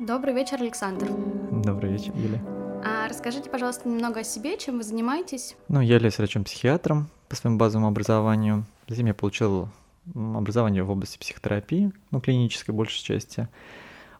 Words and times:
Добрый 0.00 0.32
вечер, 0.32 0.62
Александр. 0.62 1.08
Добрый 1.50 1.92
вечер, 1.92 2.14
Юля. 2.16 2.40
А 2.82 3.06
расскажите, 3.06 3.50
пожалуйста, 3.50 3.86
немного 3.86 4.20
о 4.20 4.24
себе, 4.24 4.56
чем 4.56 4.78
вы 4.78 4.82
занимаетесь? 4.82 5.56
Ну, 5.68 5.82
я 5.82 5.96
являюсь 5.96 6.16
врачом-психиатром 6.16 7.10
по 7.28 7.36
своему 7.36 7.58
базовому 7.58 7.88
образованию. 7.88 8.64
Затем 8.88 9.04
я 9.04 9.12
получил 9.12 9.68
образование 10.14 10.84
в 10.84 10.90
области 10.90 11.18
психотерапии, 11.18 11.92
ну, 12.12 12.20
клинической 12.22 12.74
большей 12.74 13.04
части. 13.04 13.48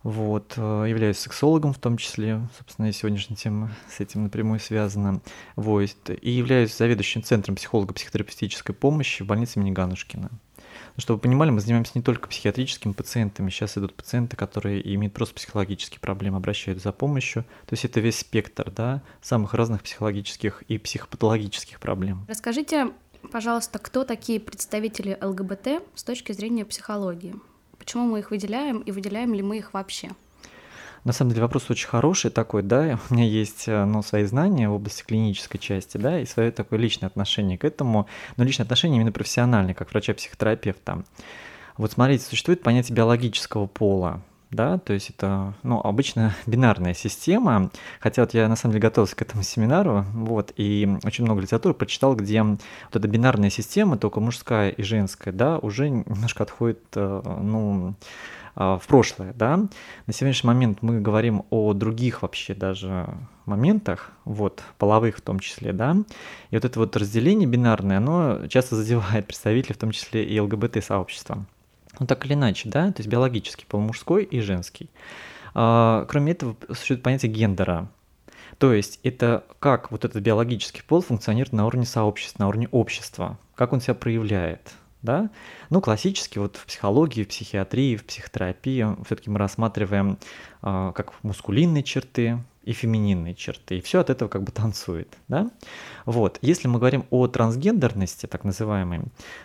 Вот, 0.02 0.52
э, 0.56 0.84
являюсь 0.86 1.18
сексологом 1.18 1.72
в 1.72 1.78
том 1.78 1.96
числе, 1.96 2.46
собственно, 2.58 2.90
и 2.90 2.92
сегодняшняя 2.92 3.36
тема 3.36 3.70
с 3.88 4.00
этим 4.00 4.24
напрямую 4.24 4.60
связана. 4.60 5.22
Вот, 5.56 6.10
и 6.10 6.30
являюсь 6.30 6.76
заведующим 6.76 7.22
центром 7.22 7.56
психолого-психотерапевтической 7.56 8.74
помощи 8.74 9.22
в 9.22 9.26
больнице 9.26 9.58
имени 9.58 9.70
Ганушкина. 9.70 10.30
Ну, 10.96 11.00
чтобы 11.00 11.16
вы 11.16 11.22
понимали, 11.22 11.50
мы 11.50 11.60
занимаемся 11.60 11.92
не 11.94 12.02
только 12.02 12.28
психиатрическими 12.28 12.92
пациентами, 12.92 13.50
сейчас 13.50 13.78
идут 13.78 13.94
пациенты, 13.94 14.36
которые 14.36 14.94
имеют 14.94 15.14
просто 15.14 15.34
психологические 15.34 16.00
проблемы, 16.00 16.38
обращаются 16.38 16.88
за 16.88 16.92
помощью. 16.92 17.44
То 17.66 17.74
есть 17.74 17.84
это 17.84 18.00
весь 18.00 18.18
спектр, 18.18 18.70
да, 18.70 19.02
самых 19.22 19.54
разных 19.54 19.82
психологических 19.82 20.62
и 20.62 20.78
психопатологических 20.78 21.80
проблем. 21.80 22.26
Расскажите, 22.28 22.92
пожалуйста, 23.32 23.78
кто 23.78 24.04
такие 24.04 24.40
представители 24.40 25.18
ЛГБТ 25.20 25.82
с 25.94 26.04
точки 26.04 26.32
зрения 26.32 26.64
психологии? 26.64 27.34
Почему 27.78 28.04
мы 28.04 28.18
их 28.18 28.30
выделяем 28.30 28.80
и 28.80 28.92
выделяем 28.92 29.32
ли 29.34 29.42
мы 29.42 29.58
их 29.58 29.72
вообще? 29.72 30.10
На 31.04 31.12
самом 31.12 31.30
деле 31.30 31.42
вопрос 31.42 31.70
очень 31.70 31.88
хороший 31.88 32.30
такой, 32.30 32.62
да, 32.62 32.98
у 33.10 33.14
меня 33.14 33.24
есть 33.24 33.68
э, 33.68 33.84
ну, 33.84 34.02
свои 34.02 34.24
знания 34.24 34.68
в 34.68 34.74
области 34.74 35.02
клинической 35.02 35.58
части, 35.58 35.96
да, 35.96 36.20
и 36.20 36.26
свое 36.26 36.50
такое 36.50 36.78
личное 36.78 37.06
отношение 37.06 37.56
к 37.58 37.64
этому, 37.64 38.06
но 38.36 38.44
личное 38.44 38.64
отношение 38.64 38.98
именно 38.98 39.12
профессиональное, 39.12 39.74
как 39.74 39.90
врача-психотерапевта. 39.90 41.02
Вот 41.76 41.92
смотрите, 41.92 42.24
существует 42.24 42.62
понятие 42.62 42.94
биологического 42.94 43.66
пола, 43.66 44.20
да, 44.50 44.78
то 44.78 44.92
есть 44.92 45.10
это, 45.10 45.54
ну, 45.62 45.80
обычно 45.80 46.34
бинарная 46.46 46.92
система, 46.92 47.70
хотя 48.00 48.22
вот 48.22 48.34
я 48.34 48.48
на 48.48 48.56
самом 48.56 48.72
деле 48.72 48.82
готовился 48.82 49.16
к 49.16 49.22
этому 49.22 49.42
семинару, 49.42 50.04
вот, 50.12 50.52
и 50.56 50.88
очень 51.04 51.24
много 51.24 51.40
литературы 51.40 51.74
прочитал, 51.74 52.14
где 52.14 52.42
вот 52.42 52.60
эта 52.92 53.08
бинарная 53.08 53.50
система, 53.50 53.96
только 53.96 54.20
мужская 54.20 54.70
и 54.70 54.82
женская, 54.82 55.32
да, 55.32 55.58
уже 55.58 55.88
немножко 55.88 56.42
отходит, 56.42 56.82
э, 56.94 57.22
ну, 57.40 57.94
в 58.54 58.82
прошлое, 58.86 59.32
да. 59.32 59.56
На 60.06 60.12
сегодняшний 60.12 60.48
момент 60.48 60.78
мы 60.82 61.00
говорим 61.00 61.44
о 61.50 61.72
других 61.72 62.22
вообще 62.22 62.54
даже 62.54 63.08
моментах, 63.46 64.12
вот, 64.24 64.62
половых 64.78 65.18
в 65.18 65.20
том 65.20 65.40
числе, 65.40 65.72
да. 65.72 65.96
И 66.50 66.56
вот 66.56 66.64
это 66.64 66.78
вот 66.78 66.96
разделение 66.96 67.48
бинарное, 67.48 67.98
оно 67.98 68.46
часто 68.48 68.76
задевает 68.76 69.26
представителей, 69.26 69.74
в 69.74 69.78
том 69.78 69.90
числе 69.92 70.24
и 70.24 70.38
ЛГБТ-сообщества. 70.40 71.44
Ну, 71.98 72.06
так 72.06 72.24
или 72.24 72.34
иначе, 72.34 72.68
да, 72.68 72.92
то 72.92 73.00
есть 73.00 73.10
биологический 73.10 73.66
пол 73.66 73.80
мужской 73.80 74.24
и 74.24 74.40
женский. 74.40 74.88
А, 75.54 76.06
кроме 76.08 76.32
этого, 76.32 76.56
существует 76.68 77.02
понятие 77.02 77.32
гендера. 77.32 77.88
То 78.58 78.72
есть 78.72 79.00
это 79.02 79.44
как 79.58 79.90
вот 79.90 80.04
этот 80.04 80.22
биологический 80.22 80.82
пол 80.82 81.00
функционирует 81.00 81.52
на 81.52 81.66
уровне 81.66 81.86
сообщества, 81.86 82.42
на 82.42 82.48
уровне 82.48 82.68
общества, 82.70 83.38
как 83.54 83.72
он 83.72 83.80
себя 83.80 83.94
проявляет, 83.94 84.72
да? 85.02 85.30
Ну, 85.70 85.80
классически 85.80 86.38
вот 86.38 86.56
в 86.56 86.66
психологии, 86.66 87.24
в 87.24 87.28
психиатрии, 87.28 87.96
в 87.96 88.04
психотерапии 88.04 88.86
все-таки 89.04 89.30
мы 89.30 89.38
рассматриваем 89.38 90.18
э, 90.62 90.92
как 90.94 91.12
мускулинные 91.22 91.82
черты 91.82 92.38
и 92.64 92.72
фемининные 92.72 93.34
черты, 93.34 93.78
и 93.78 93.80
все 93.80 94.00
от 94.00 94.10
этого 94.10 94.28
как 94.28 94.42
бы 94.42 94.52
танцует, 94.52 95.16
да? 95.28 95.50
Вот, 96.04 96.38
если 96.42 96.68
мы 96.68 96.78
говорим 96.78 97.06
о 97.10 97.26
трансгендерности, 97.26 98.26
так 98.26 98.44
называемой, 98.44 99.00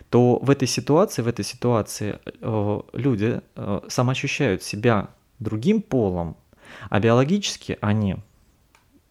то 0.10 0.38
в 0.40 0.50
этой 0.50 0.68
ситуации, 0.68 1.22
в 1.22 1.28
этой 1.28 1.46
ситуации 1.46 2.20
э, 2.26 2.82
люди 2.94 3.42
э, 3.56 3.82
самоощущают 3.88 4.64
себя 4.64 5.10
другим 5.40 5.82
полом, 5.82 6.36
а 6.90 7.00
биологически 7.00 7.78
они 7.82 8.18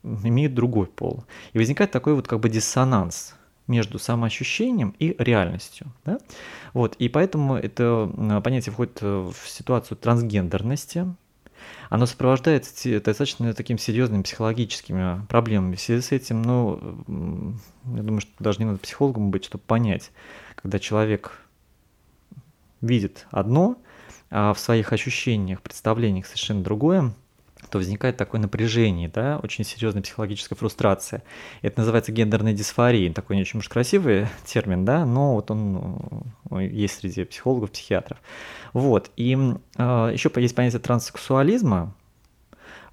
имеют 0.02 0.54
другой 0.54 0.86
пол. 0.86 1.24
И 1.54 1.58
возникает 1.58 1.90
такой 1.90 2.14
вот 2.14 2.28
как 2.28 2.40
бы 2.40 2.48
диссонанс, 2.50 3.34
между 3.66 3.98
самоощущением 3.98 4.94
и 4.98 5.14
реальностью. 5.18 5.92
Да? 6.04 6.18
Вот, 6.72 6.96
и 6.96 7.08
поэтому 7.08 7.56
это 7.56 8.40
понятие 8.44 8.72
входит 8.72 8.98
э, 9.00 9.06
в 9.32 9.48
ситуацию 9.48 9.96
трансгендерности. 9.96 11.06
Оно 11.88 12.06
сопровождается 12.06 13.00
достаточно 13.00 13.54
такими 13.54 13.78
серьезными 13.78 14.22
психологическими 14.22 15.24
проблемами. 15.26 15.76
В 15.76 15.80
связи 15.80 16.02
с 16.02 16.12
этим, 16.12 16.42
ну, 16.42 17.56
я 17.94 18.02
думаю, 18.02 18.20
что 18.20 18.32
даже 18.38 18.58
не 18.58 18.66
надо 18.66 18.78
психологом 18.78 19.30
быть, 19.30 19.44
чтобы 19.44 19.64
понять, 19.64 20.10
когда 20.56 20.78
человек 20.78 21.38
видит 22.82 23.26
одно, 23.30 23.78
а 24.30 24.52
в 24.52 24.58
своих 24.58 24.92
ощущениях, 24.92 25.62
представлениях 25.62 26.26
совершенно 26.26 26.62
другое, 26.62 27.14
то 27.70 27.78
возникает 27.78 28.16
такое 28.16 28.40
напряжение, 28.40 29.08
да, 29.08 29.40
очень 29.42 29.64
серьезная 29.64 30.02
психологическая 30.02 30.56
фрустрация. 30.56 31.22
Это 31.62 31.80
называется 31.80 32.12
гендерной 32.12 32.54
дисфорией, 32.54 33.12
такой 33.12 33.36
не 33.36 33.42
очень 33.42 33.58
уж 33.58 33.68
красивый 33.68 34.28
термин, 34.44 34.84
да, 34.84 35.04
но 35.04 35.34
вот 35.34 35.50
он 35.50 36.24
ну, 36.50 36.60
есть 36.60 37.00
среди 37.00 37.24
психологов, 37.24 37.70
психиатров. 37.70 38.18
Вот, 38.72 39.10
и 39.16 39.34
э, 39.34 39.56
а, 39.76 40.10
еще 40.10 40.30
есть 40.36 40.54
понятие 40.54 40.80
транссексуализма, 40.80 41.94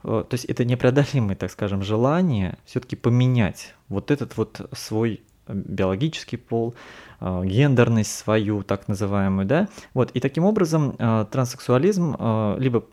э, 0.04 0.24
то 0.28 0.34
есть 0.34 0.46
это 0.46 0.64
непреодолимое, 0.66 1.36
так 1.36 1.52
скажем, 1.52 1.82
желание 1.84 2.58
все-таки 2.66 2.96
поменять 2.96 3.76
вот 3.90 4.12
этот 4.12 4.38
вот 4.38 4.70
свой 4.74 5.22
биологический 5.48 6.38
пол, 6.38 6.76
э, 7.20 7.42
гендерность 7.46 8.16
свою, 8.16 8.64
так 8.64 8.88
называемую, 8.88 9.46
да, 9.48 9.68
вот, 9.94 10.12
и 10.12 10.20
таким 10.20 10.46
образом 10.46 10.96
э, 10.98 11.26
транссексуализм 11.32 12.16
либо 12.60 12.86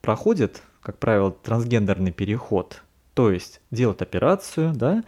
проходит 0.00 0.62
как 0.82 0.98
правило, 0.98 1.30
трансгендерный 1.30 2.12
переход, 2.12 2.82
то 3.14 3.30
есть 3.30 3.60
делать 3.70 4.02
операцию, 4.02 4.72
да, 4.74 5.04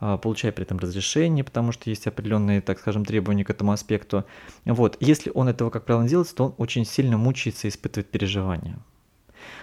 а, 0.00 0.18
получая 0.18 0.52
при 0.52 0.64
этом 0.64 0.78
разрешение, 0.78 1.44
потому 1.44 1.72
что 1.72 1.88
есть 1.88 2.06
определенные, 2.06 2.60
так 2.60 2.78
скажем, 2.78 3.04
требования 3.04 3.44
к 3.44 3.50
этому 3.50 3.72
аспекту. 3.72 4.24
Вот. 4.64 4.96
Если 5.00 5.30
он 5.34 5.48
этого, 5.48 5.70
как 5.70 5.84
правило, 5.84 6.06
делает, 6.06 6.34
то 6.34 6.46
он 6.46 6.54
очень 6.58 6.84
сильно 6.84 7.16
мучается 7.16 7.66
и 7.66 7.70
испытывает 7.70 8.10
переживания. 8.10 8.78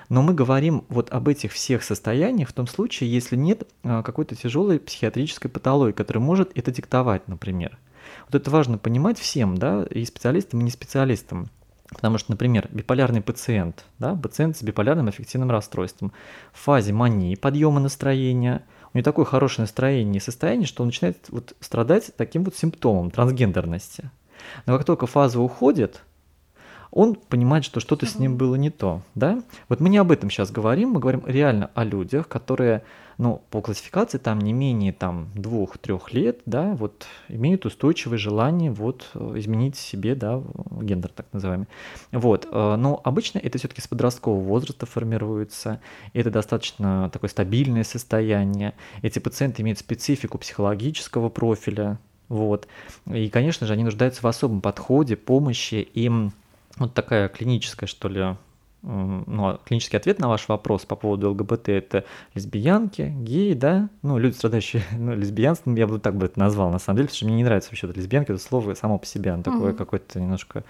Но 0.09 0.21
мы 0.21 0.33
говорим 0.33 0.83
вот 0.89 1.09
об 1.11 1.27
этих 1.27 1.53
всех 1.53 1.83
состояниях 1.83 2.49
в 2.49 2.53
том 2.53 2.67
случае, 2.67 3.11
если 3.11 3.35
нет 3.35 3.67
а, 3.83 4.03
какой-то 4.03 4.35
тяжелой 4.35 4.79
психиатрической 4.79 5.49
патологии, 5.49 5.93
которая 5.93 6.23
может 6.23 6.51
это 6.55 6.71
диктовать, 6.71 7.27
например. 7.27 7.77
Вот 8.25 8.35
это 8.35 8.49
важно 8.49 8.77
понимать 8.77 9.19
всем, 9.19 9.57
да, 9.57 9.83
и 9.83 10.03
специалистам, 10.05 10.61
и 10.61 10.63
не 10.63 10.71
специалистам. 10.71 11.49
Потому 11.91 12.17
что, 12.17 12.31
например, 12.31 12.67
биполярный 12.71 13.21
пациент, 13.21 13.85
да, 13.99 14.15
пациент 14.15 14.57
с 14.57 14.63
биполярным 14.63 15.09
аффективным 15.09 15.51
расстройством 15.51 16.13
в 16.53 16.59
фазе 16.59 16.93
мании, 16.93 17.35
подъема 17.35 17.79
настроения, 17.79 18.63
у 18.93 18.97
него 18.97 19.03
такое 19.03 19.25
хорошее 19.25 19.63
настроение 19.63 20.17
и 20.17 20.23
состояние, 20.23 20.67
что 20.67 20.83
он 20.83 20.87
начинает 20.87 21.17
вот 21.29 21.53
страдать 21.59 22.11
таким 22.15 22.43
вот 22.43 22.55
симптомом 22.55 23.11
трансгендерности. 23.11 24.09
Но 24.65 24.77
как 24.77 24.85
только 24.85 25.05
фаза 25.05 25.39
уходит, 25.39 26.01
он 26.91 27.15
понимает, 27.15 27.63
что 27.63 27.79
что-то 27.79 28.05
с 28.05 28.15
ним 28.15 28.35
было 28.35 28.55
не 28.55 28.69
то, 28.69 29.01
да? 29.15 29.41
Вот 29.69 29.79
мы 29.79 29.89
не 29.89 29.97
об 29.97 30.11
этом 30.11 30.29
сейчас 30.29 30.51
говорим, 30.51 30.89
мы 30.91 30.99
говорим 30.99 31.23
реально 31.25 31.71
о 31.73 31.83
людях, 31.85 32.27
которые, 32.27 32.83
ну, 33.21 33.39
по 33.51 33.61
классификации 33.61 34.17
там 34.17 34.39
не 34.39 34.51
менее 34.51 34.93
там 34.93 35.29
двух-трех 35.35 36.11
лет, 36.11 36.39
да, 36.47 36.73
вот 36.73 37.05
имеют 37.29 37.67
устойчивое 37.67 38.17
желание 38.17 38.71
вот 38.71 39.11
изменить 39.13 39.75
себе, 39.75 40.15
да, 40.15 40.41
гендер 40.81 41.11
так 41.11 41.27
называемый. 41.31 41.67
Вот, 42.11 42.47
э, 42.51 42.75
но 42.77 42.99
обычно 43.03 43.37
это 43.37 43.59
все-таки 43.59 43.79
с 43.79 43.87
подросткового 43.87 44.41
возраста 44.41 44.87
формируется, 44.87 45.81
это 46.13 46.31
достаточно 46.31 47.11
такое 47.13 47.29
стабильное 47.29 47.83
состояние, 47.83 48.73
эти 49.03 49.19
пациенты 49.19 49.61
имеют 49.61 49.77
специфику 49.77 50.39
психологического 50.39 51.29
профиля, 51.29 51.99
вот, 52.27 52.67
и, 53.05 53.29
конечно 53.29 53.67
же, 53.67 53.73
они 53.73 53.83
нуждаются 53.83 54.23
в 54.23 54.25
особом 54.25 54.61
подходе, 54.61 55.15
помощи, 55.15 55.87
им 55.93 56.33
вот 56.77 56.95
такая 56.95 57.29
клиническая, 57.29 57.85
что 57.85 58.09
ли, 58.09 58.35
ну, 58.83 59.47
а 59.47 59.59
клинический 59.63 59.97
ответ 59.97 60.19
на 60.19 60.27
ваш 60.27 60.47
вопрос 60.47 60.85
по 60.85 60.95
поводу 60.95 61.29
ЛГБТ– 61.31 61.69
это 61.69 62.05
лесбиянки, 62.33 63.13
геи, 63.15 63.53
да, 63.53 63.89
ну, 64.01 64.17
люди, 64.17 64.33
страдающие 64.33 64.83
ну, 64.97 65.15
лесбиянством, 65.15 65.75
я 65.75 65.87
бы 65.87 65.99
так 65.99 66.15
бы 66.15 66.25
это 66.25 66.39
назвал, 66.39 66.71
на 66.71 66.79
самом 66.79 66.97
деле, 66.97 67.07
потому 67.07 67.17
что 67.17 67.25
мне 67.25 67.35
не 67.35 67.43
нравится 67.43 67.69
вообще 67.69 67.87
это 67.87 67.99
лесбиянка, 67.99 68.33
это 68.33 68.41
слово 68.41 68.73
само 68.73 68.97
по 68.97 69.05
себе, 69.05 69.31
оно 69.31 69.43
такое 69.43 69.73
mm-hmm. 69.73 69.77
какое-то 69.77 70.19
немножко 70.19 70.63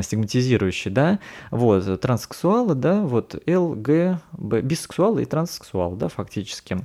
стигматизирующее, 0.00 0.92
да, 0.92 1.18
вот, 1.50 2.00
транссексуалы, 2.00 2.74
да, 2.74 3.02
вот, 3.02 3.34
ЛГБ, 3.46 4.62
бисексуалы 4.62 5.22
и 5.22 5.26
транссексуалы, 5.26 5.96
да, 5.96 6.08
фактически, 6.08 6.78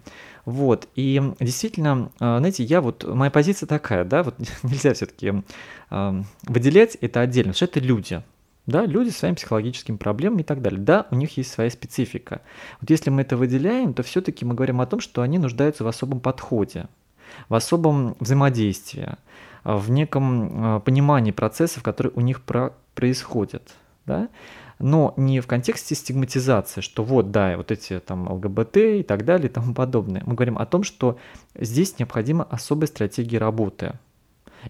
вот, 0.45 0.87
и 0.95 1.21
действительно, 1.39 2.11
а, 2.19 2.39
знаете, 2.39 2.63
я 2.63 2.81
вот, 2.81 3.03
моя 3.03 3.31
позиция 3.31 3.67
такая, 3.67 4.03
да, 4.03 4.23
вот 4.23 4.35
нельзя 4.63 4.93
все-таки 4.93 5.43
э, 5.91 6.23
выделять 6.43 6.95
это 7.01 7.21
отдельно, 7.21 7.53
потому 7.53 7.55
что 7.55 7.65
это 7.65 7.79
люди, 7.79 8.21
да, 8.69 8.85
люди 8.85 9.09
с 9.09 9.17
своими 9.17 9.35
психологическими 9.35 9.97
проблемами 9.97 10.41
и 10.41 10.45
так 10.45 10.61
далее. 10.61 10.79
Да, 10.79 11.07
у 11.11 11.15
них 11.15 11.37
есть 11.37 11.51
своя 11.51 11.69
специфика. 11.69 12.41
Вот 12.81 12.89
если 12.89 13.09
мы 13.09 13.21
это 13.21 13.37
выделяем, 13.37 13.93
то 13.93 14.03
все-таки 14.03 14.45
мы 14.45 14.53
говорим 14.53 14.81
о 14.81 14.85
том, 14.85 14.99
что 14.99 15.21
они 15.21 15.37
нуждаются 15.37 15.83
в 15.83 15.87
особом 15.87 16.19
подходе, 16.19 16.87
в 17.49 17.55
особом 17.55 18.15
взаимодействии, 18.19 19.15
в 19.63 19.89
неком 19.89 20.51
а, 20.65 20.79
понимании 20.79 21.31
процессов, 21.31 21.83
которые 21.83 22.13
у 22.15 22.21
них 22.21 22.41
про 22.41 22.73
происходят. 22.95 23.75
Да? 24.05 24.29
но 24.79 25.13
не 25.17 25.41
в 25.41 25.47
контексте 25.47 25.93
стигматизации, 25.93 26.81
что 26.81 27.03
вот, 27.03 27.31
да, 27.31 27.57
вот 27.57 27.71
эти 27.71 27.99
там 27.99 28.31
ЛГБТ 28.31 28.77
и 28.77 29.03
так 29.03 29.25
далее 29.25 29.49
и 29.49 29.53
тому 29.53 29.73
подобное. 29.73 30.23
Мы 30.25 30.33
говорим 30.33 30.57
о 30.57 30.65
том, 30.65 30.83
что 30.83 31.19
здесь 31.53 31.99
необходима 31.99 32.45
особая 32.49 32.87
стратегия 32.87 33.37
работы 33.37 33.93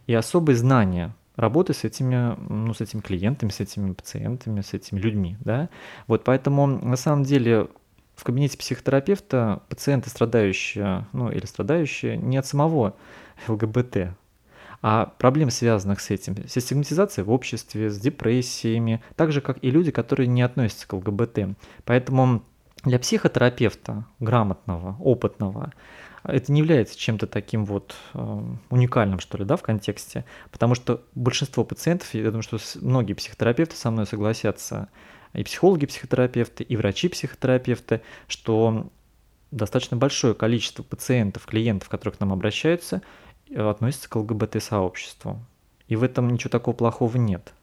и 0.07 0.13
особые 0.13 0.55
знания 0.55 1.15
работы 1.39 1.73
с 1.73 1.83
этими, 1.83 2.35
ну, 2.49 2.73
с 2.73 2.81
этими 2.81 2.99
клиентами, 2.99 3.49
с 3.49 3.59
этими 3.59 3.93
пациентами, 3.93 4.61
с 4.61 4.73
этими 4.73 4.99
людьми, 4.99 5.37
да. 5.39 5.69
Вот 6.07 6.23
поэтому 6.23 6.67
на 6.67 6.97
самом 6.97 7.23
деле 7.23 7.67
в 8.15 8.23
кабинете 8.25 8.57
психотерапевта 8.57 9.61
пациенты 9.69 10.09
страдающие, 10.09 11.07
ну 11.13 11.31
или 11.31 11.45
страдающие 11.45 12.17
не 12.17 12.37
от 12.37 12.45
самого 12.45 12.95
ЛГБТ, 13.47 14.09
а 14.81 15.05
проблем, 15.17 15.49
связанных 15.49 16.01
с 16.01 16.09
этим, 16.09 16.35
с 16.47 16.59
стигматизацией 16.59 17.25
в 17.25 17.31
обществе, 17.31 17.89
с 17.89 17.97
депрессиями, 17.97 19.01
так 19.15 19.31
же, 19.31 19.39
как 19.39 19.57
и 19.61 19.71
люди, 19.71 19.91
которые 19.91 20.27
не 20.27 20.41
относятся 20.41 20.87
к 20.87 20.93
ЛГБТ. 20.93 21.57
Поэтому 21.85 22.43
для 22.83 22.99
психотерапевта, 22.99 24.05
грамотного, 24.19 24.97
опытного, 24.99 25.73
это 26.31 26.51
не 26.51 26.59
является 26.59 26.97
чем-то 26.97 27.27
таким 27.27 27.65
вот 27.65 27.95
э, 28.13 28.41
уникальным, 28.69 29.19
что 29.19 29.37
ли, 29.37 29.45
да, 29.45 29.55
в 29.55 29.61
контексте, 29.61 30.25
потому 30.51 30.75
что 30.75 31.03
большинство 31.15 31.63
пациентов, 31.63 32.13
я 32.13 32.25
думаю, 32.25 32.43
что 32.43 32.57
многие 32.81 33.13
психотерапевты 33.13 33.75
со 33.75 33.91
мной 33.91 34.05
согласятся, 34.05 34.89
и 35.33 35.43
психологи-психотерапевты, 35.43 36.63
и 36.63 36.75
врачи-психотерапевты, 36.75 38.01
что 38.27 38.89
достаточно 39.51 39.97
большое 39.97 40.33
количество 40.33 40.83
пациентов, 40.83 41.45
клиентов, 41.45 41.89
которые 41.89 42.17
к 42.17 42.19
нам 42.19 42.33
обращаются, 42.33 43.01
э, 43.49 43.61
относятся 43.61 44.09
к 44.09 44.15
ЛГБТ-сообществу. 44.15 45.39
И 45.87 45.95
в 45.95 46.03
этом 46.03 46.29
ничего 46.29 46.49
такого 46.49 46.75
плохого 46.75 47.17
нет. 47.17 47.53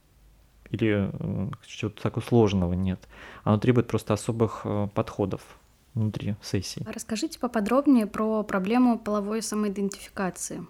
Или 0.70 1.10
чего-то 1.64 2.02
такого 2.02 2.24
сложного 2.24 2.72
нет. 2.72 3.00
Оно 3.44 3.58
требует 3.58 3.86
просто 3.86 4.14
особых 4.14 4.62
э, 4.64 4.88
подходов 4.94 5.42
внутри 5.96 6.36
сессии. 6.42 6.86
Расскажите 6.86 7.38
поподробнее 7.38 8.06
про 8.06 8.42
проблему 8.42 8.98
половой 8.98 9.42
самоидентификации. 9.42 10.64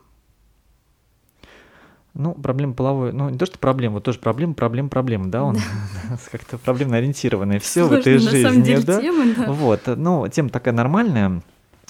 Ну, 2.14 2.32
проблема 2.32 2.73
половой, 2.73 3.12
ну, 3.12 3.28
не 3.28 3.37
то, 3.37 3.44
что 3.44 3.58
проблема, 3.58 3.96
вот 3.96 4.05
тоже 4.05 4.19
проблема, 4.19 4.55
проблема, 4.55 4.88
проблема, 4.88 5.31
да, 5.31 5.44
он 5.44 5.58
как-то 6.32 6.56
проблемно 6.56 6.96
ориентированный, 6.96 7.58
все 7.58 7.84
в 7.87 7.93
этой 7.93 8.17
жизни, 8.17 8.43
на 8.43 8.49
самом 8.49 8.62
деле, 8.62 8.82
да? 8.82 9.00
Тема, 9.02 9.25
да. 9.37 9.52
Вот, 9.52 9.82
ну, 9.87 10.26
тема 10.28 10.49
такая 10.49 10.73
нормальная, 10.73 11.43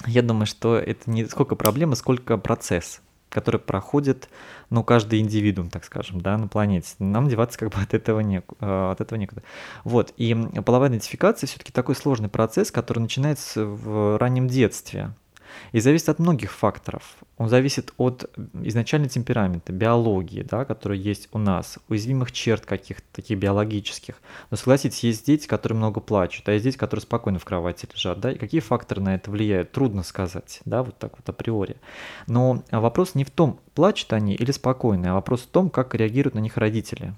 я 0.05 0.21
думаю, 0.21 0.45
что 0.45 0.77
это 0.77 1.09
не 1.09 1.25
сколько 1.25 1.55
проблема, 1.55 1.95
сколько 1.95 2.37
процесс, 2.37 3.01
который 3.37 3.59
проходит, 3.59 4.29
ну, 4.71 4.83
каждый 4.83 5.19
индивидуум, 5.19 5.69
так 5.69 5.85
скажем, 5.85 6.21
да, 6.21 6.39
на 6.39 6.47
планете. 6.47 6.95
Нам 6.97 7.29
деваться 7.29 7.59
как 7.59 7.69
бы 7.69 7.79
от 7.79 7.93
этого, 7.93 8.21
не, 8.21 8.41
э, 8.59 8.91
от 8.91 8.99
этого 8.99 9.19
некуда. 9.19 9.43
Вот, 9.83 10.11
и 10.17 10.35
половая 10.65 10.89
идентификация 10.89 11.45
все 11.45 11.59
таки 11.59 11.71
такой 11.71 11.93
сложный 11.93 12.29
процесс, 12.29 12.71
который 12.71 12.97
начинается 12.97 13.63
в 13.63 14.17
раннем 14.17 14.47
детстве, 14.47 15.13
и 15.71 15.79
зависит 15.79 16.09
от 16.09 16.19
многих 16.19 16.51
факторов. 16.51 17.17
Он 17.37 17.49
зависит 17.49 17.93
от 17.97 18.29
изначального 18.63 19.09
темперамента, 19.09 19.71
биологии, 19.71 20.41
да, 20.41 20.65
которая 20.65 20.97
есть 20.97 21.29
у 21.31 21.37
нас, 21.37 21.77
уязвимых 21.87 22.31
черт 22.31 22.65
каких-то 22.65 23.05
таких 23.11 23.37
биологических. 23.37 24.15
Но 24.49 24.57
согласитесь, 24.57 25.03
есть 25.03 25.25
дети, 25.25 25.47
которые 25.47 25.77
много 25.77 25.99
плачут, 25.99 26.47
а 26.49 26.53
есть 26.53 26.63
дети, 26.63 26.77
которые 26.77 27.01
спокойно 27.03 27.39
в 27.39 27.45
кровати 27.45 27.87
лежат. 27.93 28.19
Да? 28.19 28.31
И 28.31 28.37
какие 28.37 28.61
факторы 28.61 29.01
на 29.01 29.15
это 29.15 29.29
влияют, 29.29 29.71
трудно 29.71 30.03
сказать, 30.03 30.61
да, 30.65 30.83
вот 30.83 30.97
так 30.97 31.13
вот 31.17 31.29
априори. 31.29 31.77
Но 32.27 32.63
вопрос 32.71 33.15
не 33.15 33.23
в 33.23 33.31
том, 33.31 33.59
плачут 33.75 34.13
они 34.13 34.33
или 34.33 34.51
спокойны, 34.51 35.07
а 35.07 35.13
вопрос 35.13 35.41
в 35.41 35.47
том, 35.47 35.69
как 35.69 35.93
реагируют 35.95 36.35
на 36.35 36.39
них 36.39 36.57
родители. 36.57 37.13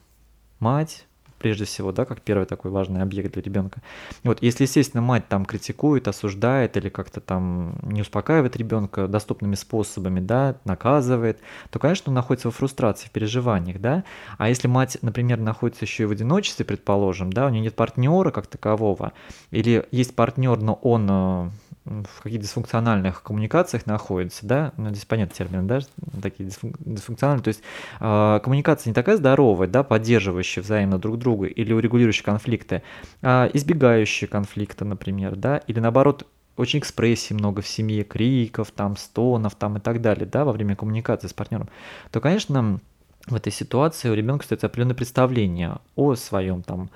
Мать, 0.59 1.05
прежде 1.39 1.65
всего, 1.65 1.91
да, 1.91 2.05
как 2.05 2.21
первый 2.21 2.45
такой 2.45 2.71
важный 2.71 3.01
объект 3.01 3.33
для 3.33 3.41
ребенка. 3.41 3.81
Вот, 4.23 4.41
если, 4.41 4.63
естественно, 4.63 5.01
мать 5.01 5.27
там 5.27 5.45
критикует, 5.45 6.07
осуждает 6.07 6.77
или 6.77 6.89
как-то 6.89 7.21
там 7.21 7.79
не 7.83 8.01
успокаивает 8.01 8.55
ребенка 8.57 9.07
доступными 9.07 9.55
способами, 9.55 10.19
да, 10.19 10.57
наказывает, 10.65 11.39
то, 11.71 11.79
конечно, 11.79 12.09
он 12.09 12.15
находится 12.15 12.49
во 12.49 12.51
фрустрации, 12.51 13.07
в 13.07 13.11
переживаниях, 13.11 13.79
да. 13.79 14.03
А 14.37 14.49
если 14.49 14.67
мать, 14.67 14.97
например, 15.01 15.39
находится 15.39 15.85
еще 15.85 16.03
и 16.03 16.05
в 16.05 16.11
одиночестве, 16.11 16.65
предположим, 16.65 17.31
да, 17.31 17.47
у 17.47 17.49
нее 17.49 17.61
нет 17.61 17.75
партнера 17.75 18.31
как 18.31 18.47
такового, 18.47 19.13
или 19.51 19.85
есть 19.91 20.15
партнер, 20.15 20.59
но 20.59 20.73
он 20.73 21.07
э, 21.09 21.49
в 21.89 22.21
каких 22.21 22.41
дисфункциональных 22.41 23.23
коммуникациях 23.23 23.85
находится, 23.85 24.45
да, 24.45 24.73
ну, 24.77 24.89
здесь 24.89 25.05
понятный 25.05 25.35
термин, 25.35 25.67
да, 25.67 25.79
такие 26.21 26.49
дисфункциональные, 26.79 27.43
то 27.43 27.47
есть 27.47 27.61
э, 27.99 28.39
коммуникация 28.43 28.91
не 28.91 28.93
такая 28.93 29.17
здоровая, 29.17 29.67
да, 29.67 29.83
поддерживающая 29.83 30.61
взаимно 30.61 30.99
друг 30.99 31.17
друга 31.17 31.47
или 31.47 31.73
урегулирующая 31.73 32.23
конфликты, 32.23 32.83
а 33.21 33.49
избегающая 33.53 34.27
конфликта, 34.27 34.85
например, 34.85 35.35
да, 35.35 35.57
или 35.57 35.79
наоборот 35.79 36.27
очень 36.57 36.79
экспрессии 36.79 37.33
много 37.33 37.61
в 37.61 37.67
семье, 37.67 38.03
криков, 38.03 38.71
там, 38.71 38.95
стонов, 38.97 39.55
там 39.55 39.77
и 39.77 39.79
так 39.79 40.01
далее, 40.01 40.25
да, 40.25 40.45
во 40.45 40.51
время 40.51 40.75
коммуникации 40.75 41.27
с 41.27 41.33
партнером, 41.33 41.69
то, 42.11 42.19
конечно, 42.21 42.79
в 43.25 43.35
этой 43.35 43.51
ситуации 43.51 44.09
у 44.09 44.13
ребенка 44.13 44.45
стоит 44.45 44.63
определенное 44.63 44.95
представление 44.95 45.77
о 45.95 46.15
своем 46.15 46.61
там 46.61 46.89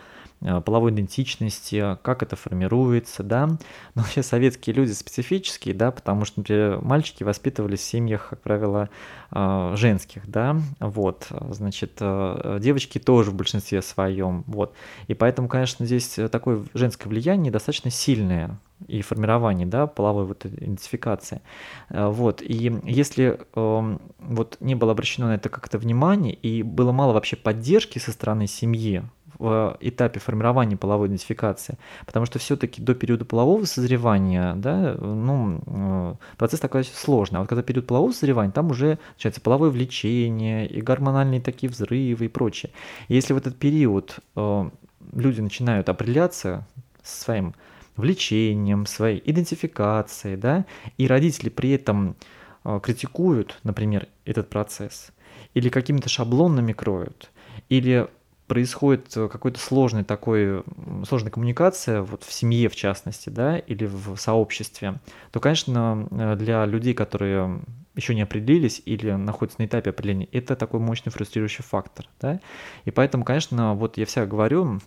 половой 0.65 0.91
идентичности, 0.91 1.97
как 2.01 2.21
это 2.21 2.35
формируется, 2.35 3.23
да. 3.23 3.47
Но 3.47 3.57
вообще 4.01 4.23
советские 4.23 4.75
люди 4.75 4.91
специфические, 4.91 5.73
да, 5.73 5.91
потому 5.91 6.25
что, 6.25 6.41
например, 6.41 6.79
мальчики 6.81 7.23
воспитывались 7.23 7.79
в 7.79 7.83
семьях, 7.83 8.27
как 8.29 8.41
правило, 8.41 8.89
э, 9.31 9.73
женских, 9.75 10.29
да, 10.29 10.57
вот, 10.79 11.27
значит, 11.49 11.93
э, 11.99 12.57
девочки 12.61 12.99
тоже 12.99 13.31
в 13.31 13.35
большинстве 13.35 13.81
своем, 13.81 14.43
вот. 14.47 14.73
И 15.07 15.13
поэтому, 15.13 15.47
конечно, 15.47 15.85
здесь 15.85 16.19
такое 16.31 16.63
женское 16.73 17.07
влияние 17.09 17.51
достаточно 17.51 17.89
сильное, 17.89 18.59
и 18.87 19.01
формирование, 19.01 19.65
да, 19.65 19.87
половой 19.87 20.25
вот 20.25 20.45
идентификации. 20.45 21.41
Вот, 21.89 22.41
и 22.41 22.75
если 22.83 23.39
э, 23.55 23.97
вот 24.19 24.57
не 24.59 24.75
было 24.75 24.91
обращено 24.91 25.27
на 25.27 25.35
это 25.35 25.47
как-то 25.47 25.77
внимание, 25.77 26.33
и 26.33 26.63
было 26.63 26.91
мало 26.91 27.13
вообще 27.13 27.37
поддержки 27.37 27.99
со 27.99 28.11
стороны 28.11 28.45
семьи, 28.45 29.03
в 29.43 29.77
этапе 29.81 30.21
формирования 30.21 30.77
половой 30.77 31.09
идентификации, 31.09 31.77
потому 32.05 32.25
что 32.25 32.39
все-таки 32.39 32.81
до 32.81 32.95
периода 32.95 33.25
полового 33.25 33.65
созревания, 33.65 34.53
да, 34.55 34.95
ну, 34.97 35.59
э, 35.65 36.15
процесс 36.37 36.61
такой 36.61 36.85
сложный. 36.85 37.39
А 37.39 37.41
вот 37.41 37.49
когда 37.49 37.61
период 37.61 37.85
полового 37.85 38.13
созревания, 38.13 38.53
там 38.53 38.71
уже 38.71 38.99
начинается 39.15 39.41
половое 39.41 39.69
влечение 39.69 40.65
и 40.65 40.81
гормональные 40.81 41.41
такие 41.41 41.69
взрывы 41.69 42.25
и 42.25 42.29
прочее. 42.29 42.71
И 43.09 43.15
если 43.15 43.33
в 43.33 43.37
этот 43.37 43.57
период 43.57 44.19
э, 44.37 44.69
люди 45.11 45.41
начинают 45.41 45.89
определяться 45.89 46.65
своим 47.03 47.53
влечением, 47.97 48.85
своей 48.85 49.21
идентификацией, 49.25 50.37
да, 50.37 50.65
и 50.97 51.05
родители 51.05 51.49
при 51.49 51.71
этом 51.71 52.15
э, 52.63 52.79
критикуют, 52.81 53.59
например, 53.63 54.07
этот 54.23 54.49
процесс, 54.49 55.11
или 55.53 55.67
какими-то 55.67 56.07
шаблонами 56.07 56.71
кроют, 56.71 57.29
или 57.67 58.07
происходит 58.47 59.15
э, 59.15 59.27
какой-то 59.29 59.59
сложный 59.59 60.03
такой, 60.03 60.63
сложная 61.07 61.31
коммуникация, 61.31 62.01
вот 62.01 62.23
в 62.23 62.31
семье 62.31 62.69
в 62.69 62.75
частности, 62.75 63.29
да, 63.29 63.57
или 63.57 63.85
в 63.85 64.15
сообществе, 64.17 64.99
то, 65.31 65.39
конечно, 65.39 66.07
э, 66.11 66.35
для 66.35 66.65
людей, 66.65 66.93
которые 66.93 67.61
еще 67.95 68.15
не 68.15 68.21
определились 68.21 68.81
или 68.85 69.11
находятся 69.11 69.61
на 69.61 69.65
этапе 69.65 69.91
определения, 69.91 70.27
это 70.31 70.55
такой 70.55 70.79
мощный 70.79 71.11
фрустрирующий 71.11 71.63
фактор, 71.63 72.07
да, 72.19 72.39
и 72.85 72.91
поэтому, 72.91 73.23
конечно, 73.23 73.75
вот 73.75 73.97
я 73.97 74.05
всегда 74.05 74.25
говорю, 74.25 74.79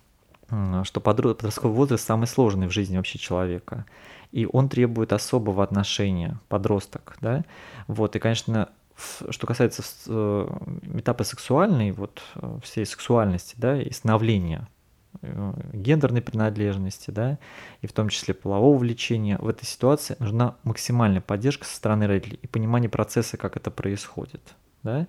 что 0.84 1.00
подростковый 1.00 1.76
возраст 1.76 2.04
самый 2.04 2.26
сложный 2.26 2.68
в 2.68 2.72
жизни 2.72 2.96
вообще 2.96 3.18
человека, 3.18 3.84
и 4.32 4.46
он 4.52 4.68
требует 4.68 5.12
особого 5.12 5.62
отношения, 5.62 6.40
подросток, 6.48 7.16
да, 7.20 7.44
вот, 7.86 8.16
и, 8.16 8.18
конечно, 8.18 8.70
что 9.30 9.46
касается 9.46 9.82
э, 10.06 10.48
этапа 10.94 11.24
сексуальной, 11.24 11.92
вот 11.92 12.22
э, 12.36 12.58
всей 12.62 12.86
сексуальности, 12.86 13.54
да, 13.58 13.80
и 13.80 13.92
становления 13.92 14.68
э, 15.20 15.52
гендерной 15.72 16.22
принадлежности, 16.22 17.10
да, 17.10 17.38
и 17.82 17.86
в 17.86 17.92
том 17.92 18.08
числе 18.08 18.32
полового 18.32 18.78
влечения, 18.78 19.38
в 19.38 19.48
этой 19.48 19.66
ситуации 19.66 20.16
нужна 20.18 20.56
максимальная 20.62 21.20
поддержка 21.20 21.66
со 21.66 21.76
стороны 21.76 22.06
родителей 22.06 22.38
и 22.42 22.46
понимание 22.46 22.88
процесса, 22.88 23.36
как 23.36 23.56
это 23.56 23.70
происходит. 23.70 24.40
Да? 24.82 25.06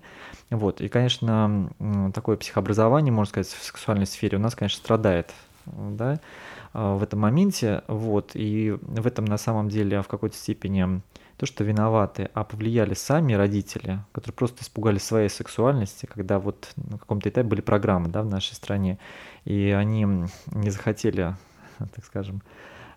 Вот. 0.50 0.80
И, 0.80 0.88
конечно, 0.88 1.70
такое 2.12 2.36
психообразование, 2.36 3.12
можно 3.12 3.30
сказать, 3.30 3.48
в 3.48 3.62
сексуальной 3.62 4.06
сфере 4.06 4.36
у 4.36 4.40
нас, 4.40 4.56
конечно, 4.56 4.78
страдает 4.78 5.32
да, 5.66 6.18
в 6.72 7.00
этом 7.00 7.20
моменте. 7.20 7.82
Вот. 7.86 8.32
И 8.34 8.72
в 8.80 9.06
этом 9.06 9.24
на 9.24 9.38
самом 9.38 9.68
деле 9.68 10.02
в 10.02 10.08
какой-то 10.08 10.36
степени 10.36 11.00
то, 11.38 11.46
что 11.46 11.62
виноваты, 11.62 12.30
а 12.34 12.42
повлияли 12.42 12.94
сами 12.94 13.32
родители, 13.32 14.00
которые 14.12 14.34
просто 14.34 14.62
испугались 14.62 15.04
своей 15.04 15.28
сексуальности, 15.28 16.06
когда 16.06 16.40
вот 16.40 16.72
на 16.76 16.98
каком-то 16.98 17.28
этапе 17.28 17.48
были 17.48 17.60
программы 17.60 18.08
да, 18.08 18.22
в 18.22 18.26
нашей 18.26 18.54
стране, 18.54 18.98
и 19.44 19.70
они 19.70 20.04
не 20.46 20.70
захотели, 20.70 21.36
так 21.78 22.04
скажем, 22.04 22.42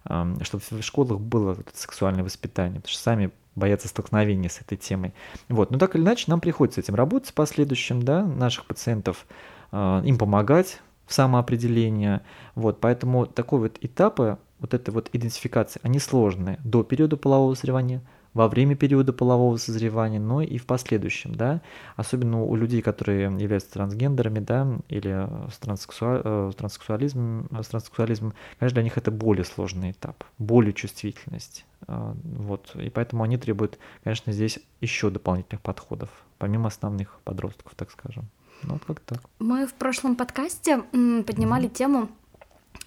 чтобы 0.04 0.64
в 0.70 0.82
школах 0.82 1.20
было 1.20 1.56
сексуальное 1.74 2.24
воспитание, 2.24 2.82
потому 2.82 2.92
что 2.92 3.04
сами 3.04 3.32
боятся 3.54 3.88
столкновения 3.88 4.50
с 4.50 4.60
этой 4.60 4.78
темой. 4.78 5.14
Вот. 5.48 5.70
Но 5.70 5.78
так 5.78 5.96
или 5.96 6.02
иначе 6.02 6.26
нам 6.28 6.42
приходится 6.42 6.82
этим 6.82 6.96
работать 6.96 7.30
в 7.30 7.34
последующем, 7.34 8.02
да, 8.02 8.26
наших 8.26 8.66
пациентов, 8.66 9.28
а, 9.72 10.02
им 10.04 10.18
помогать, 10.18 10.82
в 11.06 11.14
самоопределение. 11.14 12.22
Вот, 12.56 12.80
поэтому 12.80 13.26
такой 13.26 13.60
вот 13.60 13.78
этапы, 13.82 14.38
вот 14.60 14.74
этой 14.74 14.92
вот 14.92 15.10
идентификации, 15.14 15.82
они 15.84 16.00
сложные 16.00 16.58
до 16.64 16.84
периода 16.84 17.18
полового 17.18 17.54
созревания, 17.54 18.02
во 18.34 18.48
время 18.48 18.76
периода 18.76 19.14
полового 19.14 19.58
созревания, 19.58 20.20
но 20.20 20.42
и 20.42 20.58
в 20.58 20.66
последующем, 20.66 21.36
да, 21.36 21.62
особенно 21.96 22.44
у 22.44 22.56
людей, 22.56 22.82
которые 22.82 23.24
являются 23.24 23.72
трансгендерами, 23.72 24.40
да, 24.40 24.68
или 24.88 25.28
с, 25.52 25.58
транссексуа... 25.58 26.22
Э, 26.24 26.52
с 26.54 26.56
транссексуализмом, 26.56 27.48
с 27.52 27.68
транссексуализмом, 27.68 28.34
конечно, 28.60 28.76
для 28.76 28.84
них 28.84 28.98
это 28.98 29.12
более 29.12 29.44
сложный 29.44 29.92
этап, 29.92 30.24
более 30.38 30.74
чувствительность, 30.74 31.66
э, 31.88 32.14
вот, 32.24 32.76
и 32.76 32.90
поэтому 32.90 33.24
они 33.24 33.38
требуют, 33.38 33.78
конечно, 34.04 34.32
здесь 34.32 34.60
еще 34.80 35.10
дополнительных 35.10 35.62
подходов, 35.62 36.10
помимо 36.38 36.68
основных 36.68 37.20
подростков, 37.24 37.74
так 37.76 37.92
скажем. 37.92 38.30
Ну, 38.64 38.74
вот 38.74 38.84
как 38.86 39.00
так. 39.02 39.22
Мы 39.40 39.66
в 39.66 39.74
прошлом 39.74 40.16
подкасте 40.16 40.84
поднимали 40.92 41.68
mm-hmm. 41.68 41.74
тему 41.74 42.10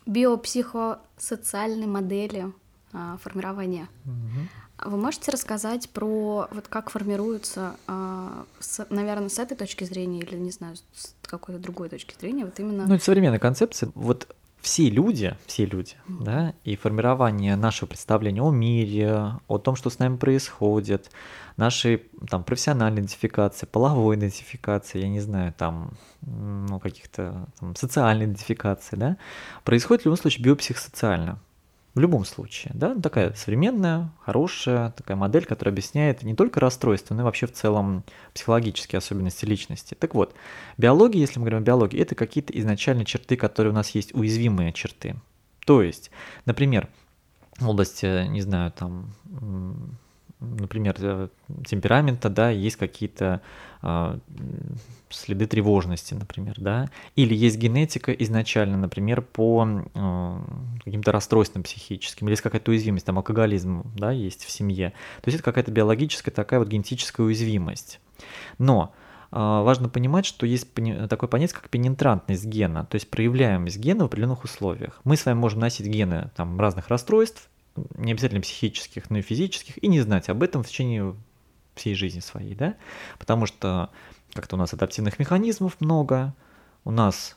биопсихосоциальной 0.06 1.86
модели 1.86 2.52
а, 2.92 3.16
формирования. 3.16 3.88
Mm-hmm. 4.04 4.63
Вы 4.82 4.96
можете 4.96 5.30
рассказать 5.30 5.88
про 5.90 6.48
вот 6.50 6.68
как 6.68 6.90
формируются, 6.90 7.76
а, 7.86 8.44
наверное, 8.90 9.28
с 9.28 9.38
этой 9.38 9.56
точки 9.56 9.84
зрения 9.84 10.20
или 10.20 10.36
не 10.36 10.50
знаю 10.50 10.76
с 10.92 11.14
какой-то 11.22 11.60
другой 11.60 11.88
точки 11.88 12.14
зрения 12.18 12.44
вот 12.44 12.58
именно. 12.58 12.86
Ну 12.86 12.94
это 12.94 13.04
современная 13.04 13.38
концепция. 13.38 13.90
Вот 13.94 14.34
все 14.64 14.88
люди, 14.88 15.36
все 15.46 15.66
люди, 15.66 15.92
mm-hmm. 16.08 16.24
да, 16.24 16.54
и 16.64 16.74
формирование 16.74 17.54
нашего 17.54 17.86
представления 17.86 18.42
о 18.42 18.50
мире, 18.50 19.34
о 19.46 19.58
том, 19.58 19.76
что 19.76 19.90
с 19.90 19.98
нами 19.98 20.16
происходит, 20.16 21.10
нашей 21.56 21.98
там 22.28 22.42
профессиональной 22.42 23.00
идентификации, 23.00 23.66
половой 23.66 24.16
идентификации, 24.16 25.02
я 25.02 25.08
не 25.08 25.20
знаю, 25.20 25.52
там, 25.56 25.92
ну, 26.22 26.80
каких-то 26.80 27.46
там, 27.60 27.76
социальной 27.76 28.24
идентификации, 28.24 28.96
да, 28.96 29.16
происходит 29.64 30.02
в 30.02 30.06
любом 30.06 30.16
случае 30.16 30.44
биопсихосоциально. 30.44 31.38
В 31.94 32.00
любом 32.00 32.24
случае, 32.24 32.72
да, 32.74 32.96
такая 32.96 33.32
современная, 33.34 34.10
хорошая 34.20 34.90
такая 34.90 35.16
модель, 35.16 35.44
которая 35.44 35.72
объясняет 35.72 36.24
не 36.24 36.34
только 36.34 36.58
расстройства, 36.58 37.14
но 37.14 37.20
и 37.20 37.24
вообще 37.24 37.46
в 37.46 37.52
целом 37.52 38.02
психологические 38.34 38.98
особенности 38.98 39.44
личности. 39.44 39.94
Так 39.94 40.16
вот, 40.16 40.34
биология, 40.76 41.20
если 41.20 41.38
мы 41.38 41.44
говорим 41.44 41.60
о 41.60 41.62
биологии, 41.62 42.00
это 42.00 42.16
какие-то 42.16 42.52
изначальные 42.58 43.04
черты, 43.04 43.36
которые 43.36 43.72
у 43.72 43.76
нас 43.76 43.90
есть, 43.90 44.12
уязвимые 44.12 44.72
черты. 44.72 45.14
То 45.64 45.82
есть, 45.82 46.10
например, 46.46 46.88
в 47.58 47.68
области, 47.68 48.26
не 48.26 48.40
знаю, 48.40 48.72
там, 48.72 49.14
например, 50.40 50.96
э, 50.98 51.28
темперамента, 51.64 52.28
да, 52.28 52.50
есть 52.50 52.76
какие-то 52.76 53.40
следы 55.10 55.46
тревожности, 55.46 56.14
например, 56.14 56.54
да, 56.58 56.90
или 57.16 57.34
есть 57.34 57.58
генетика 57.58 58.12
изначально, 58.12 58.76
например, 58.76 59.22
по 59.22 59.66
э, 59.94 60.38
каким-то 60.84 61.12
расстройствам 61.12 61.62
психическим, 61.62 62.26
или 62.26 62.32
есть 62.32 62.42
какая-то 62.42 62.70
уязвимость, 62.70 63.06
там 63.06 63.18
алкоголизм, 63.18 63.84
да, 63.94 64.10
есть 64.10 64.44
в 64.44 64.50
семье. 64.50 64.90
То 65.22 65.28
есть 65.28 65.36
это 65.36 65.44
какая-то 65.44 65.70
биологическая 65.70 66.32
такая 66.32 66.58
вот 66.60 66.68
генетическая 66.68 67.22
уязвимость. 67.22 68.00
Но 68.58 68.92
э, 69.30 69.36
важно 69.36 69.88
понимать, 69.88 70.26
что 70.26 70.46
есть 70.46 70.68
такое 71.08 71.28
понятие, 71.28 71.56
как 71.60 71.68
пенетрантность 71.68 72.46
гена, 72.46 72.86
то 72.86 72.96
есть 72.96 73.10
проявляемость 73.10 73.78
гена 73.78 74.04
в 74.04 74.06
определенных 74.06 74.44
условиях. 74.44 75.00
Мы 75.04 75.16
с 75.16 75.26
вами 75.26 75.38
можем 75.38 75.60
носить 75.60 75.86
гены 75.86 76.30
там, 76.36 76.58
разных 76.58 76.88
расстройств, 76.88 77.48
не 77.96 78.12
обязательно 78.12 78.40
психических, 78.40 79.10
но 79.10 79.18
и 79.18 79.22
физических, 79.22 79.82
и 79.82 79.88
не 79.88 80.00
знать 80.00 80.28
об 80.28 80.42
этом 80.42 80.62
в 80.62 80.68
течение 80.68 81.14
всей 81.74 81.94
жизни 81.94 82.20
своей, 82.20 82.54
да, 82.54 82.76
потому 83.18 83.46
что 83.46 83.90
как-то 84.32 84.56
у 84.56 84.58
нас 84.58 84.72
адаптивных 84.72 85.18
механизмов 85.18 85.80
много, 85.80 86.34
у 86.84 86.90
нас 86.90 87.36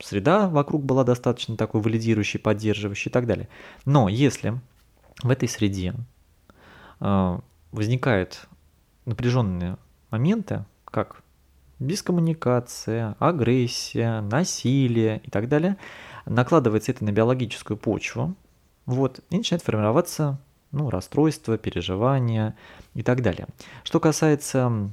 среда 0.00 0.48
вокруг 0.48 0.84
была 0.84 1.04
достаточно 1.04 1.56
такой 1.56 1.80
валидирующей, 1.80 2.40
поддерживающей 2.40 3.10
и 3.10 3.12
так 3.12 3.26
далее. 3.26 3.48
Но 3.84 4.08
если 4.08 4.60
в 5.22 5.30
этой 5.30 5.48
среде 5.48 5.94
э, 7.00 7.38
возникают 7.70 8.48
напряженные 9.04 9.76
моменты, 10.10 10.64
как 10.84 11.22
бескоммуникация, 11.78 13.16
агрессия, 13.18 14.20
насилие 14.20 15.20
и 15.24 15.30
так 15.30 15.48
далее, 15.48 15.76
накладывается 16.26 16.92
это 16.92 17.04
на 17.04 17.12
биологическую 17.12 17.76
почву, 17.76 18.34
вот, 18.86 19.20
и 19.30 19.36
начинает 19.36 19.62
формироваться 19.62 20.40
ну, 20.72 20.90
расстройства, 20.90 21.58
переживания 21.58 22.56
и 22.94 23.02
так 23.02 23.22
далее. 23.22 23.46
Что 23.84 24.00
касается 24.00 24.90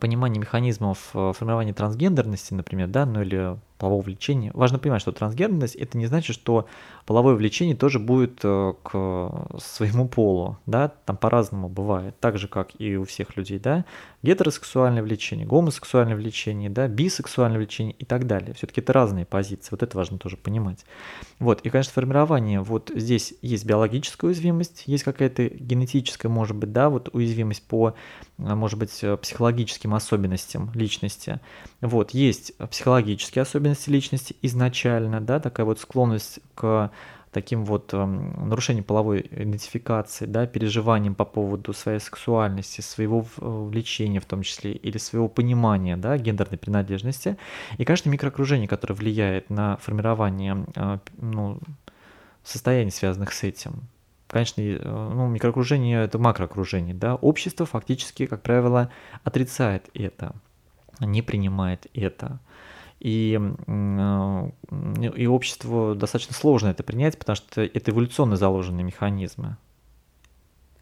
понимания 0.00 0.40
механизмов 0.40 1.10
э, 1.14 1.32
формирования 1.36 1.72
трансгендерности, 1.72 2.54
например, 2.54 2.88
да, 2.88 3.06
ну 3.06 3.22
или 3.22 3.56
полового 3.78 4.02
влечения. 4.02 4.50
Важно 4.54 4.78
понимать, 4.78 5.00
что 5.00 5.12
трансгендерность 5.12 5.76
это 5.76 5.96
не 5.98 6.06
значит, 6.06 6.34
что 6.34 6.66
половое 7.04 7.34
влечение 7.34 7.76
тоже 7.76 7.98
будет 7.98 8.40
э, 8.42 8.74
к 8.82 9.58
своему 9.60 10.08
полу, 10.08 10.56
да, 10.66 10.88
там 10.88 11.16
по-разному 11.16 11.68
бывает, 11.68 12.18
так 12.18 12.38
же, 12.38 12.48
как 12.48 12.70
и 12.80 12.96
у 12.96 13.04
всех 13.04 13.36
людей, 13.36 13.58
да, 13.58 13.84
гетеросексуальное 14.26 15.02
влечение, 15.02 15.46
гомосексуальное 15.46 16.16
влечение, 16.16 16.68
да, 16.68 16.88
бисексуальное 16.88 17.58
влечение 17.58 17.94
и 17.98 18.04
так 18.04 18.26
далее. 18.26 18.54
Все-таки 18.54 18.80
это 18.80 18.92
разные 18.92 19.24
позиции, 19.24 19.68
вот 19.70 19.82
это 19.84 19.96
важно 19.96 20.18
тоже 20.18 20.36
понимать. 20.36 20.84
Вот, 21.38 21.60
и, 21.60 21.70
конечно, 21.70 21.92
формирование, 21.92 22.60
вот 22.60 22.90
здесь 22.94 23.34
есть 23.40 23.64
биологическая 23.64 24.28
уязвимость, 24.28 24.82
есть 24.86 25.04
какая-то 25.04 25.48
генетическая, 25.48 26.28
может 26.28 26.56
быть, 26.56 26.72
да, 26.72 26.90
вот 26.90 27.08
уязвимость 27.12 27.62
по, 27.62 27.94
может 28.36 28.78
быть, 28.78 29.04
психологическим 29.22 29.94
особенностям 29.94 30.72
личности. 30.74 31.38
Вот, 31.80 32.10
есть 32.10 32.52
психологические 32.70 33.42
особенности 33.42 33.90
личности 33.90 34.34
изначально, 34.42 35.20
да, 35.20 35.38
такая 35.38 35.66
вот 35.66 35.78
склонность 35.78 36.40
к 36.54 36.90
таким 37.36 37.66
вот 37.66 37.92
э, 37.92 38.02
нарушением 38.02 38.82
половой 38.82 39.20
идентификации, 39.30 40.24
да, 40.24 40.46
переживаниям 40.46 41.14
по 41.14 41.26
поводу 41.26 41.74
своей 41.74 42.00
сексуальности, 42.00 42.80
своего 42.80 43.26
э, 43.36 43.66
влечения 43.70 44.20
в 44.20 44.24
том 44.24 44.40
числе, 44.40 44.72
или 44.72 44.96
своего 44.96 45.28
понимания, 45.28 45.98
да, 45.98 46.16
гендерной 46.16 46.56
принадлежности. 46.56 47.36
И, 47.76 47.84
конечно, 47.84 48.08
микроокружение, 48.08 48.66
которое 48.66 48.94
влияет 48.94 49.50
на 49.50 49.76
формирование 49.76 50.64
э, 50.74 50.98
ну, 51.18 51.60
состояний, 52.42 52.90
связанных 52.90 53.34
с 53.34 53.42
этим. 53.42 53.82
Конечно, 54.28 54.62
э, 54.62 54.78
ну, 54.82 55.28
микроокружение– 55.28 56.04
это 56.04 56.18
макроокружение, 56.18 56.94
да. 56.94 57.16
Общество 57.16 57.66
фактически, 57.66 58.24
как 58.24 58.40
правило, 58.40 58.90
отрицает 59.24 59.90
это, 59.92 60.32
не 61.00 61.20
принимает 61.20 61.86
это. 61.92 62.38
И, 63.00 63.38
э, 63.66 64.50
и 65.16 65.26
обществу 65.26 65.94
достаточно 65.94 66.34
сложно 66.34 66.68
это 66.68 66.82
принять, 66.82 67.18
потому 67.18 67.36
что 67.36 67.62
это 67.62 67.90
эволюционно 67.90 68.36
заложенные 68.36 68.84
механизмы. 68.84 69.56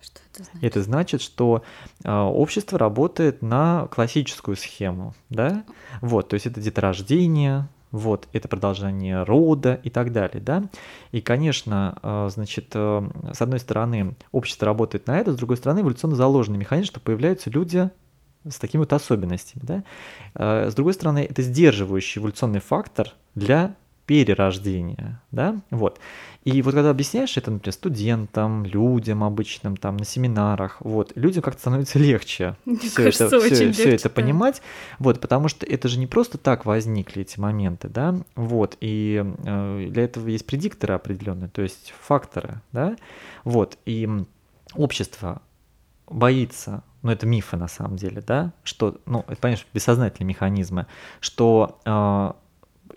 Что 0.00 0.20
это 0.32 0.44
значит? 0.44 0.64
Это 0.64 0.82
значит, 0.82 1.20
что 1.22 1.64
э, 2.04 2.12
общество 2.12 2.78
работает 2.78 3.42
на 3.42 3.88
классическую 3.88 4.56
схему, 4.56 5.14
да? 5.28 5.64
Вот, 6.02 6.28
то 6.28 6.34
есть 6.34 6.46
это 6.46 6.60
деторождение, 6.60 7.68
вот, 7.90 8.28
это 8.32 8.46
продолжение 8.48 9.24
рода 9.24 9.80
и 9.82 9.90
так 9.90 10.12
далее, 10.12 10.40
да. 10.40 10.68
И, 11.10 11.20
конечно, 11.20 11.98
э, 12.00 12.28
значит, 12.32 12.68
с 12.74 13.40
одной 13.40 13.58
стороны, 13.58 14.14
общество 14.30 14.66
работает 14.66 15.08
на 15.08 15.18
это, 15.18 15.32
с 15.32 15.36
другой 15.36 15.56
стороны, 15.56 15.80
эволюционно 15.80 16.14
заложенный 16.14 16.58
механизм, 16.58 16.86
что 16.86 17.00
появляются 17.00 17.50
люди 17.50 17.90
с 18.48 18.58
такими 18.58 18.80
вот 18.80 18.92
особенностями. 18.92 19.62
Да? 19.64 19.84
А, 20.34 20.70
с 20.70 20.74
другой 20.74 20.94
стороны, 20.94 21.26
это 21.28 21.42
сдерживающий 21.42 22.20
эволюционный 22.20 22.60
фактор 22.60 23.12
для 23.34 23.74
перерождения, 24.06 25.22
да, 25.30 25.56
вот. 25.70 25.98
И 26.44 26.60
вот 26.60 26.74
когда 26.74 26.90
объясняешь 26.90 27.38
это, 27.38 27.50
например, 27.50 27.72
студентам, 27.72 28.66
людям 28.66 29.24
обычным, 29.24 29.78
там, 29.78 29.96
на 29.96 30.04
семинарах, 30.04 30.76
вот, 30.80 31.12
людям 31.14 31.42
как-то 31.42 31.60
становится 31.60 31.98
легче 31.98 32.56
все 32.82 33.08
это, 33.08 33.40
все, 33.40 33.72
все 33.72 33.94
это 33.94 34.10
понимать, 34.10 34.60
вот, 34.98 35.20
потому 35.20 35.48
что 35.48 35.64
это 35.64 35.88
же 35.88 35.98
не 35.98 36.06
просто 36.06 36.36
так 36.36 36.66
возникли 36.66 37.22
эти 37.22 37.40
моменты, 37.40 37.88
да, 37.88 38.14
вот, 38.34 38.76
и 38.80 39.24
э, 39.24 39.88
для 39.90 40.04
этого 40.04 40.28
есть 40.28 40.46
предикторы 40.46 40.92
определенные, 40.94 41.48
то 41.48 41.62
есть 41.62 41.94
факторы, 41.98 42.60
да, 42.72 42.96
вот, 43.44 43.78
и 43.86 44.06
общество 44.74 45.40
боится 46.06 46.82
ну 47.04 47.12
это 47.12 47.26
мифы 47.26 47.56
на 47.56 47.68
самом 47.68 47.96
деле, 47.96 48.22
да, 48.26 48.52
что, 48.64 48.96
ну 49.06 49.24
это, 49.28 49.36
понятно, 49.36 49.64
бессознательные 49.72 50.26
механизмы, 50.26 50.86
что 51.20 51.78
э, 51.84 52.32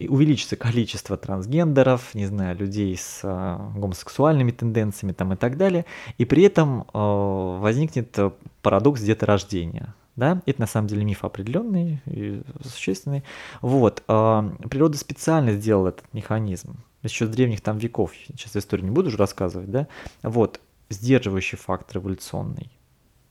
увеличится 0.07 0.55
количество 0.55 1.17
трансгендеров, 1.17 2.15
не 2.15 2.25
знаю, 2.25 2.57
людей 2.57 2.95
с 2.95 3.19
э, 3.23 3.57
гомосексуальными 3.75 4.51
тенденциями 4.51 5.11
там 5.11 5.33
и 5.33 5.35
так 5.35 5.57
далее, 5.57 5.85
и 6.17 6.23
при 6.23 6.43
этом 6.43 6.83
э, 6.83 6.87
возникнет 6.93 8.17
парадокс 8.61 9.01
деторождения. 9.01 9.93
Да, 10.15 10.41
это 10.47 10.61
на 10.61 10.67
самом 10.67 10.87
деле 10.87 11.05
миф 11.05 11.23
определенный 11.23 12.01
и 12.07 12.41
существенный. 12.63 13.23
Вот, 13.61 14.03
э, 14.07 14.51
природа 14.69 14.97
специально 14.97 15.51
сделала 15.51 15.89
этот 15.89 16.11
механизм 16.13 16.77
еще 17.03 17.27
с 17.27 17.29
древних 17.29 17.61
там 17.61 17.77
веков. 17.77 18.13
Сейчас 18.29 18.55
историю 18.55 18.85
не 18.85 18.91
буду 18.91 19.09
уже 19.09 19.17
рассказывать, 19.17 19.69
да. 19.69 19.87
Вот, 20.23 20.61
сдерживающий 20.89 21.57
фактор 21.57 21.97
эволюционный 21.97 22.71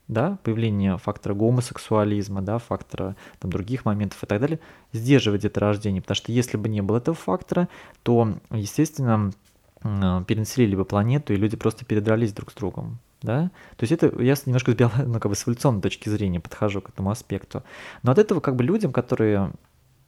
да, 0.09 0.39
появление 0.43 0.99
фактора 0.99 1.35
гомосексуализма, 1.35 2.43
да, 2.43 2.59
фактора 2.59 3.17
там, 3.39 3.51
других 3.51 3.85
моментов 3.85 4.23
и 4.23 4.27
так 4.27 4.41
далее, 4.41 4.61
сдерживать 4.93 5.43
деторождение, 5.43 6.03
потому 6.03 6.17
что 6.17 6.33
если 6.33 6.57
бы 6.57 6.69
не 6.69 6.81
было 6.81 6.99
этого 6.99 7.17
фактора, 7.17 7.69
то, 8.03 8.35
естественно, 8.51 9.33
перенаселили 9.83 10.77
бы 10.77 10.85
планету, 10.85 11.33
и 11.33 11.37
люди 11.37 11.57
просто 11.57 11.85
передрались 11.85 12.33
друг 12.33 12.53
с 12.53 12.55
другом. 12.55 12.99
Да? 13.23 13.51
То 13.77 13.85
есть 13.85 13.93
это 13.93 14.07
я 14.23 14.35
немножко 14.47 14.73
с, 14.73 14.75
био, 14.75 14.91
ну, 15.07 15.19
как 15.21 15.31
бы 15.31 15.35
с 15.35 15.45
эволюционной 15.45 15.81
точки 15.81 16.09
зрения 16.09 16.41
подхожу 16.41 16.81
к 16.81 16.91
этому 16.91 17.11
аспекту. 17.11 17.63
Но 18.03 18.13
от 18.13 18.19
этого 18.19 18.41
как 18.41 18.57
бы 18.57 18.65
людям, 18.65 18.93
которые 18.93 19.53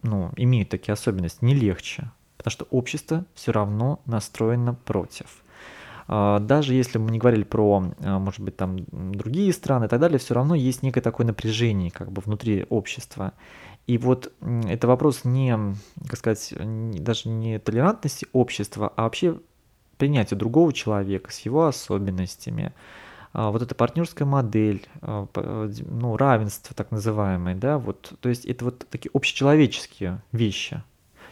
ну, 0.02 0.30
имеют 0.36 0.68
такие 0.68 0.92
особенности, 0.92 1.44
не 1.44 1.54
легче, 1.54 2.10
потому 2.36 2.52
что 2.52 2.66
общество 2.70 3.24
все 3.34 3.52
равно 3.52 4.00
настроено 4.06 4.74
против. 4.74 5.42
А, 6.10 6.38
даже 6.40 6.74
если 6.74 6.96
мы 6.96 7.10
не 7.10 7.18
говорили 7.18 7.44
про, 7.44 7.92
а, 8.00 8.18
может 8.18 8.40
быть, 8.40 8.56
там 8.56 8.78
другие 9.12 9.52
страны 9.52 9.84
и 9.84 9.88
так 9.88 10.00
далее, 10.00 10.18
все 10.18 10.34
равно 10.34 10.54
есть 10.54 10.82
некое 10.82 11.02
такое 11.02 11.26
напряжение 11.26 11.90
как 11.90 12.10
бы 12.10 12.22
внутри 12.22 12.66
общества. 12.70 13.34
И 13.86 13.98
вот 13.98 14.32
это 14.40 14.88
вопрос 14.88 15.24
не, 15.24 15.56
как 16.08 16.18
сказать, 16.18 16.54
даже 16.58 17.28
не 17.28 17.58
толерантности 17.58 18.26
общества, 18.32 18.92
а 18.96 19.02
вообще 19.02 19.38
принятия 19.98 20.36
другого 20.36 20.72
человека 20.72 21.30
с 21.30 21.40
его 21.40 21.66
особенностями, 21.66 22.72
а, 23.34 23.50
вот 23.50 23.60
эта 23.60 23.74
партнерская 23.74 24.26
модель, 24.26 24.86
ну, 25.02 26.16
равенство 26.16 26.74
так 26.74 26.90
называемое, 26.90 27.54
да, 27.54 27.78
вот, 27.78 28.14
то 28.20 28.30
есть 28.30 28.46
это 28.46 28.66
вот 28.66 28.86
такие 28.90 29.10
общечеловеческие 29.12 30.22
вещи, 30.32 30.82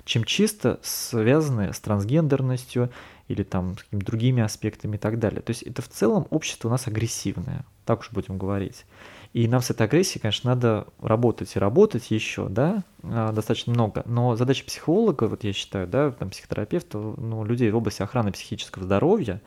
чем 0.04 0.25
чисто 0.25 0.78
связанные 0.83 1.73
с 1.73 1.80
трансгендерностью 1.80 2.90
или 3.28 3.42
там 3.42 3.76
с 3.76 3.83
какими-то 3.83 4.06
другими 4.06 4.42
аспектами 4.42 4.97
и 4.97 4.99
так 4.99 5.18
далее. 5.18 5.42
То 5.42 5.50
есть 5.50 5.62
это 5.62 5.83
в 5.83 5.88
целом 5.88 6.26
общество 6.30 6.68
у 6.68 6.71
нас 6.71 6.87
агрессивное, 6.87 7.64
так 7.85 8.00
уж 8.00 8.11
будем 8.12 8.38
говорить. 8.38 8.85
И 9.33 9.49
нам 9.49 9.61
с 9.61 9.71
этой 9.71 9.87
агрессией, 9.87 10.21
конечно, 10.21 10.50
надо 10.50 10.87
работать 11.00 11.54
и 11.56 11.59
работать 11.59 12.11
еще, 12.11 12.49
да, 12.49 12.85
а, 13.02 13.33
достаточно 13.33 13.73
много. 13.73 14.02
Но 14.06 14.37
задача 14.37 14.64
психолога, 14.64 15.25
вот 15.25 15.45
я 15.45 15.52
считаю, 15.52 15.87
да, 15.87 16.11
там 16.11 16.30
психотерапевта, 16.30 16.99
ну, 16.99 17.45
людей 17.45 17.71
в 17.71 17.76
области 17.76 18.02
охраны 18.02 18.33
психического 18.33 18.85
здоровья, 18.85 19.42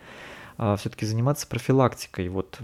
а, 0.58 0.76
все-таки 0.76 1.06
заниматься 1.06 1.48
профилактикой 1.48 2.28
вот 2.30 2.60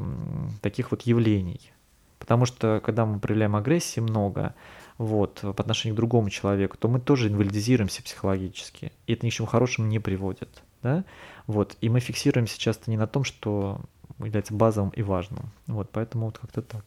таких 0.62 0.91
вот 0.91 1.03
явлений. 1.03 1.72
Потому 2.19 2.45
что 2.45 2.81
когда 2.84 3.05
мы 3.05 3.19
проявляем 3.19 3.55
агрессии 3.55 4.00
много, 4.00 4.53
вот, 4.98 5.41
по 5.41 5.50
отношению 5.50 5.95
к 5.95 5.98
другому 5.98 6.29
человеку, 6.29 6.77
то 6.77 6.88
мы 6.88 7.00
тоже 7.00 7.27
инвалидизируемся 7.29 8.03
психологически. 8.03 8.91
И 9.07 9.13
это 9.13 9.25
ни 9.25 9.29
к 9.29 9.34
чему 9.34 9.48
хорошему 9.48 9.88
не 9.88 10.00
приводит. 10.00 10.63
Да? 10.86 11.04
Вот, 11.48 11.77
и 11.82 11.89
мы 11.89 12.00
фиксируемся 12.00 12.60
часто 12.60 12.92
не 12.92 12.98
на 12.98 13.08
том, 13.08 13.24
что 13.24 13.82
является 14.20 14.54
базовым 14.54 14.92
и 14.92 15.01
важным. 15.01 15.50
Вот, 15.65 15.89
поэтому 15.92 16.27
вот 16.27 16.38
как-то 16.38 16.62
так. 16.62 16.86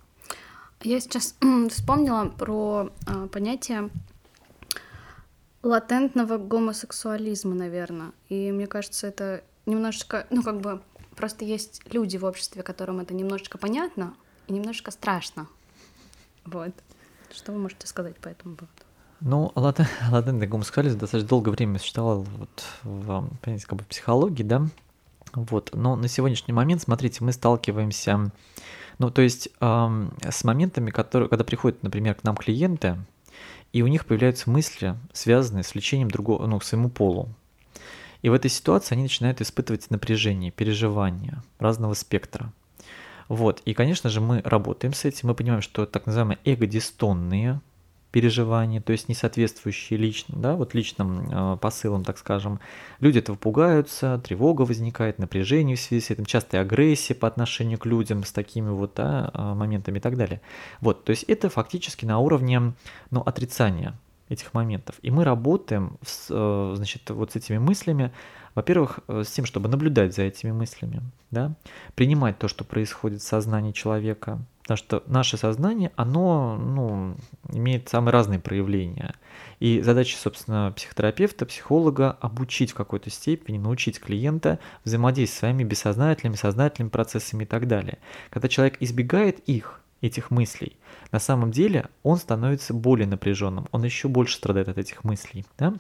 Я 0.83 1.01
сейчас 1.01 1.35
вспомнила 1.71 2.27
про 2.27 2.91
э, 3.09 3.27
понятие 3.27 3.91
латентного 5.65 6.39
гомосексуализма, 6.39 7.57
наверное. 7.57 8.13
И 8.29 8.53
мне 8.53 8.69
кажется, 8.69 9.09
это 9.09 9.43
немножечко, 9.67 10.29
ну, 10.31 10.45
как 10.45 10.61
бы, 10.61 10.81
просто 11.17 11.45
есть 11.45 11.83
люди 11.93 12.17
в 12.19 12.25
обществе, 12.25 12.63
которым 12.63 13.01
это 13.01 13.15
немножечко 13.15 13.59
понятно 13.59 14.15
и 14.47 14.53
немножечко 14.53 14.93
страшно. 14.93 15.49
Вот. 16.45 16.71
Что 17.33 17.51
вы 17.51 17.59
можете 17.59 17.89
сказать 17.89 18.17
по 18.19 18.29
этому 18.29 18.55
поводу? 18.55 18.88
Ну, 19.21 19.53
латентный 19.57 20.47
гомосексуализм 20.49 20.99
достаточно 20.99 21.29
долгое 21.29 21.51
время 21.51 21.79
существовал 21.79 22.23
вот 22.23 22.65
в, 22.85 23.29
понимаете, 23.43 23.67
как 23.67 23.79
бы 23.79 23.85
психологии, 23.85 24.45
да, 24.45 24.67
вот, 25.35 25.71
но 25.75 25.97
на 25.97 26.09
сегодняшний 26.09 26.55
момент, 26.55 26.83
смотрите, 26.83 27.25
мы 27.25 27.33
сталкиваемся, 27.33 28.31
ну, 28.99 29.11
то 29.11 29.23
есть 29.23 29.49
эм, 29.61 30.13
с 30.23 30.45
моментами, 30.45 30.91
которые, 30.91 31.29
когда 31.29 31.45
приходят, 31.45 31.83
например, 31.83 32.15
к 32.15 32.25
нам 32.25 32.37
клиенты, 32.37 32.97
и 33.73 33.83
у 33.83 33.87
них 33.89 34.07
появляются 34.07 34.51
мысли, 34.51 34.97
связанные 35.13 35.65
с 35.65 35.75
влечением 35.75 36.11
другого, 36.11 36.47
ну, 36.47 36.59
к 36.59 36.65
своему 36.65 36.89
полу. 36.89 37.29
И 38.23 38.31
в 38.31 38.33
этой 38.33 38.51
ситуации 38.51 38.95
они 38.95 39.03
начинают 39.03 39.41
испытывать 39.41 39.91
напряжение, 39.91 40.51
переживания 40.51 41.43
разного 41.59 41.95
спектра. 41.95 42.53
Вот, 43.29 43.61
и, 43.65 43.75
конечно 43.75 44.11
же, 44.11 44.21
мы 44.21 44.41
работаем 44.45 44.95
с 44.95 45.05
этим, 45.05 45.29
мы 45.29 45.35
понимаем, 45.35 45.63
что 45.63 45.87
так 45.87 46.07
называемые 46.07 46.39
эго-дистонные 46.45 47.61
переживания, 48.11 48.81
то 48.81 48.93
есть 48.93 49.09
не 49.09 49.15
соответствующие 49.15 49.99
личным, 49.99 50.41
да, 50.41 50.57
вот 50.57 50.75
личным 50.75 51.29
э, 51.31 51.57
посылам, 51.59 52.05
так 52.05 52.19
скажем, 52.19 52.59
люди 53.01 53.19
этого 53.19 53.37
пугаются, 53.37 54.21
тревога 54.25 54.63
возникает, 54.63 55.19
напряжение 55.19 55.77
в 55.77 55.81
связи 55.81 56.05
с 56.05 56.11
этим, 56.11 56.25
частая 56.25 56.63
агрессия 56.63 57.15
по 57.15 57.29
отношению 57.29 57.79
к 57.79 57.87
людям 57.87 58.25
с 58.25 58.33
такими 58.33 58.71
вот 58.71 58.93
да, 58.97 59.31
э, 59.35 59.55
моментами 59.55 59.99
и 59.99 60.01
так 60.01 60.17
далее. 60.17 60.41
Вот, 60.81 61.05
то 61.05 61.11
есть 61.11 61.25
это 61.25 61.51
фактически 61.51 62.07
на 62.07 62.19
уровне 62.19 62.73
ну, 63.11 63.21
отрицания 63.21 63.95
этих 64.29 64.55
моментов. 64.55 64.97
И 65.03 65.11
мы 65.11 65.25
работаем 65.25 65.99
с, 66.03 66.29
э, 66.31 66.73
значит, 66.77 67.09
вот 67.11 67.33
с 67.33 67.37
этими 67.37 67.59
мыслями, 67.59 68.13
во-первых, 68.55 69.01
э, 69.09 69.23
с 69.25 69.31
тем, 69.31 69.45
чтобы 69.45 69.69
наблюдать 69.69 70.15
за 70.15 70.23
этими 70.23 70.53
мыслями, 70.53 71.03
да, 71.31 71.55
принимать 71.95 72.39
то, 72.39 72.49
что 72.49 72.65
происходит 72.65 73.21
в 73.21 73.27
сознании 73.27 73.73
человека, 73.73 74.41
потому 74.69 74.77
что 74.77 75.03
наше 75.07 75.39
сознание, 75.39 75.93
оно 75.97 76.59
ну, 76.59 77.17
имеет 77.51 77.89
самые 77.89 78.13
разные 78.13 78.39
проявления. 78.39 79.15
И 79.61 79.81
задача, 79.81 80.19
собственно, 80.19 80.75
психотерапевта, 80.77 81.47
психолога 81.47 82.11
обучить 82.21 82.73
в 82.73 82.75
какой-то 82.75 83.09
степени, 83.09 83.57
научить 83.57 83.99
клиента 83.99 84.59
взаимодействовать 84.85 85.37
с 85.37 85.39
своими 85.39 85.65
бессознательными, 85.65 86.37
сознательными 86.37 86.91
процессами 86.91 87.45
и 87.45 87.47
так 87.47 87.67
далее. 87.67 87.97
Когда 88.29 88.49
человек 88.49 88.77
избегает 88.81 89.39
их, 89.49 89.81
этих 90.03 90.31
мыслей, 90.31 90.77
на 91.13 91.19
самом 91.19 91.51
деле 91.51 91.89
он 92.03 92.19
становится 92.19 92.75
более 92.75 93.07
напряженным, 93.07 93.69
он 93.73 93.85
еще 93.85 94.09
больше 94.09 94.37
страдает 94.37 94.69
от 94.69 94.77
этих 94.77 95.03
мыслей. 95.03 95.47
Да? 95.57 95.73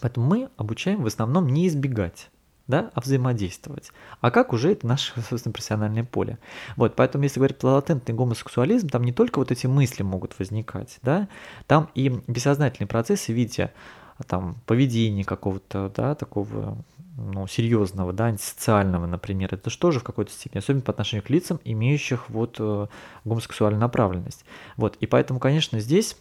Поэтому 0.00 0.26
мы 0.28 0.48
обучаем 0.56 1.02
в 1.02 1.06
основном 1.06 1.48
не 1.48 1.66
избегать 1.66 2.30
да, 2.68 2.90
а 2.94 3.00
взаимодействовать. 3.00 3.90
А 4.20 4.30
как 4.30 4.52
уже 4.52 4.72
это 4.72 4.86
наше, 4.86 5.12
собственно, 5.28 5.52
профессиональное 5.52 6.04
поле. 6.04 6.38
Вот, 6.76 6.94
поэтому 6.94 7.24
если 7.24 7.40
говорить 7.40 7.58
про 7.58 7.72
латентный 7.72 8.14
гомосексуализм, 8.14 8.88
там 8.88 9.02
не 9.02 9.12
только 9.12 9.38
вот 9.38 9.50
эти 9.50 9.66
мысли 9.66 10.02
могут 10.02 10.38
возникать, 10.38 10.98
да, 11.02 11.28
там 11.66 11.90
и 11.94 12.20
бессознательные 12.28 12.86
процессы 12.86 13.32
в 13.32 13.34
виде 13.34 13.72
там, 14.26 14.56
поведения 14.66 15.24
какого-то, 15.24 15.90
да, 15.96 16.14
такого 16.14 16.78
ну, 17.16 17.46
серьезного, 17.46 18.12
да, 18.12 18.26
антисоциального, 18.26 19.06
например, 19.06 19.52
это 19.52 19.70
же 19.70 19.78
тоже 19.78 20.00
в 20.00 20.04
какой-то 20.04 20.30
степени, 20.30 20.58
особенно 20.58 20.82
по 20.82 20.92
отношению 20.92 21.24
к 21.24 21.30
лицам, 21.30 21.58
имеющих 21.64 22.28
вот 22.28 22.56
э, 22.58 22.86
гомосексуальную 23.24 23.80
направленность. 23.80 24.44
Вот, 24.76 24.96
и 25.00 25.06
поэтому, 25.06 25.40
конечно, 25.40 25.80
здесь 25.80 26.16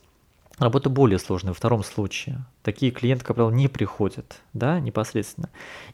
Работа 0.59 0.89
более 0.89 1.19
сложная 1.19 1.51
во 1.51 1.55
втором 1.55 1.83
случае. 1.83 2.43
Такие 2.63 2.91
клиенты, 2.91 3.23
как 3.23 3.35
правило, 3.35 3.53
не 3.53 3.67
приходят, 3.67 4.41
да, 4.53 4.79
непосредственно. 4.79 5.49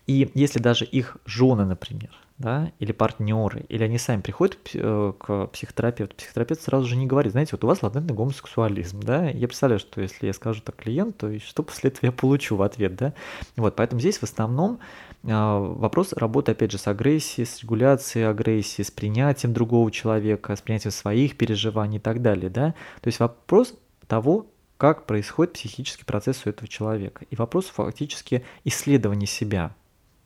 И 0.08 0.32
если 0.34 0.60
даже 0.60 0.86
их 0.86 1.18
жены, 1.26 1.66
например, 1.66 2.12
да, 2.38 2.72
или 2.80 2.94
партнеры, 2.94 3.66
или 3.68 3.84
они 3.84 3.98
сами 3.98 4.22
приходят 4.22 4.58
э, 4.74 5.14
к 5.20 5.48
психотерапевту, 5.48 6.16
психотерапевт 6.16 6.62
сразу 6.62 6.88
же 6.88 6.96
не 6.96 7.08
говорит, 7.08 7.34
знаете, 7.34 7.52
вот 7.54 7.64
у 7.66 7.68
вас 7.68 7.84
латентный 7.84 8.16
гомосексуализм, 8.16 9.02
да, 9.02 9.30
я 9.30 9.48
представляю, 9.48 9.80
что 9.80 10.02
если 10.02 10.28
я 10.28 10.34
скажу 10.34 10.62
так 10.62 10.78
клиенту, 10.78 11.38
что 11.42 11.62
после 11.62 11.90
этого 11.90 12.06
я 12.06 12.12
получу 12.14 12.56
в 12.56 12.62
ответ, 12.62 12.96
да, 12.96 13.14
вот, 13.58 13.76
поэтому 13.76 14.00
здесь 14.00 14.18
в 14.18 14.24
основном 14.24 14.80
а, 15.26 15.60
вопрос 15.60 16.14
работы, 16.14 16.54
опять 16.54 16.72
же, 16.72 16.78
с 16.78 16.88
агрессией, 16.88 17.46
с 17.46 17.62
регуляцией 17.62 18.30
агрессии, 18.30 18.82
с 18.82 18.92
принятием 18.92 19.54
другого 19.54 19.92
человека, 19.92 20.56
с 20.56 20.62
принятием 20.62 20.92
своих 20.92 21.38
переживаний 21.38 21.98
и 21.98 22.02
так 22.02 22.22
далее, 22.22 22.50
да, 22.50 22.74
то 23.02 23.08
есть 23.08 23.20
вопрос 23.20 23.74
того, 24.08 24.48
как 24.78 25.06
происходит 25.06 25.54
психический 25.54 26.06
процесс 26.06 26.46
у 26.46 26.50
этого 26.50 26.68
человека. 26.68 27.26
И 27.30 27.36
вопрос 27.36 27.68
фактически 27.68 28.44
исследования 28.64 29.28
себя 29.28 29.76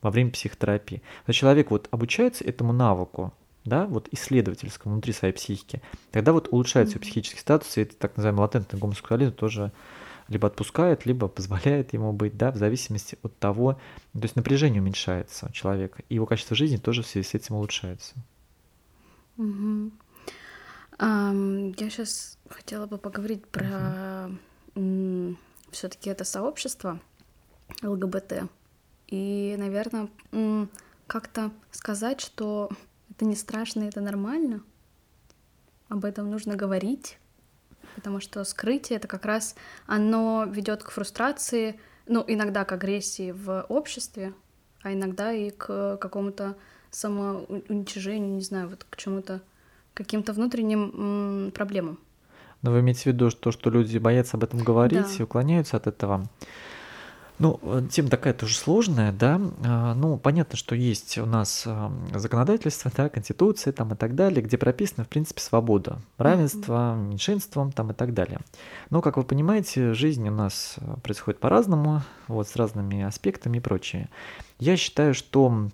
во 0.02 0.12
время 0.12 0.32
психотерапии. 0.32 1.02
Когда 1.22 1.34
человек 1.34 1.72
вот 1.72 1.88
обучается 1.92 2.44
этому 2.44 2.74
навыку, 2.74 3.34
да, 3.66 3.86
вот 3.86 4.08
исследовательскому 4.12 4.96
внутри 4.96 5.14
своей 5.14 5.34
психики, 5.34 5.82
тогда 6.12 6.32
вот 6.32 6.48
улучшается 6.52 6.98
mm-hmm. 6.98 7.02
психический 7.02 7.40
статус, 7.40 7.78
и 7.78 7.82
это 7.82 7.96
так 7.96 8.16
называемый 8.16 8.42
латентный 8.42 8.80
гомосексуализм 8.80 9.34
тоже 9.34 9.72
либо 10.30 10.48
отпускает, 10.48 11.06
либо 11.06 11.28
позволяет 11.28 11.94
ему 11.94 12.14
быть, 12.14 12.38
да, 12.38 12.52
в 12.52 12.56
зависимости 12.56 13.18
от 13.24 13.38
того, 13.38 13.74
то 14.14 14.22
есть 14.22 14.36
напряжение 14.36 14.82
уменьшается 14.82 15.48
у 15.48 15.52
человека, 15.52 16.04
и 16.10 16.16
его 16.16 16.26
качество 16.26 16.56
жизни 16.56 16.78
тоже 16.78 17.04
в 17.04 17.08
связи 17.08 17.28
с 17.28 17.34
этим 17.34 17.56
улучшается. 17.56 18.16
Угу. 19.38 19.92
Um, 21.00 21.76
я 21.80 21.90
сейчас 21.90 22.38
хотела 22.50 22.88
бы 22.88 22.98
поговорить 22.98 23.46
про 23.48 23.66
uh-huh 23.66 24.38
все-таки 25.72 26.10
это 26.10 26.24
сообщество 26.24 27.00
ЛГБТ. 27.84 28.50
И, 29.08 29.56
наверное, 29.58 30.10
как-то 31.08 31.52
сказать, 31.72 32.22
что 32.22 32.70
это 33.10 33.26
не 33.26 33.36
страшно, 33.36 33.84
это 33.84 34.02
нормально. 34.02 34.64
Об 35.90 36.04
этом 36.04 36.30
нужно 36.30 36.56
говорить, 36.56 37.18
потому 37.96 38.20
что 38.20 38.44
скрытие 38.44 38.98
это 38.98 39.08
как 39.08 39.26
раз 39.26 39.56
оно 39.86 40.46
ведет 40.46 40.84
к 40.84 40.92
фрустрации, 40.92 41.80
ну, 42.06 42.24
иногда 42.28 42.66
к 42.66 42.74
агрессии 42.74 43.32
в 43.32 43.66
обществе, 43.70 44.34
а 44.82 44.94
иногда 44.94 45.32
и 45.32 45.50
к 45.50 45.98
какому-то 45.98 46.58
самоуничижению, 46.92 48.36
не 48.36 48.42
знаю, 48.42 48.70
вот 48.70 48.86
к 48.90 48.98
чему-то 48.98 49.42
каким-то 49.98 50.34
внутренним 50.34 51.52
проблемам. 51.52 52.00
Но 52.62 52.72
вы 52.72 52.80
имеете 52.80 53.04
в 53.04 53.06
виду, 53.08 53.30
что, 53.30 53.52
что 53.52 53.70
люди 53.70 53.98
боятся 53.98 54.38
об 54.38 54.44
этом 54.44 54.60
говорить 54.60 55.08
да. 55.08 55.16
и 55.20 55.22
уклоняются 55.24 55.78
от 55.78 55.88
этого? 55.88 56.28
Ну, 57.40 57.60
э, 57.62 57.84
тема 57.92 58.10
такая 58.10 58.34
тоже 58.34 58.56
сложная, 58.56 59.12
да. 59.12 59.40
А, 59.64 59.94
ну, 59.94 60.18
понятно, 60.18 60.58
что 60.58 60.74
есть 60.74 61.20
у 61.20 61.26
нас 61.28 61.64
а, 61.68 61.92
законодательство, 62.16 62.92
да, 62.96 63.10
конституция 63.10 63.74
там 63.74 63.94
и 63.94 63.96
так 63.96 64.16
далее, 64.16 64.42
где 64.42 64.58
прописана, 64.58 65.04
в 65.04 65.08
принципе, 65.08 65.40
свобода, 65.40 66.00
равенство, 66.18 66.96
меньшинством 66.96 67.72
там 67.72 67.92
и 67.92 67.94
так 67.94 68.16
далее. 68.16 68.40
Но, 68.90 69.02
как 69.02 69.18
вы 69.18 69.24
понимаете, 69.24 69.94
жизнь 69.94 70.28
у 70.28 70.32
нас 70.32 70.78
э, 70.78 70.96
происходит 71.04 71.40
по-разному, 71.40 72.02
вот, 72.28 72.48
с 72.48 72.56
разными 72.56 73.04
аспектами 73.04 73.58
и 73.58 73.62
прочее. 73.62 74.10
Я 74.60 74.76
считаю, 74.76 75.14
что 75.14 75.70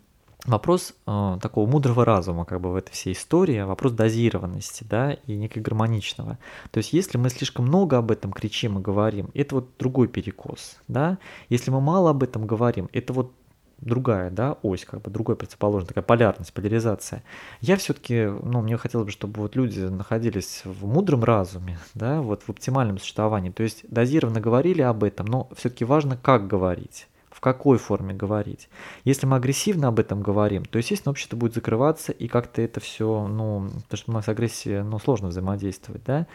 вопрос 0.46 0.94
э, 1.08 1.38
такого 1.42 1.70
мудрого 1.70 2.06
разума 2.06 2.46
как 2.46 2.62
бы 2.62 2.72
в 2.72 2.76
этой 2.76 2.92
всей 2.92 3.14
истории, 3.14 3.62
вопрос 3.62 3.94
дозированности, 3.94 4.86
да, 4.90 5.14
и 5.14 5.36
некой 5.36 5.62
гармоничного. 5.62 6.38
То 6.72 6.80
есть 6.80 6.94
если 6.94 7.18
мы 7.18 7.30
слишком 7.30 7.66
много 7.66 7.98
об 7.98 8.12
этом 8.12 8.32
кричим 8.32 8.80
и 8.80 8.82
говорим, 8.82 9.30
это 9.34 9.56
вот 9.56 9.70
другой 9.80 10.08
перекос, 10.08 10.78
да. 10.88 11.18
Если 11.50 11.72
мы 11.72 11.82
мало 11.82 12.10
об 12.10 12.24
этом 12.24 12.46
говорим, 12.46 12.90
это 12.92 13.14
вот 13.14 13.32
другая, 13.80 14.30
да, 14.30 14.58
ось, 14.62 14.86
как 14.86 15.02
бы 15.02 15.12
другой 15.12 15.36
противоположный, 15.36 15.88
такая 15.88 16.04
полярность, 16.04 16.54
поляризация. 16.54 17.24
Я 17.60 17.76
все-таки, 17.78 18.26
ну, 18.26 18.62
мне 18.62 18.78
хотелось 18.78 19.06
бы, 19.06 19.12
чтобы 19.12 19.42
вот 19.42 19.56
люди 19.56 19.82
находились 19.82 20.62
в 20.64 20.86
мудром 20.86 21.24
разуме, 21.24 21.78
да, 21.94 22.22
вот 22.22 22.44
в 22.44 22.50
оптимальном 22.50 22.98
существовании. 22.98 23.50
То 23.50 23.64
есть 23.64 23.84
дозированно 23.90 24.40
говорили 24.40 24.82
об 24.82 25.04
этом, 25.04 25.26
но 25.26 25.50
все-таки 25.56 25.86
важно, 25.86 26.18
как 26.18 26.48
говорить 26.48 27.08
какой 27.44 27.78
форме 27.78 28.14
говорить. 28.14 28.70
Если 29.04 29.26
мы 29.26 29.36
агрессивно 29.36 29.90
об 29.90 30.00
этом 30.00 30.22
говорим, 30.22 30.64
то, 30.64 30.78
естественно, 30.78 31.12
общество 31.12 31.36
будет 31.36 31.54
закрываться, 31.54 32.14
и 32.14 32.30
как-то 32.30 32.62
это 32.62 32.80
все, 32.80 33.28
ну, 33.28 33.70
потому 33.84 33.98
что 33.98 34.12
у 34.12 34.14
нас 34.14 34.30
агрессия, 34.30 34.82
ну, 34.82 34.98
сложно 34.98 35.28
взаимодействовать, 35.28 36.04
да. 36.06 36.26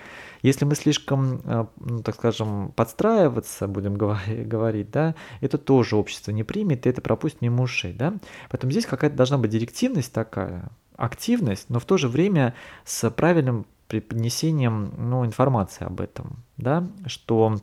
Если 0.42 0.66
мы 0.66 0.74
слишком, 0.74 1.40
э, 1.44 1.64
ну, 1.80 2.02
так 2.02 2.14
скажем, 2.16 2.72
подстраиваться 2.76 3.66
будем 3.68 3.94
говорить, 3.96 4.90
да, 4.90 5.14
это 5.40 5.56
тоже 5.56 5.96
общество 5.96 6.30
не 6.30 6.44
примет, 6.44 6.84
и 6.84 6.90
это 6.90 7.00
пропустит 7.00 7.40
мимо 7.40 7.62
ушей, 7.62 7.94
да. 7.94 8.12
Поэтому 8.50 8.70
здесь 8.70 8.84
какая-то 8.84 9.16
должна 9.16 9.38
быть 9.38 9.50
директивность 9.50 10.12
такая, 10.12 10.68
активность, 10.96 11.70
но 11.70 11.80
в 11.80 11.86
то 11.86 11.96
же 11.96 12.08
время 12.08 12.54
с 12.84 13.08
правильным 13.08 13.64
преподнесением 13.86 14.92
ну, 14.98 15.24
информации 15.24 15.86
об 15.86 16.02
этом, 16.02 16.44
да, 16.58 16.86
что 17.06 17.56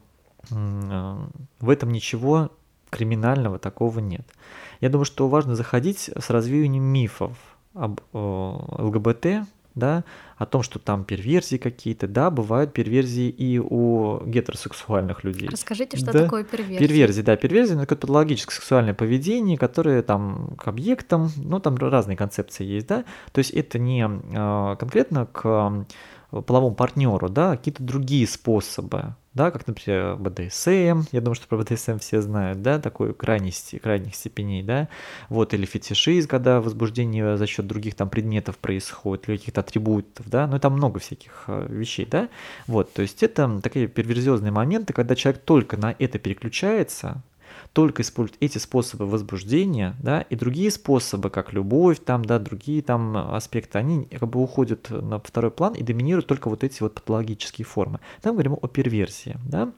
э, 0.49 1.17
в 1.59 1.69
этом 1.69 1.91
ничего 1.91 2.49
криминального 2.95 3.59
такого 3.59 3.99
нет. 3.99 4.25
Я 4.81 4.89
думаю, 4.89 5.05
что 5.05 5.27
важно 5.27 5.55
заходить 5.55 6.09
с 6.17 6.29
развеянием 6.29 6.83
мифов 6.83 7.31
об 7.73 7.99
ЛГБТ, 8.13 9.47
да, 9.75 10.05
о 10.37 10.45
том, 10.45 10.63
что 10.63 10.79
там 10.79 11.03
перверзии 11.03 11.57
какие-то, 11.57 12.07
да, 12.07 12.31
бывают 12.31 12.71
перверзии 12.71 13.29
и 13.29 13.59
у 13.59 14.21
гетеросексуальных 14.25 15.25
людей. 15.25 15.49
Расскажите, 15.49 15.97
что 15.97 16.13
да? 16.13 16.23
такое 16.23 16.45
перверзия? 16.45 16.79
Перверзия, 16.79 17.23
да, 17.23 17.35
перверзия– 17.35 17.77
это 17.81 17.95
патологическое 17.95 18.55
сексуальное 18.55 18.93
поведение, 18.93 19.57
которое 19.57 20.01
там 20.01 20.55
к 20.57 20.67
объектам, 20.69 21.29
ну, 21.35 21.59
там 21.59 21.75
разные 21.75 22.15
концепции 22.15 22.63
есть, 22.63 22.87
да, 22.87 23.03
то 23.33 23.39
есть 23.39 23.51
это 23.51 23.77
не 23.77 24.05
а, 24.07 24.77
конкретно 24.77 25.25
к 25.25 25.85
половому 26.47 26.75
партнеру, 26.75 27.27
да, 27.29 27.51
а 27.51 27.57
какие-то 27.57 27.83
другие 27.83 28.27
способы, 28.27 29.15
да, 29.35 29.51
как, 29.51 29.67
например, 29.67 30.15
БДСМ, 30.15 31.03
я 31.11 31.21
думаю, 31.21 31.35
что 31.35 31.47
про 31.47 31.57
БДСМ 31.57 31.97
все 31.99 32.21
знают, 32.21 32.61
да, 32.61 32.79
такой 32.79 33.13
крайности, 33.13 33.77
крайних 33.77 34.15
степеней, 34.15 34.63
да, 34.63 34.87
вот, 35.27 35.53
или 35.53 35.65
фетишизм, 35.65 36.29
когда 36.29 36.61
возбуждение 36.61 37.37
за 37.37 37.45
счет 37.45 37.67
других 37.67 37.95
там 37.95 38.09
предметов 38.09 38.57
происходит, 38.57 39.27
или 39.27 39.37
каких-то 39.37 39.59
атрибутов, 39.59 40.29
да, 40.29 40.47
ну, 40.47 40.57
там 40.57 40.73
много 40.73 40.99
всяких 40.99 41.43
э, 41.47 41.67
вещей, 41.69 42.07
да, 42.09 42.29
вот, 42.65 42.93
то 42.93 43.01
есть 43.01 43.21
это 43.23 43.59
такие 43.61 43.87
перверзиозные 43.87 44.53
моменты, 44.53 44.93
когда 44.93 45.15
человек 45.15 45.41
только 45.43 45.75
на 45.75 45.93
это 45.99 46.17
переключается, 46.17 47.21
только 47.75 48.03
используют 48.03 48.37
эти 48.39 48.57
способы 48.57 49.05
возбуждения, 49.05 49.97
да, 50.01 50.21
и 50.21 50.35
другие 50.35 50.71
способы, 50.71 51.29
как 51.29 51.51
любовь, 51.51 51.99
там, 51.99 52.23
да, 52.23 52.39
другие 52.39 52.81
там 52.81 53.17
аспекты, 53.35 53.77
они 53.77 54.05
как 54.05 54.29
бы 54.29 54.41
уходят 54.41 54.89
на 54.89 55.19
второй 55.19 55.51
план 55.51 55.73
и 55.73 55.83
доминируют 55.83 56.25
только 56.25 56.49
вот 56.49 56.63
эти 56.63 56.81
вот 56.81 56.93
патологические 56.93 57.65
формы. 57.65 57.99
Там 58.21 58.35
говорим 58.35 58.57
о 58.61 58.67
перверсии, 58.69 59.37
да. 59.45 59.73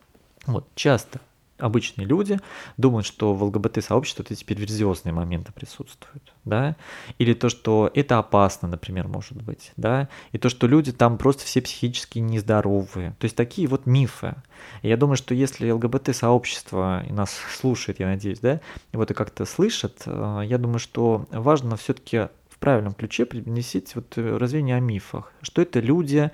Вот, 0.46 0.68
часто 0.76 1.20
обычные 1.58 2.06
люди 2.08 2.40
думают, 2.78 3.06
что 3.06 3.34
в 3.34 3.44
ЛГБТ-сообществе 3.44 4.24
вот 4.24 4.32
эти 4.32 4.44
перверзиозные 4.44 5.14
моменты 5.14 5.52
присутствуют, 5.52 6.34
да, 6.46 6.76
или 7.18 7.34
то, 7.34 7.50
что 7.50 7.92
это 7.94 8.18
опасно, 8.18 8.68
например, 8.68 9.08
может 9.08 9.42
быть, 9.42 9.72
да, 9.78 10.10
и 10.32 10.38
то, 10.38 10.50
что 10.50 10.68
люди 10.68 10.92
там 10.92 11.18
просто 11.18 11.46
все 11.46 11.62
психически 11.62 12.20
нездоровые, 12.20 13.16
то 13.20 13.26
есть 13.26 13.36
такие 13.36 13.68
вот 13.68 13.86
мифы. 13.86 14.36
И 14.82 14.90
я 14.90 14.98
думаю, 14.98 15.18
что 15.18 15.34
если 15.34 15.70
ЛГБТ-сообщество 15.70 17.04
нас 17.10 17.38
слушает, 17.56 18.00
я 18.00 18.08
надеюсь, 18.08 18.40
да, 18.40 18.62
и 18.92 18.98
вот 18.98 19.12
и 19.12 19.14
как-то 19.14 19.46
слышат, 19.46 20.04
э, 20.06 20.42
я 20.46 20.58
думаю, 20.58 20.80
что 20.80 21.26
важно 21.32 21.76
все-таки 21.78 22.30
в 22.50 22.60
правильном 22.60 22.94
ключе 22.94 23.26
принесить 23.26 23.94
вот 23.96 24.18
развение 24.18 24.78
о 24.78 24.80
мифах, 24.80 25.32
что 25.44 25.62
это 25.62 25.80
люди, 25.80 26.32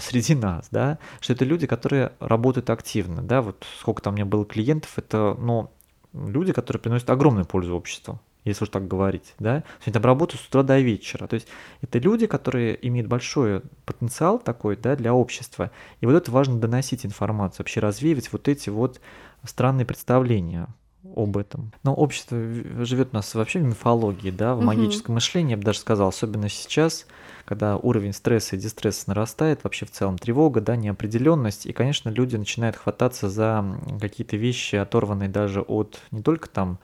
среди 0.00 0.34
нас, 0.34 0.68
да, 0.70 0.98
что 1.20 1.32
это 1.32 1.44
люди, 1.44 1.66
которые 1.66 2.12
работают 2.20 2.70
активно, 2.70 3.22
да, 3.22 3.42
вот 3.42 3.64
сколько 3.78 4.02
там 4.02 4.14
у 4.14 4.16
меня 4.16 4.26
было 4.26 4.44
клиентов, 4.44 4.92
это, 4.96 5.36
ну, 5.38 5.70
люди, 6.12 6.52
которые 6.52 6.80
приносят 6.80 7.10
огромную 7.10 7.44
пользу 7.44 7.76
обществу, 7.76 8.20
если 8.44 8.64
уж 8.64 8.70
так 8.70 8.86
говорить, 8.86 9.34
да, 9.38 9.64
они 9.84 9.92
там 9.92 10.02
работают 10.02 10.40
с 10.42 10.48
утра 10.48 10.62
до 10.62 10.78
вечера, 10.78 11.26
то 11.26 11.34
есть 11.34 11.48
это 11.82 11.98
люди, 11.98 12.26
которые 12.26 12.78
имеют 12.86 13.08
большой 13.08 13.62
потенциал 13.84 14.38
такой, 14.38 14.76
да, 14.76 14.96
для 14.96 15.14
общества, 15.14 15.70
и 16.00 16.06
вот 16.06 16.14
это 16.14 16.30
важно 16.30 16.58
доносить 16.58 17.04
информацию, 17.04 17.58
вообще 17.60 17.80
развеивать 17.80 18.32
вот 18.32 18.48
эти 18.48 18.70
вот 18.70 19.00
странные 19.44 19.86
представления 19.86 20.68
об 21.14 21.36
этом. 21.36 21.72
Но 21.82 21.94
общество 21.94 22.38
живет 22.84 23.10
у 23.12 23.16
нас 23.16 23.34
вообще 23.34 23.60
в 23.60 23.64
мифологии, 23.64 24.30
да, 24.30 24.54
в 24.54 24.58
угу. 24.58 24.66
магическом 24.66 25.14
мышлении, 25.14 25.52
я 25.52 25.56
бы 25.56 25.62
даже 25.62 25.78
сказал, 25.78 26.08
особенно 26.08 26.48
сейчас, 26.48 27.06
когда 27.44 27.76
уровень 27.76 28.12
стресса 28.12 28.56
и 28.56 28.58
дистресса 28.58 29.04
нарастает, 29.08 29.64
вообще 29.64 29.86
в 29.86 29.90
целом 29.90 30.18
тревога, 30.18 30.60
да, 30.60 30.76
неопределенность, 30.76 31.66
и, 31.66 31.72
конечно, 31.72 32.08
люди 32.08 32.36
начинают 32.36 32.76
хвататься 32.76 33.28
за 33.28 33.64
какие-то 34.00 34.36
вещи, 34.36 34.76
оторванные 34.76 35.28
даже 35.28 35.60
от 35.60 36.00
не 36.10 36.22
только 36.22 36.48
там 36.48 36.78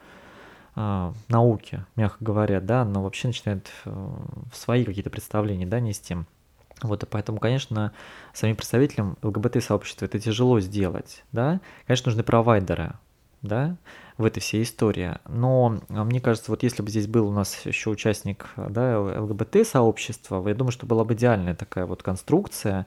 э, 0.77 1.13
науки, 1.29 1.85
мягко 1.97 2.25
говоря, 2.25 2.61
да, 2.61 2.85
но 2.85 3.03
вообще 3.03 3.29
начинают 3.29 3.71
э, 3.85 4.15
свои 4.53 4.85
какие-то 4.85 5.11
представления, 5.11 5.67
да, 5.67 5.81
нести. 5.81 6.17
Вот, 6.83 7.03
и 7.03 7.07
поэтому, 7.07 7.39
конечно, 7.39 7.93
самим 8.33 8.57
представителям 8.57 9.17
ЛГБТ-сообщества 9.23 10.07
это 10.07 10.19
тяжело 10.19 10.59
сделать, 10.61 11.25
да. 11.31 11.61
Конечно, 11.87 12.11
нужны 12.11 12.25
провайдеры, 12.25 12.95
да, 13.43 13.77
в 14.19 14.25
этой 14.25 14.41
всей 14.41 14.63
истории. 14.63 15.17
Но 15.29 15.81
а, 15.89 16.05
мне 16.05 16.21
кажется, 16.21 16.51
вот 16.51 16.63
если 16.63 16.83
бы 16.83 16.91
здесь 16.91 17.07
был 17.07 17.29
у 17.29 17.33
нас 17.33 17.67
еще 17.67 17.91
участник 17.91 18.47
да, 18.57 19.01
ЛГБТ-сообщества, 19.01 20.47
я 20.49 20.55
думаю, 20.55 20.73
что 20.73 20.87
была 20.87 21.05
бы 21.05 21.15
идеальная 21.15 21.55
такая 21.55 21.87
вот 21.87 22.03
конструкция, 22.03 22.87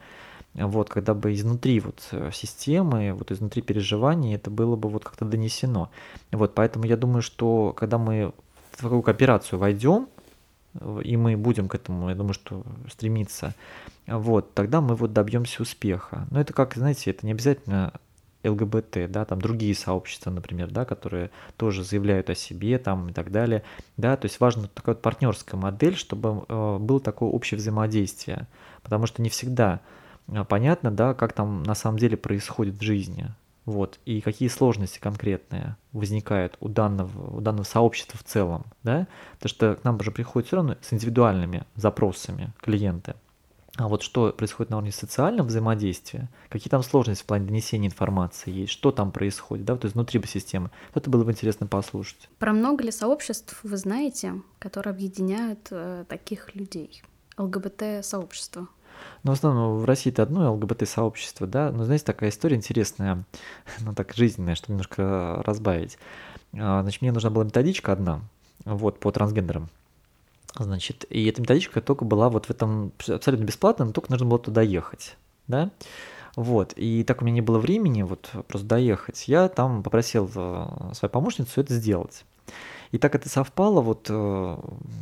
вот, 0.54 0.90
когда 0.90 1.14
бы 1.14 1.34
изнутри 1.34 1.82
вот 1.82 2.08
э, 2.12 2.30
системы, 2.32 3.12
вот 3.14 3.30
изнутри 3.30 3.62
переживаний 3.62 4.36
это 4.36 4.50
было 4.50 4.78
бы 4.78 4.88
вот 4.88 5.04
как-то 5.04 5.26
донесено. 5.26 5.90
Вот, 6.32 6.56
поэтому 6.56 6.86
я 6.86 6.96
думаю, 6.96 7.22
что 7.22 7.74
когда 7.76 7.98
мы 7.98 8.32
в 8.72 8.82
такую 8.82 9.02
кооперацию 9.02 9.60
войдем, 9.60 10.08
и 11.04 11.18
мы 11.18 11.38
будем 11.38 11.68
к 11.68 11.76
этому, 11.76 12.10
я 12.10 12.16
думаю, 12.16 12.34
что 12.34 12.64
стремиться, 12.90 13.54
вот, 14.08 14.54
тогда 14.54 14.82
мы 14.82 14.96
вот 14.96 15.14
добьемся 15.14 15.62
успеха. 15.62 16.28
Но 16.32 16.40
это 16.40 16.54
как, 16.54 16.76
знаете, 16.76 17.12
это 17.12 17.26
не 17.26 17.32
обязательно 17.32 17.94
ЛГБТ, 18.46 19.10
да, 19.10 19.26
там 19.26 19.42
другие 19.42 19.76
сообщества, 19.76 20.32
например, 20.32 20.72
да, 20.72 20.86
которые 20.86 21.32
тоже 21.58 21.84
заявляют 21.84 22.30
о 22.30 22.36
себе 22.36 22.78
там 22.78 23.10
и 23.10 23.14
так 23.14 23.32
далее, 23.32 23.64
да, 23.98 24.16
то 24.18 24.26
есть 24.26 24.40
важна 24.40 24.68
такая 24.74 24.96
вот 24.96 25.02
партнерская 25.02 25.60
модель, 25.60 25.96
чтобы 25.96 26.46
э, 26.48 26.78
было 26.80 27.00
такое 27.00 27.30
общее 27.30 27.58
взаимодействие, 27.58 28.48
потому 28.84 29.08
что 29.08 29.22
не 29.22 29.30
всегда 29.30 29.82
э, 30.28 30.44
понятно, 30.48 30.92
да, 30.92 31.14
как 31.14 31.34
там 31.34 31.64
на 31.64 31.76
самом 31.76 31.98
деле 31.98 32.18
происходит 32.18 32.76
в 32.76 32.82
жизни, 32.82 33.30
вот, 33.66 34.00
и 34.06 34.22
какие 34.22 34.48
сложности 34.48 35.00
конкретные 35.00 35.76
возникают 35.92 36.56
у 36.60 36.70
данного, 36.70 37.38
у 37.38 37.42
данного 37.42 37.66
сообщества 37.66 38.20
в 38.20 38.24
целом, 38.24 38.66
да, 38.84 39.08
потому 39.40 39.50
что 39.50 39.76
к 39.76 39.84
нам 39.84 39.98
уже 40.00 40.12
приходят 40.12 40.48
все 40.48 40.58
равно 40.58 40.76
с 40.82 40.94
индивидуальными 40.94 41.64
запросами 41.76 42.54
клиенты, 42.62 43.16
а 43.78 43.90
вот 43.90 44.04
что 44.04 44.32
происходит 44.32 44.70
на 44.70 44.78
уровне 44.78 44.92
социального 44.92 45.48
взаимодействия, 45.48 46.30
какие 46.50 46.70
там 46.70 46.82
сложности 46.82 47.24
в 47.24 47.28
плане 47.28 47.46
донесения 47.46 47.90
информации 47.90 48.52
есть, 48.52 48.72
что 48.72 48.92
там 48.92 49.12
происходит, 49.12 49.66
да, 49.66 49.76
то 49.76 49.86
есть 49.86 49.96
внутри 49.96 50.24
системы. 50.26 50.72
Это 50.94 51.10
было 51.10 51.24
бы 51.26 51.32
интересно 51.32 51.68
послушать. 51.68 52.30
Про 52.40 52.54
много 52.54 52.84
ли 52.84 52.92
сообществ 52.92 53.60
вы 53.64 53.76
знаете, 53.76 54.42
которые 54.60 54.92
объединяют 54.92 55.68
э, 55.72 56.06
таких 56.08 56.56
людей? 56.56 57.04
ЛГБТ-сообщество? 57.38 58.70
Ну, 59.24 59.32
в 59.32 59.34
основном 59.34 59.80
в 59.80 59.86
России 59.86 60.10
это 60.10 60.24
одно 60.24 60.54
ЛГБТ-сообщество, 60.54 61.46
да, 61.46 61.70
но, 61.72 61.84
знаете, 61.84 62.06
такая 62.06 62.30
история 62.30 62.56
интересная, 62.56 63.26
ну, 63.82 63.94
так, 63.94 64.14
жизненная, 64.14 64.56
чтобы 64.56 64.74
немножко 64.74 65.44
разбавить. 65.46 65.98
А, 66.54 66.82
значит, 66.82 67.02
мне 67.02 67.12
нужна 67.12 67.30
была 67.30 67.44
методичка 67.44 67.92
одна, 67.92 68.22
вот, 68.64 69.02
по 69.02 69.12
трансгендерам. 69.12 69.70
Значит, 70.58 71.06
и 71.10 71.26
эта 71.26 71.42
методичка 71.42 71.82
только 71.82 72.06
была 72.06 72.30
вот 72.30 72.46
в 72.46 72.50
этом 72.50 72.94
абсолютно 73.08 73.44
бесплатно, 73.44 73.86
но 73.86 73.92
только 73.92 74.12
нужно 74.12 74.26
было 74.26 74.40
туда 74.40 74.62
ехать, 74.62 75.18
да. 75.48 75.72
Вот, 76.36 76.74
и 76.76 77.04
так 77.04 77.22
у 77.22 77.26
меня 77.26 77.36
не 77.36 77.42
было 77.42 77.60
времени 77.60 78.04
вот 78.04 78.30
просто 78.48 78.68
доехать, 78.68 79.28
я 79.28 79.48
там 79.48 79.84
попросил 79.84 80.30
э, 80.36 80.92
свою 80.94 81.10
помощницу 81.10 81.62
это 81.62 81.74
сделать. 81.74 82.26
И 82.92 82.98
так 82.98 83.16
это 83.16 83.30
совпало 83.30 83.80
вот 83.82 84.08
э, 84.10 84.58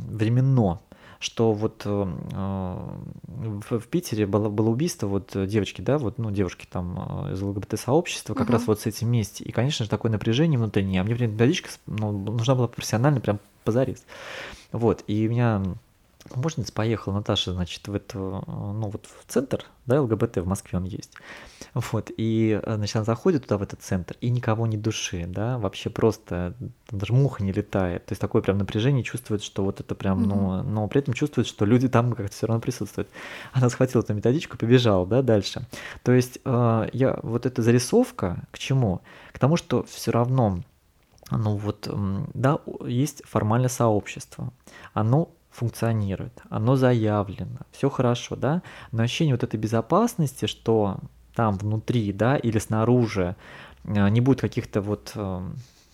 временно, 0.08 0.80
что 1.18 1.52
вот 1.52 1.82
э, 1.84 1.88
в, 1.90 3.78
в 3.80 3.88
Питере 3.88 4.26
было, 4.26 4.48
было 4.48 4.68
убийство 4.68 5.08
вот 5.08 5.32
девочки, 5.34 5.80
да, 5.80 5.98
вот, 5.98 6.18
ну, 6.18 6.30
девушки 6.30 6.68
там 6.70 7.32
из 7.32 7.42
ЛГБТ-сообщества, 7.42 8.34
как 8.34 8.48
uh-huh. 8.48 8.52
раз 8.52 8.66
вот 8.68 8.80
с 8.80 8.86
этим 8.86 9.08
вместе. 9.08 9.42
И, 9.42 9.50
конечно 9.50 9.84
же, 9.84 9.90
такое 9.90 10.12
напряжение 10.12 10.58
внутреннее. 10.58 11.00
А 11.00 11.04
мне, 11.04 11.14
методичка 11.14 11.70
ну, 11.86 12.12
нужна 12.12 12.54
была 12.54 12.68
профессионально, 12.68 13.20
прям 13.20 13.40
позарез. 13.64 14.04
Вот, 14.72 15.04
и 15.06 15.26
у 15.26 15.30
меня 15.30 15.62
помощница 16.30 16.72
поехала, 16.72 17.14
Наташа, 17.14 17.52
значит, 17.52 17.86
в 17.86 17.94
эту, 17.94 18.42
ну 18.46 18.88
вот 18.88 19.06
в 19.06 19.30
центр, 19.30 19.64
да, 19.86 20.00
ЛГБТ 20.00 20.38
в 20.38 20.46
Москве 20.46 20.78
он 20.78 20.84
есть. 20.84 21.12
Вот, 21.74 22.10
и, 22.16 22.60
значит, 22.64 22.96
она 22.96 23.04
заходит 23.04 23.42
туда, 23.44 23.58
в 23.58 23.62
этот 23.62 23.82
центр, 23.82 24.16
и 24.20 24.30
никого 24.30 24.66
не 24.66 24.76
души, 24.76 25.26
да, 25.26 25.58
вообще 25.58 25.90
просто, 25.90 26.54
даже 26.90 27.12
муха 27.12 27.42
не 27.42 27.52
летает. 27.52 28.06
То 28.06 28.12
есть 28.12 28.20
такое 28.20 28.42
прям 28.42 28.58
напряжение 28.58 29.02
чувствует, 29.02 29.42
что 29.42 29.64
вот 29.64 29.80
это 29.80 29.94
прям, 29.94 30.22
ну, 30.22 30.62
но 30.62 30.86
при 30.88 31.00
этом 31.00 31.14
чувствует, 31.14 31.46
что 31.46 31.64
люди 31.64 31.88
там 31.88 32.12
как-то 32.12 32.32
все 32.32 32.46
равно 32.46 32.60
присутствуют. 32.60 33.08
Она 33.52 33.68
схватила 33.70 34.02
эту 34.02 34.14
методичку, 34.14 34.56
побежала, 34.56 35.06
да, 35.06 35.22
дальше. 35.22 35.66
То 36.02 36.12
есть 36.12 36.38
э, 36.44 36.88
я, 36.92 37.18
вот 37.22 37.44
эта 37.44 37.60
зарисовка 37.60 38.44
к 38.50 38.58
чему? 38.58 39.02
К 39.32 39.38
тому, 39.38 39.56
что 39.56 39.82
все 39.84 40.12
равно 40.12 40.62
ну 41.30 41.56
вот, 41.56 41.88
да, 42.34 42.58
есть 42.86 43.22
формальное 43.24 43.68
сообщество, 43.68 44.52
оно 44.92 45.30
функционирует, 45.50 46.42
оно 46.50 46.76
заявлено, 46.76 47.60
все 47.70 47.88
хорошо, 47.88 48.36
да, 48.36 48.62
но 48.92 49.02
ощущение 49.02 49.34
вот 49.34 49.44
этой 49.44 49.58
безопасности, 49.58 50.46
что 50.46 50.98
там 51.34 51.56
внутри, 51.56 52.12
да, 52.12 52.36
или 52.36 52.58
снаружи 52.58 53.36
э, 53.84 54.08
не 54.08 54.20
будет 54.20 54.40
каких-то 54.40 54.80
вот 54.80 55.12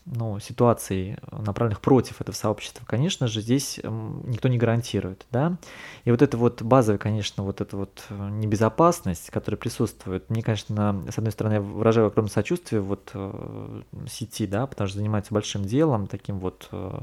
ну, 0.07 0.39
ситуаций, 0.41 1.17
направленных 1.31 1.81
против 1.81 2.21
этого 2.21 2.35
сообщества, 2.35 2.85
конечно 2.87 3.29
же, 3.29 3.41
здесь 3.41 3.79
никто 3.83 4.49
не 4.49 4.59
гарантирует, 4.59 5.27
да. 5.31 5.57
И 6.05 6.11
вот 6.11 6.23
это 6.23 6.37
вот 6.37 6.63
базовая, 6.63 6.99
конечно, 6.99 7.45
вот 7.45 7.61
эта 7.61 7.77
вот 7.77 8.05
э, 8.09 8.29
небезопасность, 8.31 9.31
которая 9.31 9.59
присутствует, 9.59 10.29
мне, 10.31 10.43
конечно, 10.43 11.03
с 11.11 11.19
одной 11.19 11.33
стороны, 11.33 11.55
я 11.55 11.61
выражаю 11.61 12.09
огромное 12.09 12.31
сочувствие 12.31 12.81
вот 12.81 13.11
э, 13.15 13.83
сети, 14.09 14.47
да, 14.47 14.67
потому 14.67 14.89
что 14.89 14.99
занимается 14.99 15.35
большим 15.35 15.65
делом, 15.65 16.07
таким 16.07 16.39
вот 16.41 16.69
э, 16.73 17.01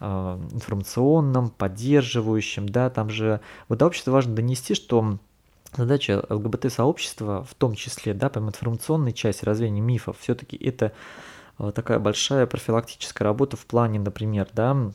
информационным, 0.00 1.50
поддерживающим, 1.50 2.68
да, 2.68 2.88
там 2.88 3.10
же 3.10 3.40
вот 3.68 3.78
до 3.78 3.86
общества 3.86 4.12
важно 4.12 4.34
донести, 4.34 4.74
что 4.74 5.18
задача 5.76 6.24
ЛГБТ-сообщества, 6.28 7.44
в 7.44 7.54
том 7.54 7.74
числе, 7.74 8.14
да, 8.14 8.28
помимо 8.28 8.50
информационной 8.50 9.12
части 9.12 9.44
развения 9.44 9.82
мифов, 9.82 10.18
все-таки 10.20 10.56
это 10.56 10.86
Э, 10.86 10.92
такая 11.74 11.98
большая 11.98 12.46
профилактическая 12.46 13.24
работа 13.24 13.56
в 13.56 13.66
плане, 13.66 13.98
например, 14.00 14.48
да, 14.52 14.92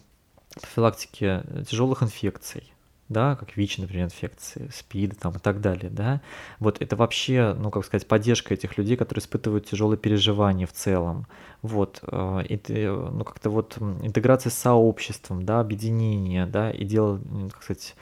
профилактики 0.59 1.43
тяжелых 1.67 2.03
инфекций, 2.03 2.73
да, 3.09 3.35
как 3.35 3.55
ВИЧ, 3.57 3.79
например, 3.79 4.05
инфекции, 4.05 4.69
СПИД 4.73 5.19
там 5.19 5.33
и 5.33 5.39
так 5.39 5.61
далее, 5.61 5.89
да. 5.89 6.21
Вот 6.59 6.81
это 6.81 6.95
вообще, 6.95 7.55
ну, 7.57 7.69
как 7.71 7.85
сказать, 7.85 8.07
поддержка 8.07 8.53
этих 8.53 8.77
людей, 8.77 8.97
которые 8.97 9.21
испытывают 9.21 9.65
тяжелые 9.65 9.97
переживания 9.97 10.67
в 10.67 10.73
целом. 10.73 11.27
Вот, 11.61 11.99
э, 12.03 12.43
это, 12.49 12.73
ну, 12.73 13.23
как-то 13.23 13.49
вот 13.49 13.77
интеграция 14.01 14.49
с 14.49 14.55
сообществом, 14.55 15.45
да, 15.45 15.59
объединение, 15.59 16.45
да, 16.45 16.71
и 16.71 16.85
дело, 16.85 17.19
как 17.51 17.63
сказать, 17.63 17.95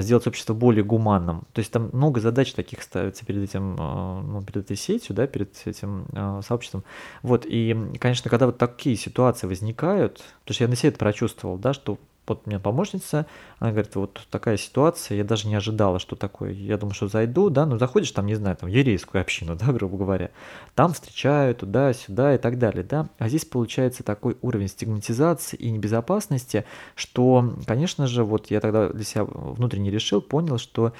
сделать 0.00 0.26
общество 0.26 0.54
более 0.54 0.84
гуманным. 0.84 1.44
То 1.52 1.60
есть 1.60 1.72
там 1.72 1.90
много 1.92 2.20
задач 2.20 2.52
таких 2.52 2.82
ставится 2.82 3.24
перед 3.24 3.42
этим, 3.42 3.76
а, 3.78 4.22
ну, 4.22 4.42
перед 4.42 4.64
этой 4.64 4.76
сетью, 4.76 5.14
да, 5.14 5.26
перед 5.26 5.50
этим 5.66 6.06
а, 6.12 6.40
сообществом. 6.42 6.84
Вот, 7.22 7.46
и, 7.46 7.76
конечно, 7.98 8.30
когда 8.30 8.46
вот 8.46 8.58
такие 8.58 8.96
ситуации 8.96 9.46
возникают, 9.46 10.22
потому 10.40 10.54
что 10.54 10.64
я 10.64 10.68
на 10.68 10.76
себе 10.76 10.90
это 10.90 10.98
прочувствовал, 10.98 11.56
да, 11.56 11.72
что 11.72 11.98
вот 12.28 12.42
у 12.44 12.50
меня 12.50 12.58
помощница, 12.60 13.26
она 13.58 13.70
говорит, 13.70 13.94
вот 13.96 14.26
такая 14.30 14.56
ситуация, 14.56 15.16
я 15.16 15.24
даже 15.24 15.48
не 15.48 15.54
ожидала, 15.54 15.98
что 15.98 16.16
такое. 16.16 16.52
Я 16.52 16.76
думаю, 16.76 16.94
что 16.94 17.08
зайду, 17.08 17.50
да, 17.50 17.66
ну 17.66 17.78
заходишь 17.78 18.10
там, 18.12 18.26
не 18.26 18.34
знаю, 18.34 18.56
там, 18.56 18.68
еврейскую 18.68 19.20
общину, 19.20 19.56
да, 19.60 19.72
грубо 19.72 19.96
говоря, 19.96 20.30
там 20.74 20.92
встречают 20.92 21.58
туда-сюда 21.58 22.34
и 22.34 22.38
так 22.38 22.58
далее, 22.58 22.84
да. 22.84 23.08
А 23.18 23.28
здесь 23.28 23.44
получается 23.44 24.02
такой 24.02 24.36
уровень 24.42 24.68
стигматизации 24.68 25.56
и 25.56 25.70
небезопасности, 25.70 26.64
что, 26.94 27.54
конечно 27.66 28.06
же, 28.06 28.24
вот 28.24 28.50
я 28.50 28.60
тогда 28.60 28.88
для 28.88 29.04
себя 29.04 29.24
внутренне 29.24 29.90
решил, 29.90 30.20
понял, 30.20 30.58
что 30.58 30.92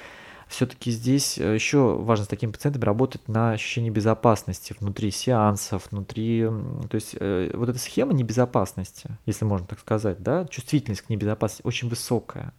все-таки 0.49 0.89
здесь 0.89 1.37
э, 1.37 1.53
еще 1.53 1.95
важно 1.95 2.25
с 2.25 2.27
такими 2.27 2.51
пациентами 2.51 2.83
работать 2.83 3.27
на 3.27 3.51
ощущение 3.51 3.91
безопасности 3.91 4.75
внутри 4.79 5.11
сеансов, 5.11 5.87
внутри, 5.91 6.43
то 6.89 6.95
есть 6.95 7.15
э, 7.19 7.51
вот 7.53 7.69
эта 7.69 7.77
схема 7.77 8.13
небезопасности, 8.13 9.11
если 9.27 9.45
можно 9.45 9.67
так 9.67 9.79
сказать, 9.79 10.21
да, 10.21 10.45
чувствительность 10.45 11.03
к 11.03 11.09
небезопасности 11.09 11.61
очень 11.65 11.87
высокая. 11.87 12.51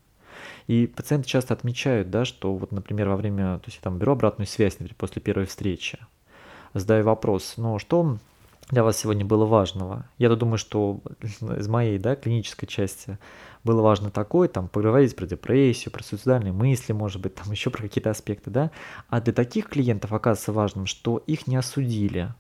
И 0.68 0.87
пациенты 0.87 1.29
часто 1.29 1.53
отмечают, 1.53 2.11
да, 2.11 2.24
что 2.24 2.55
вот, 2.55 2.70
например, 2.70 3.09
во 3.09 3.16
время, 3.16 3.59
то 3.59 3.64
есть 3.66 3.79
я 3.79 3.83
там 3.83 3.98
беру 3.98 4.12
обратную 4.12 4.46
связь, 4.46 4.74
например, 4.74 4.94
после 4.96 5.20
первой 5.20 5.46
встречи, 5.46 5.98
задаю 6.72 7.05
вопрос, 7.05 7.55
ну 7.57 7.81
что 7.81 8.18
для 8.70 8.85
вас 8.85 8.98
сегодня 8.98 9.24
было 9.24 9.44
важного? 9.44 10.06
Я-то 10.18 10.37
думаю, 10.37 10.59
что 10.59 11.00
из 11.40 11.68
моей, 11.68 11.98
да, 11.98 12.16
клинической 12.16 12.68
части 12.68 13.18
было 13.64 13.83
важно 13.83 14.11
такое, 14.11 14.48
там, 14.48 14.68
поговорить 14.68 15.16
про 15.16 15.26
депрессию, 15.26 15.92
про 15.92 16.02
суицидальные 16.02 16.52
мысли, 16.52 16.92
может 16.92 17.20
быть, 17.20 17.35
там 17.35 17.50
еще 17.50 17.70
про 17.70 17.83
какие-то 17.83 18.11
аспекты, 18.11 18.50
да. 18.50 18.70
А 19.09 19.20
для 19.20 19.33
таких 19.33 19.68
клиентов 19.68 20.12
оказывается 20.12 20.52
важным, 20.52 20.87
что 20.87 21.18
их 21.26 21.46
не 21.46 21.56
осудили, 21.56 22.33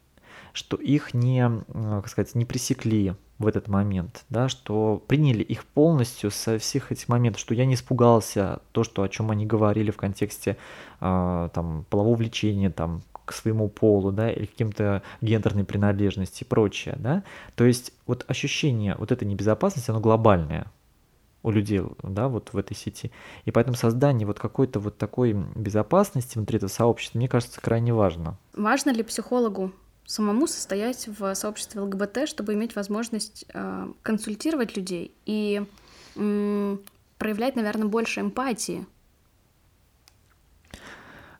что 0.52 0.76
их 0.76 1.14
не, 1.14 1.48
как 1.72 2.08
сказать, 2.08 2.34
не 2.34 2.44
пресекли 2.44 3.14
в 3.38 3.46
этот 3.46 3.68
момент, 3.68 4.24
да, 4.28 4.50
что 4.50 5.02
приняли 5.06 5.42
их 5.42 5.64
полностью 5.64 6.30
со 6.30 6.58
всех 6.58 6.92
этих 6.92 7.08
моментов, 7.08 7.40
что 7.40 7.54
я 7.54 7.64
не 7.64 7.74
испугался 7.74 8.60
то, 8.72 8.84
что, 8.84 9.02
о 9.02 9.08
чем 9.08 9.30
они 9.30 9.46
говорили 9.46 9.90
в 9.90 9.96
контексте 9.96 10.58
э, 11.00 11.48
там, 11.54 11.86
полового 11.88 12.16
влечения, 12.16 12.70
там, 12.70 13.00
к 13.30 13.32
своему 13.32 13.68
полу, 13.68 14.10
да, 14.10 14.28
или 14.28 14.46
каким-то 14.46 15.02
гендерной 15.20 15.62
принадлежности 15.62 16.42
и 16.42 16.46
прочее, 16.46 16.96
да. 16.98 17.22
То 17.54 17.64
есть 17.64 17.92
вот 18.08 18.24
ощущение 18.26 18.96
вот 18.98 19.12
этой 19.12 19.24
небезопасности, 19.24 19.88
оно 19.88 20.00
глобальное, 20.00 20.66
у 21.44 21.50
людей, 21.52 21.80
да, 22.02 22.28
вот 22.28 22.52
в 22.52 22.58
этой 22.58 22.76
сети. 22.76 23.12
И 23.44 23.52
поэтому 23.52 23.76
создание 23.76 24.26
вот 24.26 24.40
какой-то 24.40 24.80
вот 24.80 24.98
такой 24.98 25.32
безопасности 25.32 26.36
внутри 26.36 26.56
этого 26.56 26.68
сообщества, 26.68 27.18
мне 27.18 27.28
кажется, 27.28 27.60
крайне 27.60 27.94
важно. 27.94 28.36
Важно 28.52 28.90
ли 28.90 29.04
психологу 29.04 29.72
самому 30.04 30.48
состоять 30.48 31.06
в 31.06 31.34
сообществе 31.34 31.80
ЛГБТ, 31.82 32.28
чтобы 32.28 32.54
иметь 32.54 32.74
возможность 32.74 33.46
э, 33.54 33.86
консультировать 34.02 34.76
людей 34.76 35.14
и 35.24 35.62
э, 36.16 36.76
проявлять, 37.16 37.54
наверное, 37.54 37.86
больше 37.86 38.20
эмпатии? 38.20 38.84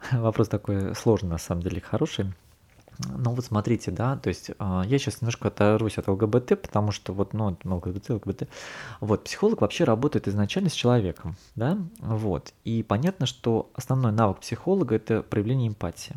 Вопрос 0.12 0.48
такой 0.48 0.94
сложный, 0.94 1.30
на 1.30 1.38
самом 1.38 1.62
деле, 1.62 1.80
хороший. 1.80 2.32
Ну 3.08 3.30
вот 3.32 3.44
смотрите, 3.44 3.90
да, 3.90 4.16
то 4.16 4.28
есть 4.28 4.50
а, 4.58 4.82
я 4.86 4.98
сейчас 4.98 5.22
немножко 5.22 5.48
оторвусь 5.48 5.96
от 5.96 6.08
ЛГБТ, 6.08 6.60
потому 6.60 6.92
что 6.92 7.14
вот, 7.14 7.32
ну, 7.32 7.56
ЛГБТ, 7.64 8.10
ЛГБТ. 8.10 8.48
Вот, 9.00 9.24
психолог 9.24 9.62
вообще 9.62 9.84
работает 9.84 10.28
изначально 10.28 10.68
с 10.68 10.74
человеком, 10.74 11.36
да, 11.56 11.78
вот. 12.00 12.52
И 12.64 12.82
понятно, 12.82 13.24
что 13.24 13.70
основной 13.74 14.12
навык 14.12 14.40
психолога– 14.40 14.94
это 14.96 15.22
проявление 15.22 15.68
эмпатии. 15.68 16.14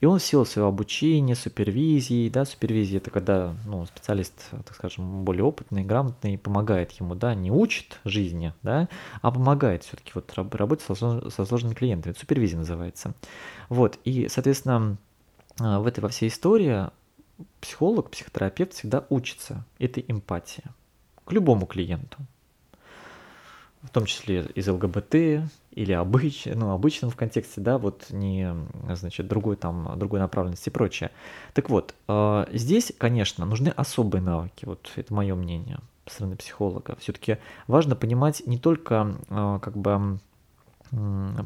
И 0.00 0.06
он 0.06 0.18
в 0.18 0.24
силу 0.24 0.44
своего 0.44 0.68
обучения, 0.68 1.34
супервизии, 1.34 2.28
да, 2.28 2.44
супервизия 2.44 2.98
это 2.98 3.10
когда 3.10 3.54
ну, 3.66 3.86
специалист, 3.86 4.32
так 4.50 4.74
скажем, 4.74 5.24
более 5.24 5.44
опытный, 5.44 5.84
грамотный, 5.84 6.38
помогает 6.38 6.92
ему, 6.92 7.14
да, 7.14 7.34
не 7.34 7.50
учит 7.50 8.00
жизни, 8.04 8.52
да, 8.62 8.88
а 9.20 9.30
помогает 9.30 9.84
все-таки 9.84 10.12
вот 10.14 10.32
работать 10.34 10.84
со 10.84 11.44
сложными 11.44 11.74
клиентами. 11.74 12.14
Супервизия 12.18 12.58
называется. 12.58 13.14
Вот, 13.68 13.98
и, 14.04 14.28
соответственно, 14.28 14.96
а, 15.60 15.80
в 15.80 15.86
этой 15.86 16.00
во 16.00 16.08
всей 16.08 16.28
истории 16.28 16.88
психолог, 17.60 18.10
психотерапевт 18.10 18.72
всегда 18.72 19.04
учится 19.08 19.64
этой 19.78 20.04
эмпатии 20.08 20.64
к 21.24 21.32
любому 21.32 21.66
клиенту. 21.66 22.18
В 23.82 23.90
том 23.90 24.06
числе 24.06 24.46
из 24.54 24.68
ЛГБТ 24.68 25.50
или 25.72 25.92
обыч, 25.92 26.46
ну, 26.46 26.70
обычном 26.70 27.10
в 27.10 27.16
контексте, 27.16 27.60
да, 27.60 27.78
вот 27.78 28.06
не, 28.10 28.54
значит, 28.92 29.26
другой 29.26 29.56
там, 29.56 29.92
другой 29.96 30.20
направленности 30.20 30.68
и 30.68 30.72
прочее. 30.72 31.10
Так 31.54 31.70
вот, 31.70 31.94
а, 32.08 32.48
здесь, 32.52 32.92
конечно, 32.96 33.44
нужны 33.46 33.68
особые 33.68 34.22
навыки, 34.22 34.64
вот 34.64 34.90
это 34.96 35.12
мое 35.12 35.34
мнение 35.34 35.78
со 36.06 36.14
стороны 36.14 36.36
психолога. 36.36 36.96
Все-таки 36.98 37.38
важно 37.66 37.96
понимать 37.96 38.42
не 38.46 38.58
только 38.58 39.16
а, 39.30 39.58
как 39.60 39.76
бы 39.76 40.18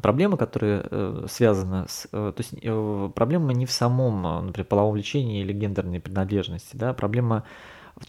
проблемы, 0.01 0.35
которые 0.35 0.83
э, 0.83 1.25
связаны 1.29 1.85
с... 1.87 2.07
Э, 2.11 2.33
то 2.35 2.41
есть 2.41 2.53
э, 2.61 3.09
проблема 3.15 3.53
не 3.53 3.65
в 3.65 3.71
самом, 3.71 4.47
например, 4.47 4.65
половом 4.65 4.91
влечении 4.91 5.41
или 5.41 5.53
гендерной 5.53 6.01
принадлежности, 6.01 6.75
да, 6.75 6.93
проблема 6.93 7.45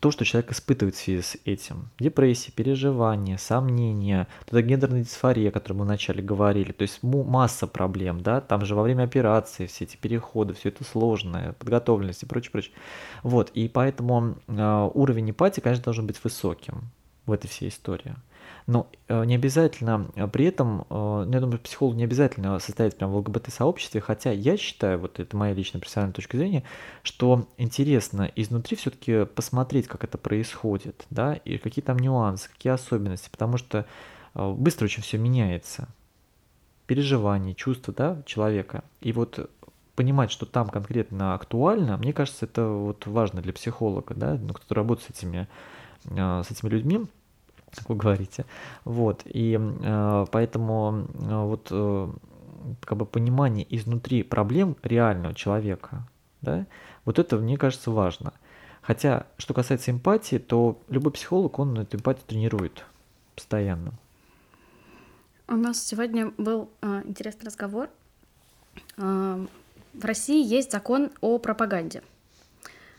то, 0.01 0.11
что 0.11 0.25
человек 0.25 0.53
испытывает 0.53 0.95
в 0.95 0.99
связи 0.99 1.23
с 1.23 1.37
этим. 1.45 1.91
Депрессия, 1.99 2.53
переживания, 2.53 3.37
сомнения, 3.37 4.29
это 4.47 4.63
гендерная 4.63 5.03
дисфория, 5.03 5.49
о 5.49 5.53
которой 5.53 5.79
мы 5.79 5.85
вначале 5.85 6.23
говорили, 6.23 6.73
то 6.73 6.83
есть 6.83 7.03
масса 7.03 7.67
проблем, 7.67 8.21
да, 8.21 8.41
там 8.41 8.65
же 8.65 8.75
во 8.75 8.83
время 8.83 9.05
операции 9.05 9.67
все 9.67 9.85
эти 9.85 9.97
переходы, 9.97 10.55
все 10.55 10.69
это 10.69 10.85
сложное, 10.85 11.53
подготовленность 11.55 12.23
и 12.23 12.27
прочее, 12.27 12.53
прочее. 12.53 12.75
Вот, 13.23 13.51
и 13.55 13.69
поэтому 13.69 14.37
э, 14.47 14.91
уровень 14.95 15.31
эмпатии, 15.31 15.61
конечно, 15.61 15.85
должен 15.85 16.07
быть 16.07 16.23
высоким 16.23 16.91
в 17.27 17.33
этой 17.33 17.49
всей 17.49 17.69
истории. 17.69 18.15
Но 18.69 18.87
э, 19.09 19.25
не 19.25 19.35
обязательно 19.35 20.11
э, 20.15 20.29
при 20.29 20.45
этом, 20.45 20.83
э, 20.83 20.85
ну, 20.91 21.33
я 21.33 21.41
думаю, 21.41 21.59
психолог 21.59 21.97
не 21.97 22.05
обязательно 22.05 22.59
состоять 22.59 22.99
прямо 22.99 23.15
в 23.15 23.17
ЛГБТ-сообществе, 23.17 24.03
хотя 24.03 24.31
я 24.31 24.59
считаю, 24.59 24.99
вот 24.99 25.19
это 25.19 25.35
моя 25.39 25.55
личная 25.55 25.81
профессиональная 25.81 26.13
точка 26.13 26.37
зрения, 26.37 26.65
что 27.03 27.49
интересно 27.57 28.31
изнутри 28.37 28.77
все-таки 28.77 29.25
посмотреть, 29.25 29.89
как 29.89 30.05
это 30.05 30.19
происходит, 30.19 31.07
да, 31.09 31.33
и 31.33 31.57
какие 31.57 31.83
там 31.83 31.99
нюансы, 31.99 32.51
какие 32.51 32.75
особенности, 32.75 33.31
потому 33.31 33.57
что 33.57 33.87
быстро 34.35 34.85
очень 34.85 35.03
все 35.03 35.17
меняется. 35.17 35.89
Переживания, 36.87 37.55
чувства, 37.55 37.95
да, 37.97 38.23
человека. 38.27 38.85
И 39.01 39.13
вот 39.13 39.51
понимать, 39.97 40.31
что 40.31 40.45
там 40.45 40.69
конкретно 40.69 41.33
актуально, 41.33 41.97
мне 41.97 42.13
кажется, 42.13 42.45
это 42.45 42.67
вот 42.69 43.07
важно 43.07 43.41
для 43.41 43.55
психолога, 43.55 44.15
да, 44.15 44.35
ну, 44.35 44.53
кто 44.53 44.75
работает 44.75 45.09
с 45.09 45.19
этими, 45.19 45.49
с 46.05 46.51
этими 46.51 46.69
людьми, 46.69 47.07
как 47.75 47.89
вы 47.89 47.97
говорите. 47.97 48.45
Вот, 48.85 49.23
и 49.25 49.59
э, 49.59 50.27
поэтому 50.31 51.07
э, 51.15 51.45
вот 51.45 51.69
э, 51.71 52.11
как 52.81 52.99
бы 52.99 53.07
понимание 53.07 53.67
изнутри 53.69 54.23
проблем 54.23 54.77
реального 54.83 55.35
человека, 55.35 56.07
да, 56.41 56.67
вот 57.05 57.19
это, 57.19 57.37
мне 57.37 57.57
кажется, 57.57 57.91
важно. 57.91 58.33
Хотя, 58.83 59.27
что 59.37 59.55
касается 59.55 59.91
эмпатии, 59.91 60.37
то 60.37 60.81
любой 60.89 61.13
психолог, 61.13 61.59
он 61.59 61.79
эту 61.79 61.99
эмпатию 61.99 62.25
тренирует 62.27 62.85
постоянно. 63.35 63.93
У 65.47 65.57
нас 65.57 65.83
сегодня 65.83 66.33
был 66.37 66.71
э, 66.83 67.03
интересный 67.05 67.47
разговор. 67.47 67.89
Э, 68.97 69.47
в 69.95 70.05
России 70.05 70.45
есть 70.45 70.73
закон 70.73 71.11
о 71.21 71.39
пропаганде. 71.39 72.03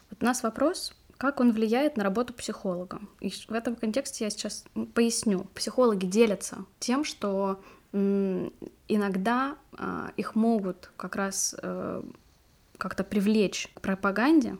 Вот 0.09 0.21
у 0.21 0.25
нас 0.25 0.43
вопрос, 0.43 0.93
как 1.19 1.41
он 1.41 1.51
влияет 1.51 1.97
на 1.97 2.05
работу 2.05 2.33
психолога. 2.33 3.01
И 3.19 3.29
в 3.29 3.51
этом 3.51 3.75
контексте 3.75 4.23
я 4.23 4.29
сейчас 4.29 4.63
поясню. 4.95 5.47
Психологи 5.53 6.05
делятся 6.05 6.65
тем, 6.79 7.03
что 7.03 7.61
иногда 7.91 9.57
а, 9.77 10.11
их 10.15 10.35
могут 10.35 10.91
как 10.95 11.15
раз 11.15 11.55
э, 11.59 12.03
как-то 12.77 13.03
привлечь 13.03 13.67
к 13.73 13.81
пропаганде, 13.81 14.57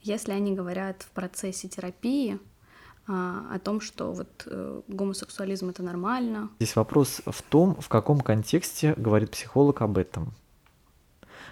если 0.00 0.30
они 0.30 0.54
говорят 0.54 1.02
в 1.02 1.10
процессе 1.10 1.68
терапии 1.68 2.38
а, 3.08 3.48
о 3.52 3.58
том, 3.58 3.80
что 3.80 4.12
вот 4.12 4.46
э, 4.46 4.80
гомосексуализм 4.86 5.70
это 5.70 5.82
нормально. 5.82 6.50
Здесь 6.60 6.76
вопрос 6.76 7.20
в 7.26 7.42
том, 7.42 7.74
в 7.80 7.88
каком 7.88 8.20
контексте 8.20 8.94
говорит 8.96 9.32
психолог 9.32 9.82
об 9.82 9.98
этом 9.98 10.32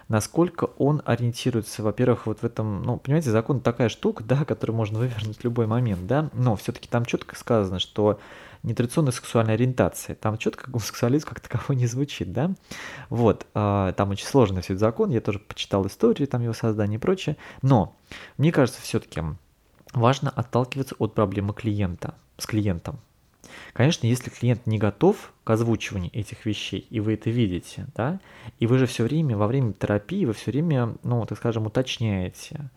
насколько 0.08 0.64
он 0.78 1.02
ориентируется, 1.04 1.82
во-первых, 1.82 2.26
вот 2.26 2.40
в 2.40 2.44
этом, 2.44 2.82
ну, 2.82 2.98
понимаете, 2.98 3.30
закон 3.30 3.60
такая 3.60 3.88
штука, 3.88 4.24
да, 4.24 4.44
которую 4.44 4.76
можно 4.76 4.98
вывернуть 4.98 5.38
в 5.38 5.44
любой 5.44 5.66
момент, 5.66 6.06
да, 6.06 6.30
но 6.32 6.56
все-таки 6.56 6.88
там 6.88 7.04
четко 7.04 7.36
сказано, 7.36 7.78
что 7.78 8.18
нетрадиционная 8.62 9.12
сексуальная 9.12 9.54
ориентация, 9.54 10.16
там 10.16 10.38
четко 10.38 10.70
гомосексуализм 10.70 11.28
как 11.28 11.40
таковой 11.40 11.76
не 11.76 11.86
звучит, 11.86 12.32
да, 12.32 12.52
вот, 13.10 13.46
э, 13.54 13.92
там 13.96 14.10
очень 14.10 14.26
сложный 14.26 14.62
все 14.62 14.72
этот 14.72 14.80
закон, 14.80 15.10
я 15.10 15.20
тоже 15.20 15.38
почитал 15.38 15.86
историю 15.86 16.26
там 16.28 16.42
его 16.42 16.54
создания 16.54 16.96
и 16.96 16.98
прочее, 16.98 17.36
но 17.62 17.94
мне 18.38 18.52
кажется 18.52 18.80
все-таки 18.80 19.22
важно 19.92 20.30
отталкиваться 20.30 20.94
от 20.98 21.14
проблемы 21.14 21.52
клиента, 21.52 22.14
с 22.38 22.46
клиентом, 22.46 22.98
Конечно, 23.72 24.06
если 24.06 24.30
клиент 24.30 24.66
не 24.66 24.78
готов 24.78 25.32
к 25.44 25.50
озвучиванию 25.50 26.10
этих 26.12 26.46
вещей, 26.46 26.86
и 26.90 27.00
вы 27.00 27.14
это 27.14 27.30
видите, 27.30 27.86
да, 27.96 28.20
и 28.58 28.66
вы 28.66 28.78
же 28.78 28.86
все 28.86 29.04
время, 29.04 29.36
во 29.36 29.46
время 29.46 29.72
терапии, 29.72 30.24
вы 30.24 30.32
все 30.32 30.50
время, 30.50 30.94
ну, 31.02 31.24
так 31.26 31.38
скажем, 31.38 31.66
уточняете, 31.66 32.70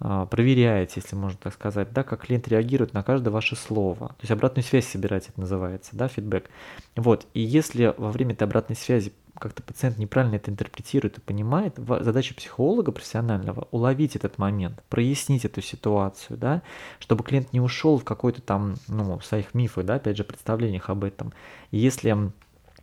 а, 0.00 0.26
проверяете, 0.26 0.94
если 0.96 1.14
можно 1.14 1.38
так 1.40 1.52
сказать, 1.52 1.92
да, 1.92 2.02
как 2.02 2.22
клиент 2.22 2.48
реагирует 2.48 2.94
на 2.94 3.02
каждое 3.02 3.30
ваше 3.30 3.54
слово. 3.54 4.08
То 4.08 4.22
есть 4.22 4.30
обратную 4.30 4.64
связь 4.64 4.86
собирать 4.86 5.28
это 5.28 5.38
называется, 5.40 5.90
да, 5.92 6.08
фидбэк. 6.08 6.48
Вот, 6.96 7.26
и 7.34 7.40
если 7.40 7.94
во 7.96 8.10
время 8.10 8.32
этой 8.32 8.44
обратной 8.44 8.76
связи 8.76 9.12
как-то 9.40 9.62
пациент 9.62 9.98
неправильно 9.98 10.36
это 10.36 10.50
интерпретирует 10.50 11.18
и 11.18 11.20
понимает, 11.20 11.76
задача 11.76 12.34
психолога 12.34 12.92
профессионального 12.92 13.66
уловить 13.70 14.14
этот 14.14 14.38
момент, 14.38 14.82
прояснить 14.88 15.44
эту 15.44 15.62
ситуацию, 15.62 16.36
да, 16.36 16.62
чтобы 16.98 17.24
клиент 17.24 17.52
не 17.52 17.60
ушел 17.60 17.98
в 17.98 18.04
какой-то 18.04 18.42
там, 18.42 18.74
ну, 18.86 19.18
в 19.18 19.24
своих 19.24 19.54
мифах, 19.54 19.86
да, 19.86 19.94
опять 19.94 20.16
же, 20.16 20.24
представлениях 20.24 20.90
об 20.90 21.04
этом. 21.04 21.32
Если 21.70 22.32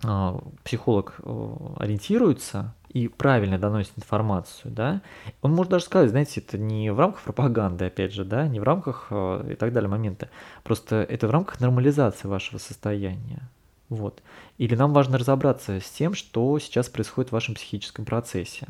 э, 0.04 0.40
психолог 0.64 1.16
э, 1.20 1.58
ориентируется 1.78 2.74
и 2.90 3.08
правильно 3.08 3.60
доносит 3.60 3.94
информацию, 3.96 4.72
да, 4.74 5.02
он 5.44 5.54
может 5.54 5.70
даже 5.70 5.86
сказать, 5.86 6.10
знаете, 6.10 6.42
это 6.42 6.58
не 6.58 6.92
в 6.92 7.00
рамках 7.00 7.22
пропаганды, 7.22 7.86
опять 7.86 8.14
же, 8.14 8.26
да, 8.26 8.48
не 8.48 8.60
в 8.60 8.64
рамках 8.64 9.08
э, 9.12 9.52
и 9.52 9.56
так 9.56 9.74
далее 9.74 9.90
моменты, 9.90 10.30
просто 10.64 11.04
это 11.04 11.28
в 11.28 11.32
рамках 11.32 11.60
нормализации 11.60 12.28
вашего 12.28 12.58
состояния. 12.58 13.48
Вот. 13.90 14.22
Или 14.58 14.76
нам 14.76 14.94
важно 14.94 15.18
разобраться 15.18 15.80
с 15.80 15.90
тем, 15.90 16.14
что 16.14 16.60
сейчас 16.60 16.90
происходит 16.90 17.30
в 17.30 17.34
вашем 17.34 17.56
психическом 17.56 18.06
процессе. 18.06 18.68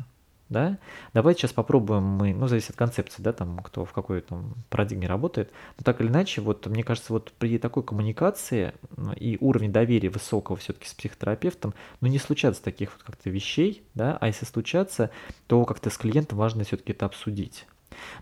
Да? 0.48 0.78
Давайте 1.12 1.40
сейчас 1.40 1.52
попробуем 1.52 2.02
мы, 2.02 2.32
ну, 2.32 2.48
зависит 2.48 2.70
от 2.70 2.76
концепции, 2.76 3.20
да, 3.20 3.34
там, 3.34 3.58
кто 3.58 3.84
в 3.84 3.92
какой 3.92 4.22
там 4.22 4.54
парадигме 4.70 5.06
работает, 5.06 5.50
но 5.76 5.84
так 5.84 6.00
или 6.00 6.08
иначе, 6.08 6.40
вот, 6.40 6.66
мне 6.66 6.82
кажется, 6.82 7.12
вот 7.12 7.32
при 7.38 7.58
такой 7.58 7.82
коммуникации 7.82 8.72
и 9.16 9.36
уровне 9.40 9.68
доверия 9.68 10.08
высокого 10.08 10.56
все-таки 10.56 10.88
с 10.88 10.94
психотерапевтом, 10.94 11.74
ну, 12.00 12.08
не 12.08 12.18
случаться 12.18 12.62
таких 12.62 12.94
вот 12.94 13.02
как-то 13.02 13.28
вещей, 13.28 13.82
да, 13.94 14.16
а 14.22 14.28
если 14.28 14.46
случаться, 14.46 15.10
то 15.48 15.66
как-то 15.66 15.90
с 15.90 15.98
клиентом 15.98 16.38
важно 16.38 16.64
все-таки 16.64 16.92
это 16.92 17.04
обсудить. 17.04 17.66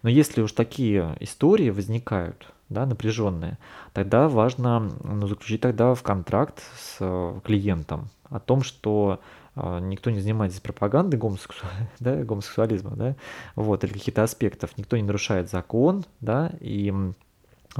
Но 0.03 0.09
если 0.09 0.41
уж 0.41 0.51
такие 0.51 1.17
истории 1.21 1.71
возникают, 1.71 2.53
да, 2.69 2.87
напряженные, 2.87 3.59
тогда 3.93 4.29
важно 4.29 4.81
ну, 5.03 5.27
заключить 5.27 5.61
тогда 5.61 5.95
в 5.95 6.03
контракт 6.03 6.63
с 6.79 6.97
э, 7.01 7.41
клиентом 7.45 8.09
о 8.29 8.41
том, 8.41 8.63
что 8.63 9.21
э, 9.55 9.79
никто 9.81 10.11
не 10.11 10.21
занимается 10.21 10.61
пропагандой 10.61 11.17
гомосексу... 11.17 11.65
да, 12.01 12.17
гомосексуализма, 12.25 12.91
да, 12.97 13.17
вот, 13.55 13.85
или 13.85 13.93
каких-то 13.93 14.23
аспектов, 14.23 14.77
никто 14.77 14.97
не 14.97 15.03
нарушает 15.03 15.51
закон, 15.51 16.05
да, 16.21 16.53
и 16.61 16.93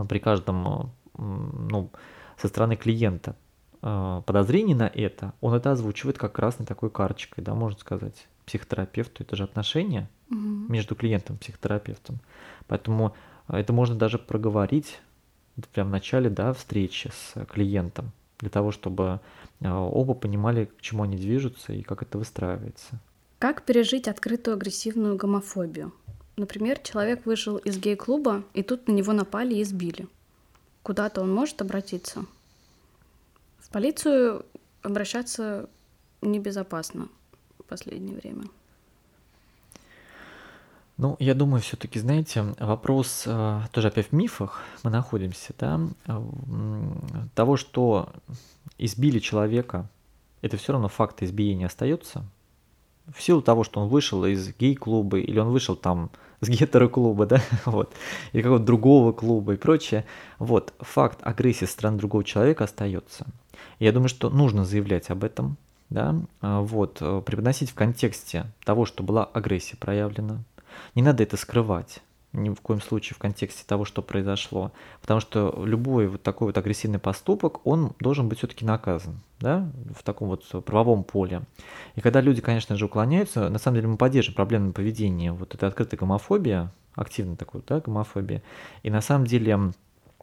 при 0.09 0.19
каждом, 0.19 0.93
э, 1.19 1.23
ну, 1.23 1.91
со 2.37 2.49
стороны 2.49 2.77
клиента 2.77 3.35
подозрений 3.81 4.75
на 4.75 4.91
это, 4.93 5.33
он 5.41 5.55
это 5.55 5.71
озвучивает 5.71 6.19
как 6.19 6.33
красной 6.33 6.67
такой 6.67 6.91
карточкой, 6.91 7.45
да, 7.45 7.55
можно 7.55 7.79
сказать, 7.79 8.27
психотерапевту. 8.47 9.23
Это 9.23 9.37
же 9.37 9.45
отношения 9.45 10.09
угу. 10.31 10.39
между 10.39 10.95
клиентом 10.95 11.37
и 11.37 11.39
психотерапевтом. 11.39 12.21
Поэтому 12.67 13.15
это 13.49 13.73
можно 13.73 13.95
даже 13.95 14.19
проговорить 14.19 15.01
прямо 15.73 15.91
в 15.91 15.93
начале 15.93 16.31
да, 16.31 16.53
встречи 16.53 17.11
с 17.13 17.45
клиентом, 17.47 18.13
для 18.39 18.51
того, 18.51 18.73
чтобы 18.73 19.21
а, 19.63 19.81
оба 19.81 20.15
понимали, 20.15 20.67
к 20.67 20.81
чему 20.81 21.05
они 21.05 21.17
движутся 21.17 21.73
и 21.73 21.83
как 21.83 22.03
это 22.03 22.19
выстраивается. 22.19 23.01
Как 23.39 23.63
пережить 23.63 24.09
открытую 24.09 24.55
агрессивную 24.55 25.17
гомофобию? 25.17 25.93
Например, 26.37 26.79
человек 26.79 27.25
вышел 27.25 27.57
из 27.57 27.79
гей-клуба, 27.79 28.45
и 28.53 28.63
тут 28.63 28.89
на 28.89 28.93
него 28.93 29.13
напали 29.13 29.55
и 29.55 29.63
избили. 29.63 30.07
Куда-то 30.83 31.23
он 31.23 31.33
может 31.33 31.63
обратиться? 31.63 32.27
В 33.59 33.71
полицию 33.71 34.45
обращаться 34.83 35.69
небезопасно 36.21 37.09
в 37.59 37.65
последнее 37.65 38.17
время. 38.17 38.45
Ну, 40.99 41.17
я 41.19 41.35
думаю, 41.35 41.61
все-таки, 41.61 41.99
знаете, 41.99 42.55
вопрос 42.59 43.25
э, 43.27 43.61
тоже 43.71 43.89
опять 43.89 44.09
в 44.09 44.13
мифах 44.13 44.63
мы 44.83 44.91
находимся, 44.91 45.53
да, 45.59 45.79
э, 46.07 46.23
того, 47.35 47.59
что 47.59 48.09
избили 48.79 49.19
человека, 49.19 49.91
это 50.41 50.57
все 50.57 50.73
равно 50.73 50.89
факт 50.89 51.23
избиения 51.23 51.67
остается. 51.67 52.25
В 53.15 53.23
силу 53.23 53.43
того, 53.43 53.63
что 53.63 53.81
он 53.81 53.89
вышел 53.89 54.25
из 54.25 54.55
гей-клуба, 54.57 55.19
или 55.19 55.39
он 55.39 55.49
вышел 55.49 55.77
там 55.77 56.11
с 56.41 56.49
гетеро-клуба, 56.49 57.27
да, 57.27 57.43
вот, 57.67 57.93
или 58.33 58.41
какого-то 58.41 58.65
другого 58.65 59.13
клуба 59.13 59.53
и 59.53 59.57
прочее, 59.59 60.07
вот, 60.39 60.73
факт 60.81 61.19
агрессии 61.21 61.67
со 61.67 61.73
стороны 61.73 61.99
другого 61.99 62.25
человека 62.25 62.65
остается. 62.65 63.27
Я 63.81 63.93
думаю, 63.93 64.09
что 64.09 64.31
нужно 64.31 64.65
заявлять 64.65 65.11
об 65.11 65.25
этом, 65.25 65.59
да, 65.91 66.17
э, 66.41 66.61
вот, 66.61 66.95
преподносить 67.27 67.69
в 67.69 67.75
контексте 67.75 68.47
того, 68.65 68.87
что 68.87 69.03
была 69.03 69.25
агрессия 69.25 69.77
проявлена, 69.77 70.43
не 70.95 71.03
надо 71.03 71.23
это 71.23 71.37
скрывать. 71.37 72.03
ни 72.37 72.51
в 72.51 72.61
коем 72.61 72.81
случае 72.81 73.15
в 73.15 73.19
контексте 73.19 73.65
того, 73.67 73.85
что 73.85 74.03
произошло. 74.03 74.73
Потому 75.01 75.21
что 75.21 75.63
любой 75.65 76.09
вот 76.09 76.23
такой 76.23 76.49
вот 76.49 76.59
агрессивный 76.59 76.99
поступок, 76.99 77.67
он 77.67 77.93
должен 77.99 78.29
быть 78.29 78.39
все-таки 78.39 78.65
наказан, 78.65 79.21
да, 79.41 79.71
в 79.95 80.03
таком 80.03 80.29
вот 80.29 80.45
правовом 80.65 81.05
поле. 81.05 81.43
И 81.95 82.01
когда 82.01 82.21
люди, 82.21 82.41
конечно 82.41 82.77
же, 82.77 82.87
уклоняются, 82.87 83.49
на 83.49 83.59
самом 83.59 83.77
деле 83.77 83.89
мы 83.89 83.97
поддерживаем 83.97 84.37
проблемное 84.37 84.73
поведение, 84.73 85.33
вот 85.33 85.55
это 85.55 85.67
открытая 85.67 85.99
гомофобия, 85.99 86.73
активная 86.95 87.37
такой, 87.37 87.63
да, 87.67 87.81
гомофобия. 87.81 88.43
И 88.83 88.91
на 88.91 89.01
самом 89.01 89.27
деле 89.27 89.73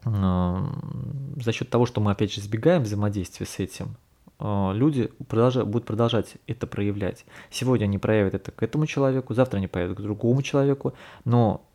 за 0.06 1.52
счет 1.54 1.70
того, 1.70 1.86
что 1.86 2.02
мы 2.02 2.12
опять 2.12 2.34
же 2.34 2.42
избегаем 2.42 2.84
взаимодействия 2.84 3.46
с 3.46 3.60
этим, 3.60 3.96
люди 4.40 5.12
продолжают, 5.28 5.70
будут 5.70 5.88
продолжать 5.88 6.36
это 6.48 6.68
проявлять. 6.68 7.26
Сегодня 7.50 7.86
они 7.86 7.98
проявят 7.98 8.34
это 8.34 8.52
к 8.52 8.64
этому 8.64 8.86
человеку, 8.86 9.34
завтра 9.34 9.58
они 9.58 9.68
проявят 9.68 9.98
к 9.98 10.02
другому 10.02 10.42
человеку, 10.42 10.94
но 11.26 11.66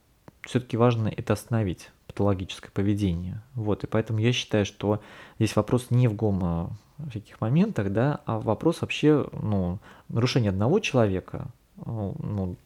все-таки 0.43 0.77
важно 0.77 1.09
это 1.09 1.33
остановить, 1.33 1.91
патологическое 2.07 2.71
поведение. 2.73 3.43
Вот, 3.55 3.85
и 3.85 3.87
поэтому 3.87 4.19
я 4.19 4.33
считаю, 4.33 4.65
что 4.65 5.01
здесь 5.39 5.57
вопрос 5.57 5.91
не 5.91 6.09
в 6.09 6.15
гомо 6.15 6.71
всяких 7.11 7.41
моментах, 7.41 7.93
да, 7.93 8.21
а 8.27 8.39
вопрос 8.39 8.81
вообще, 8.81 9.27
ну, 9.33 9.79
нарушения 10.09 10.51
одного 10.51 10.81
человека, 10.81 11.47
ну, 11.85 12.57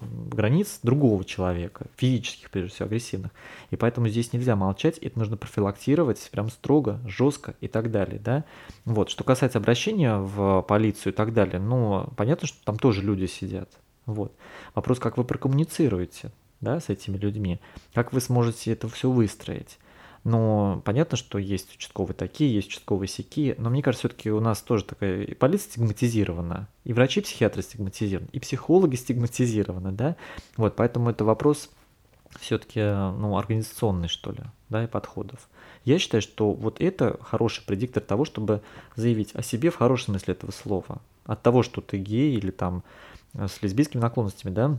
границ 0.00 0.80
другого 0.82 1.24
человека, 1.24 1.86
физических, 1.96 2.50
прежде 2.50 2.70
всего, 2.70 2.86
агрессивных. 2.86 3.32
И 3.70 3.76
поэтому 3.76 4.08
здесь 4.08 4.32
нельзя 4.32 4.56
молчать, 4.56 4.98
это 4.98 5.18
нужно 5.18 5.36
профилактировать 5.36 6.28
прям 6.30 6.50
строго, 6.50 7.00
жестко 7.06 7.54
и 7.60 7.68
так 7.68 7.90
далее, 7.90 8.18
да. 8.18 8.44
Вот, 8.84 9.10
что 9.10 9.24
касается 9.24 9.58
обращения 9.58 10.16
в 10.16 10.62
полицию 10.62 11.12
и 11.12 11.16
так 11.16 11.32
далее, 11.32 11.60
ну, 11.60 12.08
понятно, 12.16 12.46
что 12.46 12.64
там 12.64 12.78
тоже 12.78 13.02
люди 13.02 13.26
сидят, 13.26 13.70
вот. 14.06 14.32
Вопрос, 14.74 14.98
как 14.98 15.16
вы 15.16 15.24
прокоммуницируете, 15.24 16.32
да, 16.60 16.80
с 16.80 16.88
этими 16.88 17.16
людьми, 17.16 17.60
как 17.94 18.12
вы 18.12 18.20
сможете 18.20 18.72
это 18.72 18.88
все 18.88 19.10
выстроить. 19.10 19.78
Но 20.24 20.82
понятно, 20.84 21.16
что 21.16 21.38
есть 21.38 21.74
участковые 21.74 22.14
такие, 22.14 22.54
есть 22.54 22.68
участковые 22.68 23.08
сякие, 23.08 23.54
но 23.58 23.70
мне 23.70 23.82
кажется, 23.82 24.08
все-таки 24.08 24.30
у 24.30 24.40
нас 24.40 24.60
тоже 24.60 24.84
такая 24.84 25.22
и 25.22 25.34
полиция 25.34 25.70
стигматизирована, 25.70 26.68
и 26.84 26.92
врачи-психиатры 26.92 27.62
стигматизированы, 27.62 28.28
и 28.32 28.38
психологи 28.38 28.96
стигматизированы, 28.96 29.92
да, 29.92 30.16
вот, 30.58 30.76
поэтому 30.76 31.10
это 31.10 31.24
вопрос 31.24 31.70
все-таки, 32.38 32.80
ну, 32.80 33.36
организационный, 33.38 34.08
что 34.08 34.32
ли, 34.32 34.42
да, 34.68 34.84
и 34.84 34.86
подходов. 34.86 35.48
Я 35.84 35.98
считаю, 35.98 36.20
что 36.20 36.52
вот 36.52 36.80
это 36.80 37.18
хороший 37.22 37.64
предиктор 37.64 38.02
того, 38.02 38.24
чтобы 38.24 38.60
заявить 38.96 39.34
о 39.34 39.42
себе 39.42 39.70
в 39.70 39.76
хорошем 39.76 40.14
смысле 40.14 40.34
этого 40.34 40.50
слова. 40.50 41.00
От 41.24 41.42
того, 41.42 41.62
что 41.62 41.80
ты 41.80 41.96
гей 41.96 42.36
или 42.36 42.50
там 42.50 42.82
э, 43.34 43.48
с 43.48 43.62
лесбийскими 43.62 44.00
наклонностями, 44.00 44.52
да, 44.52 44.78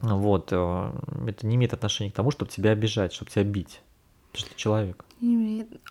вот, 0.00 0.48
э, 0.52 0.92
это 1.26 1.46
не 1.46 1.56
имеет 1.56 1.74
отношения 1.74 2.10
к 2.10 2.14
тому, 2.14 2.30
чтобы 2.30 2.50
тебя 2.50 2.70
обижать, 2.70 3.12
чтобы 3.12 3.30
тебя 3.30 3.44
бить. 3.44 3.80
Ты 4.44 4.50
же 4.50 4.56
человек. 4.56 5.04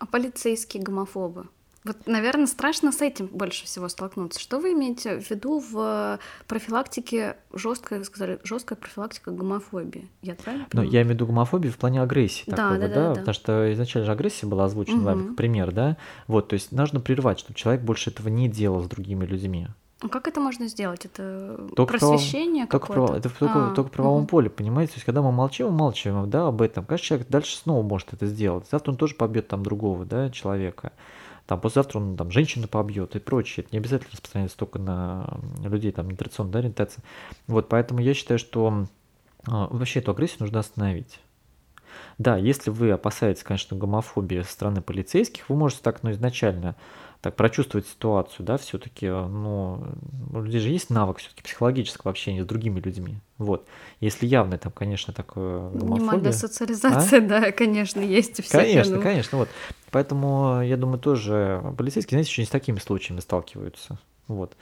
А 0.00 0.06
полицейские 0.06 0.82
гомофобы? 0.82 1.46
Вот, 1.84 2.06
наверное, 2.06 2.46
страшно 2.46 2.92
с 2.92 3.00
этим 3.00 3.28
больше 3.28 3.64
всего 3.64 3.88
столкнуться. 3.88 4.40
Что 4.40 4.58
вы 4.58 4.72
имеете 4.72 5.20
в 5.20 5.30
виду 5.30 5.60
в 5.60 6.18
профилактике 6.46 7.36
жесткой, 7.52 8.04
сказали, 8.04 8.40
жесткая 8.44 8.76
профилактика 8.76 9.30
гомофобии? 9.30 10.08
Я 10.20 10.34
правильно 10.34 10.66
Ну, 10.72 10.82
я 10.82 11.02
имею 11.02 11.06
в 11.06 11.10
виду 11.10 11.26
гомофобию 11.26 11.72
в 11.72 11.78
плане 11.78 12.02
агрессии 12.02 12.44
да, 12.46 12.56
такого, 12.56 12.78
да, 12.78 12.88
да, 12.88 12.94
да, 12.94 13.08
да, 13.08 13.14
потому 13.20 13.34
что 13.34 13.72
изначально 13.72 14.06
же 14.06 14.12
агрессия 14.12 14.46
была 14.46 14.64
озвучена 14.64 14.98
угу. 14.98 15.04
вами 15.04 15.26
как 15.28 15.36
пример, 15.36 15.72
да? 15.72 15.96
Вот, 16.26 16.48
то 16.48 16.54
есть 16.54 16.72
нужно 16.72 17.00
прервать, 17.00 17.38
чтобы 17.38 17.54
человек 17.54 17.82
больше 17.82 18.10
этого 18.10 18.28
не 18.28 18.48
делал 18.48 18.82
с 18.82 18.88
другими 18.88 19.24
людьми. 19.24 19.68
А 20.00 20.08
как 20.08 20.28
это 20.28 20.40
можно 20.40 20.68
сделать? 20.68 21.04
Это 21.04 21.68
только 21.74 21.98
просвещение 21.98 22.66
прав... 22.66 22.82
какое-то? 22.82 23.06
Только, 23.14 23.28
это 23.28 23.38
только, 23.38 23.70
а, 23.70 23.74
только 23.74 23.88
в 23.88 23.92
правовом 23.92 24.20
угу. 24.20 24.28
поле, 24.28 24.48
понимаете? 24.48 24.92
То 24.92 24.96
есть, 24.98 25.06
когда 25.06 25.22
мы 25.22 25.32
молчим, 25.32 25.66
умалчиваем 25.66 26.30
да, 26.30 26.46
об 26.46 26.62
этом, 26.62 26.84
каждый 26.84 27.04
человек 27.04 27.28
дальше 27.28 27.56
снова 27.56 27.82
может 27.82 28.12
это 28.12 28.26
сделать. 28.26 28.66
Завтра 28.70 28.92
он 28.92 28.96
тоже 28.96 29.16
побьет 29.16 29.48
там 29.48 29.64
другого 29.64 30.04
да, 30.04 30.30
человека. 30.30 30.92
Там 31.46 31.60
послезавтра 31.60 31.98
он 31.98 32.16
там 32.16 32.30
женщину 32.30 32.68
побьет 32.68 33.16
и 33.16 33.18
прочее. 33.18 33.64
Это 33.64 33.74
не 33.74 33.78
обязательно 33.78 34.10
распространяется 34.12 34.56
только 34.56 34.78
на 34.78 35.40
людей 35.64 35.90
там 35.90 36.10
нетрадиционной 36.10 36.52
да, 36.52 36.58
ориентации. 36.60 37.02
Вот, 37.48 37.68
поэтому 37.68 38.00
я 38.00 38.14
считаю, 38.14 38.38
что 38.38 38.86
а, 39.46 39.66
вообще 39.68 39.98
эту 39.98 40.12
агрессию 40.12 40.40
нужно 40.40 40.60
остановить. 40.60 41.20
Да, 42.18 42.36
если 42.36 42.70
вы 42.70 42.90
опасаетесь, 42.90 43.42
конечно, 43.42 43.76
гомофобии 43.76 44.42
со 44.42 44.52
стороны 44.52 44.80
полицейских, 44.80 45.48
вы 45.48 45.56
можете 45.56 45.82
так, 45.82 46.02
ну, 46.02 46.10
изначально 46.10 46.76
так 47.20 47.34
прочувствовать 47.34 47.86
ситуацию, 47.86 48.46
да, 48.46 48.56
все-таки, 48.58 49.06
э, 49.06 49.26
ну, 49.26 49.84
у 50.32 50.40
людей 50.40 50.60
же 50.60 50.68
есть 50.68 50.88
навык 50.88 51.18
все-таки 51.18 51.42
психологического 51.42 52.10
общения 52.10 52.42
с 52.42 52.46
другими 52.46 52.78
людьми. 52.78 53.18
Вот. 53.38 53.66
Если 54.00 54.26
явно 54.26 54.56
там, 54.56 54.72
конечно, 54.72 55.12
такое 55.12 55.58
гомофобия... 55.70 55.96
Минимальная 55.96 56.32
социализация, 56.32 57.18
а? 57.18 57.28
да, 57.28 57.52
конечно, 57.52 58.00
есть 58.00 58.38
у 58.38 58.42
всех. 58.42 58.60
Конечно, 58.60 58.96
ну... 58.96 59.02
конечно, 59.02 59.38
вот. 59.38 59.48
Поэтому, 59.90 60.62
я 60.62 60.76
думаю, 60.76 61.00
тоже 61.00 61.74
полицейские, 61.76 62.16
знаете, 62.16 62.30
еще 62.30 62.42
не 62.42 62.46
с 62.46 62.50
такими 62.50 62.78
случаями 62.78 63.20
сталкиваются. 63.20 63.98
Вот 64.28 64.56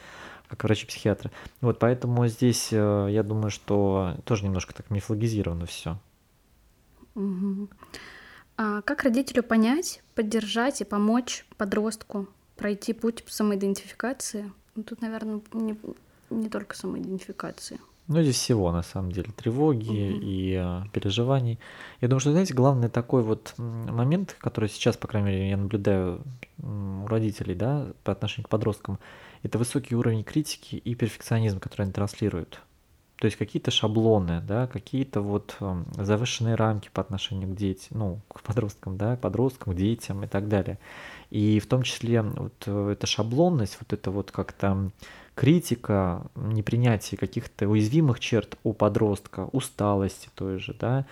как 0.49 0.63
врачи-психиатры. 0.63 1.33
Вот, 1.61 1.81
поэтому 1.81 2.27
здесь, 2.29 2.69
э, 2.71 3.09
я 3.11 3.25
думаю, 3.25 3.51
что 3.51 4.17
тоже 4.25 4.45
немножко 4.45 4.73
так 4.75 4.91
мифологизировано 4.91 5.67
все. 5.67 5.99
Угу. 7.17 7.69
А 8.59 8.83
как 8.83 9.03
родителю 9.03 9.43
понять, 9.43 10.03
поддержать 10.15 10.81
и 10.81 10.85
помочь 10.85 11.45
подростку 11.57 12.29
пройти 12.57 12.93
путь 12.93 13.23
самоидентификации. 13.27 14.51
Ну, 14.75 14.83
тут, 14.83 15.01
наверное, 15.01 15.41
не, 15.53 15.77
не 16.31 16.49
только 16.49 16.77
самоидентификации. 16.77 17.79
Ну, 18.09 18.23
здесь 18.23 18.37
всего, 18.37 18.71
на 18.71 18.83
самом 18.83 19.11
деле, 19.11 19.33
тревоги 19.37 19.89
угу. 19.89 20.21
и 20.23 20.55
э, 20.57 20.83
переживаний. 20.93 21.59
Я 22.01 22.09
думаю, 22.09 22.21
что, 22.21 22.31
знаете, 22.31 22.55
главный 22.55 22.89
такой 22.89 23.23
вот 23.23 23.55
момент, 23.57 24.37
который 24.39 24.69
сейчас, 24.69 24.97
по 24.97 25.09
крайней 25.09 25.31
мере, 25.31 25.51
я 25.51 25.57
наблюдаю 25.57 26.23
у 26.63 27.07
родителей, 27.09 27.57
да, 27.57 27.89
по 28.05 28.13
отношению 28.13 28.47
к 28.47 28.49
подросткам, 28.49 29.01
это 29.43 29.59
высокий 29.59 29.97
уровень 29.97 30.23
критики 30.23 30.77
и 30.77 30.95
перфекционизм, 30.95 31.59
который 31.59 31.83
они 31.83 31.93
транслируют. 31.93 32.61
То 33.19 33.25
есть 33.25 33.37
какие-то 33.39 33.71
шаблоны, 33.71 34.43
да, 34.47 34.67
какие-то 34.67 35.23
вот 35.23 35.57
э, 35.61 35.85
завышенные 35.97 36.55
рамки 36.55 36.91
по 36.93 37.01
отношению 37.01 37.49
к 37.49 37.57
детям, 37.57 37.99
ну, 37.99 38.21
к 38.29 38.43
подросткам, 38.43 38.99
да, 38.99 39.17
подросткам, 39.17 39.73
к 39.73 39.77
детям 39.77 40.25
и 40.25 40.27
так 40.27 40.49
далее. 40.49 40.79
И 41.31 41.59
в 41.59 41.67
том 41.67 41.83
числе 41.83 42.21
вот 42.21 42.65
э, 42.67 42.91
эта 42.93 43.07
шаблонность, 43.07 43.79
вот 43.81 43.93
это 43.93 44.11
вот 44.11 44.31
как-то 44.31 44.91
критика, 45.35 46.27
непринятие 46.35 47.19
каких-то 47.19 47.69
уязвимых 47.69 48.21
черт 48.21 48.59
у 48.65 48.73
подростка, 48.73 49.49
усталости 49.53 50.29
той 50.35 50.59
же, 50.59 50.75
да, 50.79 51.07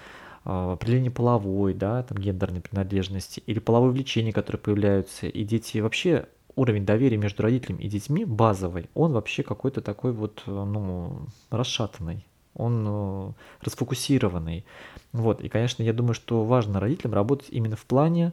а, 0.44 0.72
определение 0.72 1.10
половой, 1.10 1.74
да, 1.74 2.02
там 2.02 2.18
гендерной 2.18 2.60
принадлежности 2.60 3.42
или 3.46 3.58
половое 3.58 3.90
влечение, 3.90 4.32
которое 4.32 4.58
появляются, 4.58 5.26
и 5.26 5.44
дети 5.44 5.78
вообще 5.78 6.26
уровень 6.56 6.84
доверия 6.84 7.16
между 7.16 7.42
родителями 7.42 7.82
и 7.82 7.88
детьми 7.88 8.24
базовый, 8.24 8.88
он 8.94 9.12
вообще 9.12 9.42
какой-то 9.42 9.80
такой 9.80 10.12
вот, 10.12 10.42
э, 10.46 10.50
ну, 10.50 11.26
расшатанный, 11.50 12.26
он 12.54 12.84
э, 12.86 13.32
расфокусированный. 13.62 14.64
Вот, 15.12 15.40
и, 15.40 15.48
конечно, 15.48 15.82
я 15.82 15.92
думаю, 15.92 16.14
что 16.14 16.44
важно 16.44 16.80
родителям 16.80 17.14
работать 17.14 17.48
именно 17.50 17.76
в 17.76 17.84
плане 17.84 18.32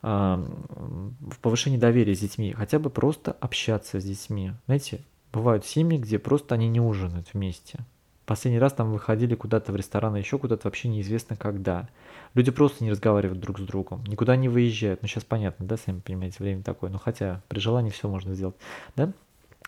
в 0.00 1.38
повышении 1.42 1.76
доверия 1.76 2.14
с 2.14 2.20
детьми, 2.20 2.52
хотя 2.52 2.78
бы 2.78 2.88
просто 2.88 3.32
общаться 3.32 4.00
с 4.00 4.04
детьми. 4.04 4.52
Знаете, 4.66 5.00
бывают 5.32 5.66
семьи, 5.66 5.98
где 5.98 6.20
просто 6.20 6.54
они 6.54 6.68
не 6.68 6.80
ужинают 6.80 7.34
вместе. 7.34 7.80
Последний 8.28 8.58
раз 8.58 8.74
там 8.74 8.92
выходили 8.92 9.34
куда-то 9.34 9.72
в 9.72 9.76
ресторан, 9.76 10.14
еще 10.14 10.38
куда-то 10.38 10.66
вообще 10.66 10.88
неизвестно 10.88 11.34
когда. 11.34 11.88
Люди 12.34 12.50
просто 12.50 12.84
не 12.84 12.90
разговаривают 12.90 13.40
друг 13.40 13.58
с 13.58 13.62
другом, 13.62 14.04
никуда 14.04 14.36
не 14.36 14.50
выезжают. 14.50 15.00
Ну, 15.00 15.08
сейчас 15.08 15.24
понятно, 15.24 15.64
да, 15.64 15.78
сами 15.78 16.00
понимаете, 16.00 16.36
время 16.40 16.62
такое. 16.62 16.90
Но 16.90 16.98
хотя 16.98 17.40
при 17.48 17.58
желании 17.58 17.88
все 17.88 18.06
можно 18.06 18.34
сделать, 18.34 18.54
да? 18.96 19.14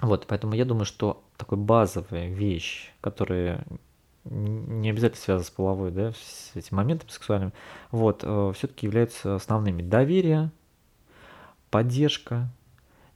Вот, 0.03 0.27
поэтому 0.27 0.53
я 0.53 0.67
думаю, 0.67 0.85
что 0.85 1.25
такой 1.39 1.57
базовая 1.57 2.29
вещь, 2.29 2.93
которая 3.01 3.65
не 4.25 4.91
обязательно 4.91 5.23
связано 5.23 5.47
с 5.47 5.51
половой, 5.51 5.91
да, 5.91 6.13
с 6.13 6.51
этим 6.55 6.77
моментом 6.77 7.09
сексуальным, 7.09 7.55
вот, 7.91 8.21
э, 8.25 8.53
все-таки 8.55 8.85
являются 8.85 9.37
основными. 9.37 9.81
Доверие, 9.81 10.51
поддержка, 11.71 12.51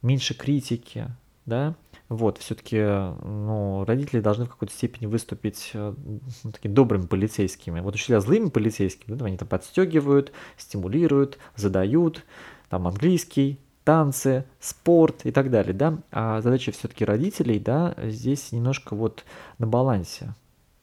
меньше 0.01 0.33
критики, 0.33 1.09
да, 1.45 1.75
вот, 2.09 2.39
все-таки, 2.39 2.79
ну, 2.79 3.85
родители 3.87 4.21
должны 4.21 4.45
в 4.45 4.51
какой-то 4.51 4.75
степени 4.75 5.07
выступить 5.07 5.71
ну, 5.73 6.53
такими 6.53 6.73
добрыми 6.73 7.07
полицейскими. 7.07 7.81
Вот 7.81 7.95
учителя 7.95 8.21
злыми 8.21 8.51
полицейскими, 8.51 9.15
да, 9.15 9.25
они 9.25 9.37
там 9.37 9.49
подстегивают, 9.49 10.33
стимулируют, 10.59 11.39
задают, 11.57 12.25
там 12.69 12.87
английский, 12.87 13.59
танцы, 13.85 14.45
спорт 14.61 15.25
и 15.25 15.31
так 15.31 15.51
далее, 15.51 15.73
да. 15.73 15.99
А 16.11 16.41
задача 16.41 16.73
все-таки 16.73 17.05
родителей, 17.05 17.59
да, 17.59 17.95
здесь 18.03 18.53
немножко 18.53 18.95
вот 18.95 19.25
на 19.59 19.67
балансе. 19.67 20.35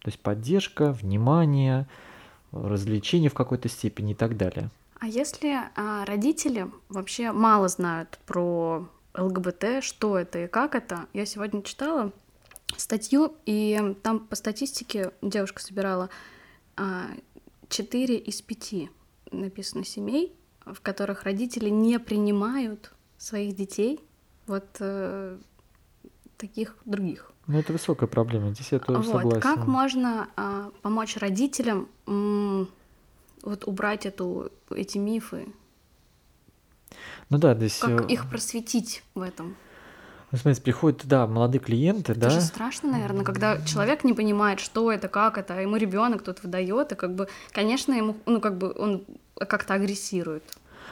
То 0.01 0.07
есть 0.07 0.19
поддержка, 0.19 0.91
внимание, 0.93 1.87
развлечение 2.51 3.29
в 3.29 3.35
какой-то 3.35 3.69
степени 3.69 4.11
и 4.13 4.15
так 4.15 4.37
далее. 4.37 4.69
А 4.99 5.07
если 5.07 5.57
а, 5.75 6.05
родители 6.05 6.67
вообще 6.89 7.31
мало 7.31 7.67
знают 7.67 8.19
про 8.25 8.87
ЛГБТ, 9.15 9.83
что 9.83 10.17
это 10.17 10.45
и 10.45 10.47
как 10.47 10.75
это, 10.75 11.07
я 11.13 11.25
сегодня 11.25 11.61
читала 11.63 12.11
статью, 12.77 13.35
и 13.45 13.95
там 14.03 14.19
по 14.19 14.35
статистике 14.35 15.11
девушка 15.21 15.61
собирала, 15.61 16.09
а, 16.77 17.07
4 17.69 18.17
из 18.17 18.41
5 18.41 18.89
написано 19.31 19.83
семей, 19.83 20.35
в 20.65 20.81
которых 20.81 21.23
родители 21.23 21.69
не 21.69 21.99
принимают 21.99 22.93
своих 23.17 23.55
детей, 23.55 23.99
вот 24.47 24.65
э, 24.79 25.37
таких 26.37 26.75
других. 26.85 27.31
Ну, 27.47 27.59
это 27.59 27.73
высокая 27.73 28.07
проблема, 28.07 28.53
здесь 28.53 28.71
я 28.71 28.79
тоже 28.79 28.99
вот. 28.99 29.21
согласен. 29.21 29.41
Как 29.41 29.67
можно 29.67 30.29
э, 30.35 30.71
помочь 30.81 31.17
родителям 31.17 31.87
м- 32.07 32.67
вот 33.43 33.67
убрать 33.67 34.05
эту, 34.05 34.51
эти 34.69 34.97
мифы? 34.97 35.47
Ну 37.29 37.37
да, 37.37 37.55
здесь... 37.55 37.79
Как 37.79 38.09
э, 38.09 38.13
их 38.13 38.29
просветить 38.29 39.03
в 39.15 39.21
этом? 39.21 39.55
Ну, 40.31 40.37
смотрите, 40.37 40.61
приходят, 40.61 41.05
да, 41.05 41.27
молодые 41.27 41.59
клиенты, 41.59 42.13
Это 42.13 42.21
да. 42.21 42.29
же 42.29 42.41
страшно, 42.41 42.91
наверное, 42.91 43.25
когда 43.25 43.61
человек 43.65 44.05
не 44.05 44.13
понимает, 44.13 44.61
что 44.61 44.91
это, 44.91 45.09
как 45.09 45.37
это, 45.37 45.55
а 45.55 45.61
ему 45.61 45.75
ребенок 45.75 46.23
тут 46.23 46.41
выдает, 46.41 46.93
и 46.93 46.95
как 46.95 47.15
бы, 47.15 47.27
конечно, 47.51 47.93
ему, 47.93 48.15
ну, 48.25 48.39
как 48.39 48.57
бы 48.57 48.73
он 48.77 49.03
как-то 49.35 49.73
агрессирует. 49.73 50.43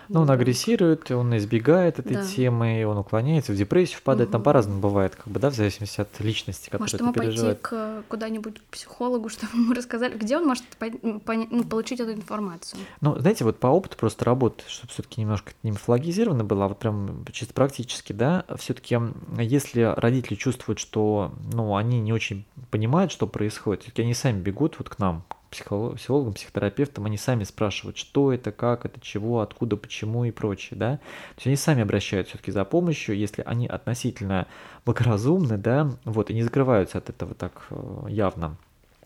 Ну, 0.09 0.21
он 0.21 0.27
Да. 0.27 0.33
агрессирует, 0.33 1.11
он 1.11 1.37
избегает 1.37 1.99
этой 1.99 2.15
Да. 2.15 2.23
темы, 2.23 2.83
он 2.87 2.97
уклоняется, 2.97 3.53
в 3.53 3.55
депрессию 3.55 3.99
впадает, 3.99 4.31
там 4.31 4.39
Мгм. 4.39 4.45
по-разному 4.45 4.79
бывает, 4.81 5.15
как 5.15 5.27
бы, 5.27 5.39
да, 5.39 5.51
в 5.51 5.53
зависимости 5.53 6.01
от 6.01 6.19
личности, 6.19 6.65
которая 6.65 6.81
Может, 6.85 6.93
это 6.95 7.03
ему 7.03 7.13
пойти 7.13 7.29
переживает. 7.31 7.59
к 7.61 8.03
куда-нибудь 8.07 8.59
к 8.59 8.63
психологу, 8.71 9.29
чтобы 9.29 9.53
ему 9.55 9.73
рассказали, 9.73 10.17
где 10.17 10.37
он 10.37 10.47
может 10.47 10.63
пон- 10.79 11.21
поня- 11.23 11.47
ну, 11.51 11.63
получить 11.63 11.99
эту 11.99 12.11
информацию? 12.13 12.81
Ну, 13.01 13.19
знаете, 13.19 13.43
вот 13.43 13.59
по 13.59 13.67
опыту 13.67 13.97
просто 13.97 14.25
работы, 14.25 14.63
чтобы 14.67 14.91
все-таки 14.91 15.21
немножко 15.21 15.51
не 15.61 15.69
мифологизировано 15.71 16.43
было, 16.43 16.65
а 16.65 16.67
вот 16.69 16.79
прям 16.79 17.23
чисто 17.31 17.53
практически, 17.53 18.11
да, 18.11 18.45
все-таки 18.57 18.97
если 19.37 19.93
родители 19.95 20.33
чувствуют, 20.35 20.79
что, 20.79 21.33
ну, 21.53 21.75
они 21.75 21.99
не 22.01 22.13
очень 22.13 22.45
понимают, 22.71 23.11
что 23.11 23.27
происходит, 23.27 23.83
все-таки 23.83 24.01
они 24.01 24.15
сами 24.15 24.41
бегут 24.41 24.75
вот 24.79 24.89
к 24.89 24.97
нам, 24.97 25.23
к 25.49 25.53
психоло- 25.53 25.95
психологам, 25.95 26.33
психотерапевтам, 26.33 27.05
они 27.05 27.17
сами 27.17 27.43
спрашивают, 27.43 27.97
что 27.97 28.31
это, 28.31 28.51
как 28.51 28.85
это, 28.85 28.99
чего, 29.01 29.41
откуда, 29.41 29.77
почему 29.77 30.25
и 30.25 30.31
прочее, 30.31 30.77
да. 30.77 30.97
То 30.97 31.35
есть 31.37 31.47
они 31.47 31.55
сами 31.55 31.81
обращаются 31.81 32.31
все-таки 32.33 32.51
за 32.51 32.65
помощью, 32.65 33.17
если 33.17 33.43
они 33.45 33.67
относительно 33.67 34.47
благоразумны, 34.85 35.57
да, 35.57 35.91
вот, 36.05 36.29
и 36.29 36.33
не 36.33 36.43
закрываются 36.43 36.97
от 36.99 37.09
этого 37.09 37.33
так 37.33 37.67
э, 37.69 38.05
явно. 38.09 38.57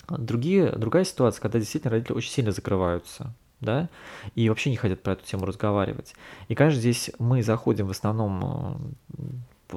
Другие, 0.10 0.72
другая 0.72 1.06
ситуация, 1.06 1.42
когда 1.42 1.60
действительно 1.60 1.92
родители 1.92 2.14
очень 2.14 2.32
сильно 2.32 2.52
закрываются, 2.52 3.34
да, 3.62 3.90
и 4.36 4.50
вообще 4.50 4.70
не 4.70 4.76
хотят 4.76 5.02
про 5.02 5.14
эту 5.14 5.26
тему 5.26 5.46
разговаривать. 5.46 6.14
И, 6.50 6.56
конечно, 6.56 6.80
здесь 6.80 7.12
мы 7.20 7.42
заходим 7.42 7.88
в 7.88 7.92
основном 7.92 8.96
э, 9.18 9.24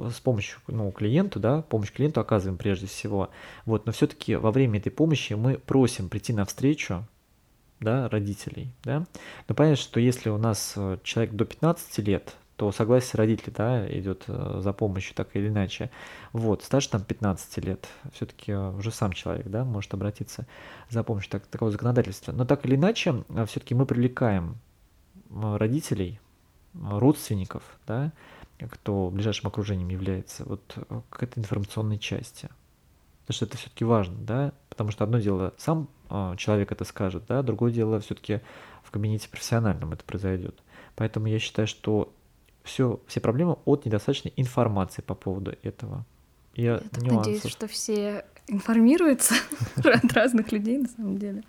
с 0.09 0.19
помощью 0.19 0.59
ну, 0.67 0.91
клиенту, 0.91 1.39
да, 1.39 1.61
помощь 1.61 1.91
клиенту 1.91 2.21
оказываем 2.21 2.57
прежде 2.57 2.87
всего. 2.87 3.29
Вот, 3.65 3.85
но 3.85 3.91
все-таки 3.91 4.35
во 4.35 4.51
время 4.51 4.79
этой 4.79 4.91
помощи 4.91 5.33
мы 5.33 5.55
просим 5.55 6.09
прийти 6.09 6.33
навстречу, 6.33 7.05
да, 7.79 8.09
родителей, 8.09 8.71
да. 8.83 9.05
Но 9.47 9.55
понятно, 9.55 9.77
что 9.77 9.99
если 9.99 10.29
у 10.29 10.37
нас 10.37 10.73
э, 10.75 10.97
человек 11.03 11.33
до 11.33 11.45
15 11.45 11.97
лет, 11.99 12.35
то 12.57 12.71
согласие 12.71 13.11
родителей, 13.13 13.53
да, 13.55 13.87
идет 13.87 14.23
э, 14.27 14.59
за 14.61 14.73
помощью 14.73 15.15
так 15.15 15.29
или 15.35 15.47
иначе. 15.47 15.91
Вот, 16.33 16.63
старше 16.63 16.89
там 16.89 17.03
15 17.03 17.57
лет, 17.63 17.87
все-таки 18.13 18.51
уже 18.53 18.91
сам 18.91 19.13
человек, 19.13 19.47
да, 19.47 19.63
может 19.63 19.93
обратиться 19.93 20.47
за 20.89 21.03
помощью 21.03 21.31
так, 21.31 21.45
такого 21.45 21.69
законодательства. 21.71 22.31
Но 22.31 22.45
так 22.45 22.65
или 22.65 22.75
иначе, 22.75 23.23
все-таки 23.45 23.75
мы 23.75 23.85
привлекаем 23.85 24.57
э, 25.29 25.57
родителей, 25.57 26.19
э, 26.73 26.77
родственников, 26.81 27.63
да, 27.85 28.11
кто 28.65 29.09
ближайшим 29.09 29.47
окружением 29.47 29.89
является, 29.89 30.43
вот 30.45 30.73
э, 30.75 31.01
к 31.09 31.23
этой 31.23 31.39
информационной 31.39 31.99
части. 31.99 32.49
Потому 33.21 33.35
что 33.35 33.45
это 33.45 33.57
все-таки 33.57 33.83
важно, 33.83 34.17
да, 34.19 34.53
потому 34.69 34.91
что 34.91 35.03
одно 35.03 35.19
дело 35.19 35.53
сам 35.57 35.89
э, 36.09 36.35
человек 36.37 36.71
это 36.71 36.85
скажет, 36.85 37.25
да, 37.27 37.43
другое 37.43 37.71
дело 37.71 37.99
все-таки 37.99 38.41
в 38.83 38.91
кабинете 38.91 39.29
профессиональном 39.29 39.93
это 39.93 40.03
произойдет. 40.03 40.59
Поэтому 40.95 41.27
я 41.27 41.37
считаю, 41.39 41.67
что 41.67 42.13
все, 42.63 42.99
все 43.07 43.19
проблемы 43.19 43.57
от 43.65 43.85
недостаточной 43.85 44.33
информации 44.35 45.01
по 45.01 45.13
поводу 45.13 45.55
этого. 45.63 46.05
И 46.53 46.63
Я 46.63 46.79
так 46.79 47.03
надеюсь, 47.03 47.45
что 47.45 47.67
все 47.67 48.25
информируются 48.47 49.35
от 49.75 50.13
разных 50.13 50.51
людей, 50.51 50.79
на 50.79 50.87
самом 50.87 51.17
деле. 51.17 51.43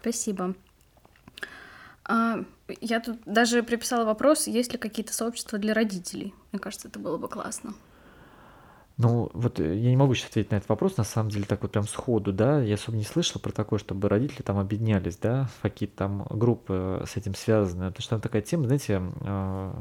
Спасибо. 0.00 0.54
А, 2.08 2.44
я 2.80 3.00
тут 3.00 3.18
даже 3.26 3.62
приписала 3.62 4.04
вопрос, 4.04 4.46
есть 4.46 4.72
ли 4.72 4.78
какие-то 4.78 5.12
сообщества 5.12 5.58
для 5.58 5.74
родителей. 5.74 6.34
Мне 6.52 6.60
кажется, 6.60 6.88
это 6.88 6.98
было 6.98 7.16
бы 7.18 7.28
классно. 7.28 7.74
Ну, 8.98 9.30
вот 9.34 9.60
э, 9.60 9.76
я 9.76 9.90
не 9.90 9.96
могу 9.96 10.14
сейчас 10.14 10.30
ответить 10.30 10.52
на 10.52 10.56
этот 10.56 10.70
вопрос, 10.70 10.96
на 10.96 11.04
самом 11.04 11.30
деле, 11.30 11.44
так 11.44 11.60
вот 11.62 11.72
прям 11.72 11.86
сходу, 11.86 12.32
да, 12.32 12.62
я 12.62 12.76
особо 12.76 12.96
не 12.96 13.04
слышал 13.04 13.40
про 13.40 13.52
такое, 13.52 13.78
чтобы 13.78 14.08
родители 14.08 14.40
там 14.42 14.58
объединялись, 14.58 15.18
да, 15.18 15.50
в 15.58 15.62
какие-то 15.62 15.96
там 15.96 16.26
группы 16.30 17.04
с 17.06 17.16
этим 17.16 17.34
связаны, 17.34 17.88
потому 17.88 18.02
что 18.02 18.10
там 18.10 18.20
такая 18.22 18.40
тема, 18.40 18.64
знаете, 18.64 19.02
э, 19.20 19.72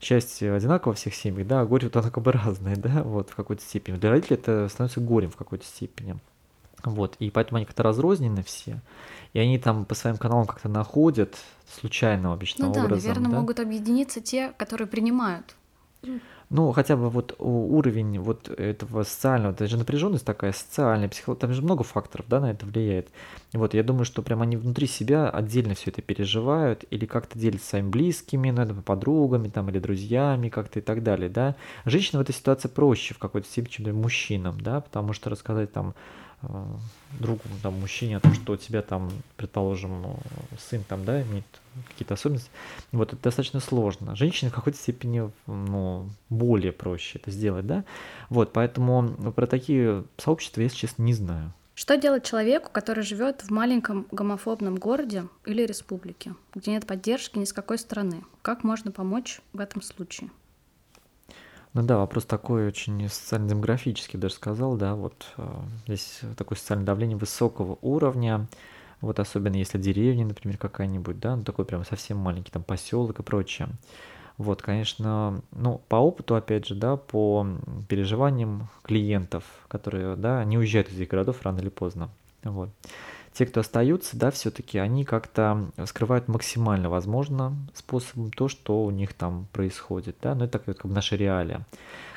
счастье 0.00 0.52
одинаково 0.52 0.90
во 0.92 0.96
всех 0.96 1.14
семьях, 1.14 1.46
да, 1.46 1.62
а 1.62 1.64
горе 1.64 1.86
вот 1.86 1.96
оно 1.96 2.10
как 2.10 2.22
бы 2.22 2.32
разное, 2.32 2.76
да, 2.76 3.02
вот 3.02 3.30
в 3.30 3.34
какой-то 3.34 3.62
степени. 3.62 3.96
Для 3.96 4.10
родителей 4.10 4.36
это 4.36 4.68
становится 4.68 5.00
горем 5.00 5.30
в 5.30 5.36
какой-то 5.36 5.64
степени. 5.64 6.18
Вот, 6.84 7.16
и 7.18 7.30
поэтому 7.30 7.58
они 7.58 7.66
как-то 7.66 7.82
разрознены 7.82 8.42
все, 8.42 8.80
и 9.32 9.38
они 9.38 9.58
там 9.58 9.84
по 9.84 9.94
своим 9.94 10.16
каналам 10.16 10.46
как-то 10.46 10.68
находят 10.68 11.36
случайным 11.68 12.32
обычно 12.32 12.66
Ну 12.66 12.72
да, 12.72 12.84
образом, 12.84 13.08
наверное, 13.08 13.30
да. 13.30 13.38
могут 13.38 13.60
объединиться 13.60 14.20
те, 14.20 14.52
которые 14.58 14.88
принимают. 14.88 15.54
Ну, 16.50 16.70
хотя 16.72 16.96
бы 16.96 17.08
вот 17.08 17.34
уровень 17.38 18.18
вот 18.18 18.50
этого 18.50 19.04
социального, 19.04 19.52
это 19.52 19.66
же 19.66 19.78
напряженность 19.78 20.26
такая 20.26 20.52
социальная, 20.52 21.08
психология, 21.08 21.40
там 21.40 21.54
же 21.54 21.62
много 21.62 21.82
факторов, 21.82 22.26
да, 22.28 22.40
на 22.40 22.50
это 22.50 22.66
влияет. 22.66 23.08
И 23.54 23.56
Вот, 23.56 23.72
я 23.72 23.82
думаю, 23.82 24.04
что 24.04 24.20
прям 24.20 24.42
они 24.42 24.58
внутри 24.58 24.86
себя 24.86 25.30
отдельно 25.30 25.74
все 25.74 25.88
это 25.90 26.02
переживают 26.02 26.84
или 26.90 27.06
как-то 27.06 27.38
делятся 27.38 27.68
своими 27.70 27.88
близкими, 27.88 28.50
ну, 28.50 28.60
это 28.60 28.74
подругами 28.74 29.48
там 29.48 29.70
или 29.70 29.78
друзьями 29.78 30.50
как-то 30.50 30.80
и 30.80 30.82
так 30.82 31.02
далее, 31.02 31.30
да. 31.30 31.56
Женщинам 31.86 32.22
в 32.22 32.28
этой 32.28 32.34
ситуации 32.34 32.68
проще 32.68 33.14
в 33.14 33.18
какой-то 33.18 33.48
степени, 33.48 33.70
чем 33.70 33.96
мужчинам, 33.96 34.60
да, 34.60 34.82
потому 34.82 35.14
что 35.14 35.30
рассказать 35.30 35.72
там 35.72 35.94
другу, 37.18 37.40
там, 37.62 37.78
мужчине 37.80 38.16
о 38.16 38.20
том, 38.20 38.34
что 38.34 38.54
у 38.54 38.56
тебя 38.56 38.82
там, 38.82 39.10
предположим, 39.36 40.04
э, 40.04 40.16
сын 40.58 40.82
там, 40.88 41.04
да, 41.04 41.22
имеет 41.22 41.44
какие-то 41.88 42.14
особенности, 42.14 42.50
вот 42.90 43.12
это 43.12 43.22
достаточно 43.22 43.60
сложно. 43.60 44.16
Женщине 44.16 44.50
в 44.50 44.54
какой-то 44.54 44.78
степени, 44.78 45.30
ну, 45.46 46.08
более 46.28 46.72
проще 46.72 47.18
это 47.18 47.30
сделать, 47.30 47.66
да. 47.66 47.84
Вот, 48.28 48.52
поэтому 48.52 49.32
про 49.32 49.46
такие 49.46 50.04
сообщества 50.18 50.60
если 50.60 50.76
честно, 50.76 51.02
не 51.02 51.14
знаю. 51.14 51.52
Что 51.74 51.96
делать 51.96 52.24
человеку, 52.24 52.70
который 52.70 53.02
живет 53.02 53.42
в 53.42 53.50
маленьком 53.50 54.06
гомофобном 54.10 54.76
городе 54.76 55.24
или 55.46 55.64
республике, 55.64 56.34
где 56.54 56.72
нет 56.72 56.86
поддержки 56.86 57.38
ни 57.38 57.44
с 57.44 57.52
какой 57.52 57.78
стороны? 57.78 58.24
Как 58.42 58.62
можно 58.62 58.92
помочь 58.92 59.40
в 59.52 59.60
этом 59.60 59.80
случае? 59.80 60.30
Ну 61.74 61.82
да, 61.82 61.96
вопрос 61.96 62.26
такой 62.26 62.68
очень 62.68 63.08
социально-демографический, 63.08 64.18
даже 64.18 64.34
сказал, 64.34 64.76
да, 64.76 64.94
вот 64.94 65.26
э, 65.38 65.48
здесь 65.86 66.20
такое 66.36 66.58
социальное 66.58 66.84
давление 66.84 67.16
высокого 67.16 67.78
уровня, 67.80 68.46
вот 69.00 69.18
особенно 69.18 69.56
если 69.56 69.78
деревня, 69.78 70.26
например, 70.26 70.58
какая-нибудь, 70.58 71.18
да, 71.18 71.34
ну 71.34 71.44
такой 71.44 71.64
прям 71.64 71.86
совсем 71.86 72.18
маленький 72.18 72.50
там 72.52 72.62
поселок 72.62 73.18
и 73.18 73.22
прочее. 73.22 73.70
Вот, 74.36 74.60
конечно, 74.60 75.42
ну, 75.52 75.80
по 75.88 75.96
опыту, 75.96 76.34
опять 76.34 76.66
же, 76.66 76.74
да, 76.74 76.96
по 76.96 77.46
переживаниям 77.88 78.68
клиентов, 78.82 79.44
которые, 79.68 80.16
да, 80.16 80.40
они 80.40 80.58
уезжают 80.58 80.90
из 80.90 80.96
этих 80.96 81.08
городов 81.08 81.40
рано 81.42 81.60
или 81.60 81.68
поздно. 81.70 82.10
Вот. 82.42 82.68
Те, 83.34 83.46
кто 83.46 83.60
остаются, 83.60 84.16
да, 84.18 84.30
все-таки 84.30 84.78
они 84.78 85.04
как-то 85.04 85.70
скрывают 85.86 86.28
максимально 86.28 86.90
возможно 86.90 87.56
способом 87.72 88.30
то, 88.30 88.48
что 88.48 88.84
у 88.84 88.90
них 88.90 89.14
там 89.14 89.46
происходит, 89.52 90.16
да, 90.20 90.34
ну 90.34 90.44
это 90.44 90.58
так 90.58 90.66
вот 90.66 90.76
как 90.76 90.86
бы 90.86 90.94
наша 90.94 91.16
реалия. 91.16 91.66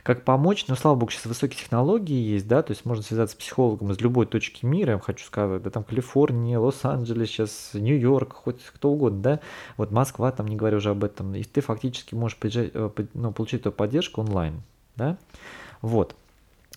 Как 0.04 0.24
помочь? 0.24 0.66
Ну, 0.68 0.76
слава 0.76 0.96
богу, 0.96 1.12
сейчас 1.12 1.26
высокие 1.26 1.58
технологии 1.58 2.14
есть, 2.16 2.48
да, 2.48 2.62
то 2.62 2.72
есть 2.72 2.86
можно 2.86 3.04
связаться 3.04 3.36
с 3.36 3.40
психологом 3.40 3.92
из 3.92 4.00
любой 4.02 4.28
точки 4.28 4.66
мира, 4.66 4.90
я 4.90 4.96
вам 4.98 5.02
хочу 5.02 5.26
сказать, 5.26 5.64
да, 5.64 5.70
там 5.70 5.84
Калифорния, 5.84 6.60
Лос-Анджелес, 6.60 7.30
сейчас 7.30 7.72
Нью-Йорк, 7.74 8.34
хоть 8.34 8.62
кто 8.66 8.92
угодно, 8.92 9.22
да, 9.22 9.40
вот 9.78 9.92
Москва, 9.92 10.32
там 10.32 10.48
не 10.48 10.56
говорю 10.56 10.78
уже 10.78 10.92
об 10.92 11.04
этом, 11.04 11.34
и 11.34 11.44
ты 11.44 11.62
фактически 11.62 12.14
можешь 12.14 12.38
приезжать, 12.38 12.72
э, 12.74 12.90
ну, 13.14 13.32
получить 13.32 13.62
эту 13.62 13.72
поддержку 13.72 14.22
онлайн, 14.22 14.62
да, 14.96 15.18
вот. 15.82 16.16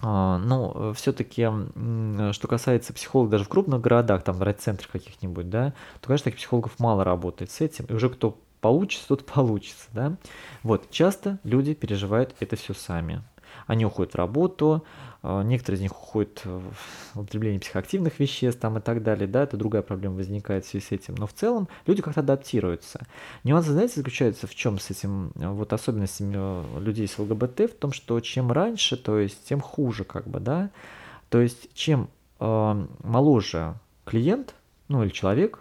А, 0.00 0.38
Ну, 0.38 0.92
все-таки, 0.94 1.48
что 2.32 2.48
касается 2.48 2.92
психологов 2.92 3.30
даже 3.30 3.44
в 3.44 3.48
крупных 3.48 3.80
городах, 3.80 4.22
там 4.22 4.36
в 4.36 4.42
райцентрах 4.42 4.90
каких-нибудь, 4.90 5.50
да, 5.50 5.72
то, 6.00 6.08
конечно, 6.08 6.24
таких 6.24 6.38
психологов 6.38 6.78
мало 6.78 7.04
работает 7.04 7.50
с 7.50 7.60
этим, 7.60 7.86
и 7.86 7.92
уже 7.92 8.08
кто 8.08 8.38
получится, 8.60 9.08
тот 9.08 9.24
получится, 9.26 9.88
да. 9.92 10.16
Вот, 10.62 10.90
часто 10.90 11.38
люди 11.44 11.74
переживают 11.74 12.34
это 12.40 12.56
все 12.56 12.74
сами. 12.74 13.22
Они 13.66 13.84
уходят 13.84 14.12
в 14.12 14.16
работу, 14.16 14.84
некоторые 15.22 15.78
из 15.78 15.82
них 15.82 15.92
уходят 15.92 16.42
в 16.44 17.20
употребление 17.20 17.60
психоактивных 17.60 18.18
веществ 18.20 18.60
там 18.60 18.78
и 18.78 18.80
так 18.80 19.02
далее, 19.02 19.26
да, 19.26 19.42
это 19.42 19.56
другая 19.56 19.82
проблема 19.82 20.16
возникает 20.16 20.64
в 20.64 20.68
связи 20.68 20.84
с 20.84 20.92
этим. 20.92 21.14
Но 21.16 21.26
в 21.26 21.32
целом 21.32 21.68
люди 21.86 22.02
как-то 22.02 22.20
адаптируются. 22.20 23.00
Нюансы, 23.44 23.72
знаете, 23.72 23.94
заключаются 23.96 24.46
в 24.46 24.54
чем 24.54 24.78
с 24.78 24.90
этим, 24.90 25.32
вот 25.34 25.72
особенностями 25.72 26.34
э, 26.36 26.80
людей 26.80 27.08
с 27.08 27.18
ЛГБТ, 27.18 27.70
в 27.70 27.74
том, 27.74 27.92
что 27.92 28.20
чем 28.20 28.52
раньше, 28.52 28.96
то 28.96 29.18
есть 29.18 29.44
тем 29.44 29.60
хуже, 29.60 30.04
как 30.04 30.28
бы, 30.28 30.40
да. 30.40 30.70
То 31.30 31.40
есть 31.40 31.74
чем 31.74 32.08
э, 32.38 32.86
моложе 33.02 33.74
клиент, 34.04 34.54
ну 34.88 35.02
или 35.02 35.10
человек, 35.10 35.60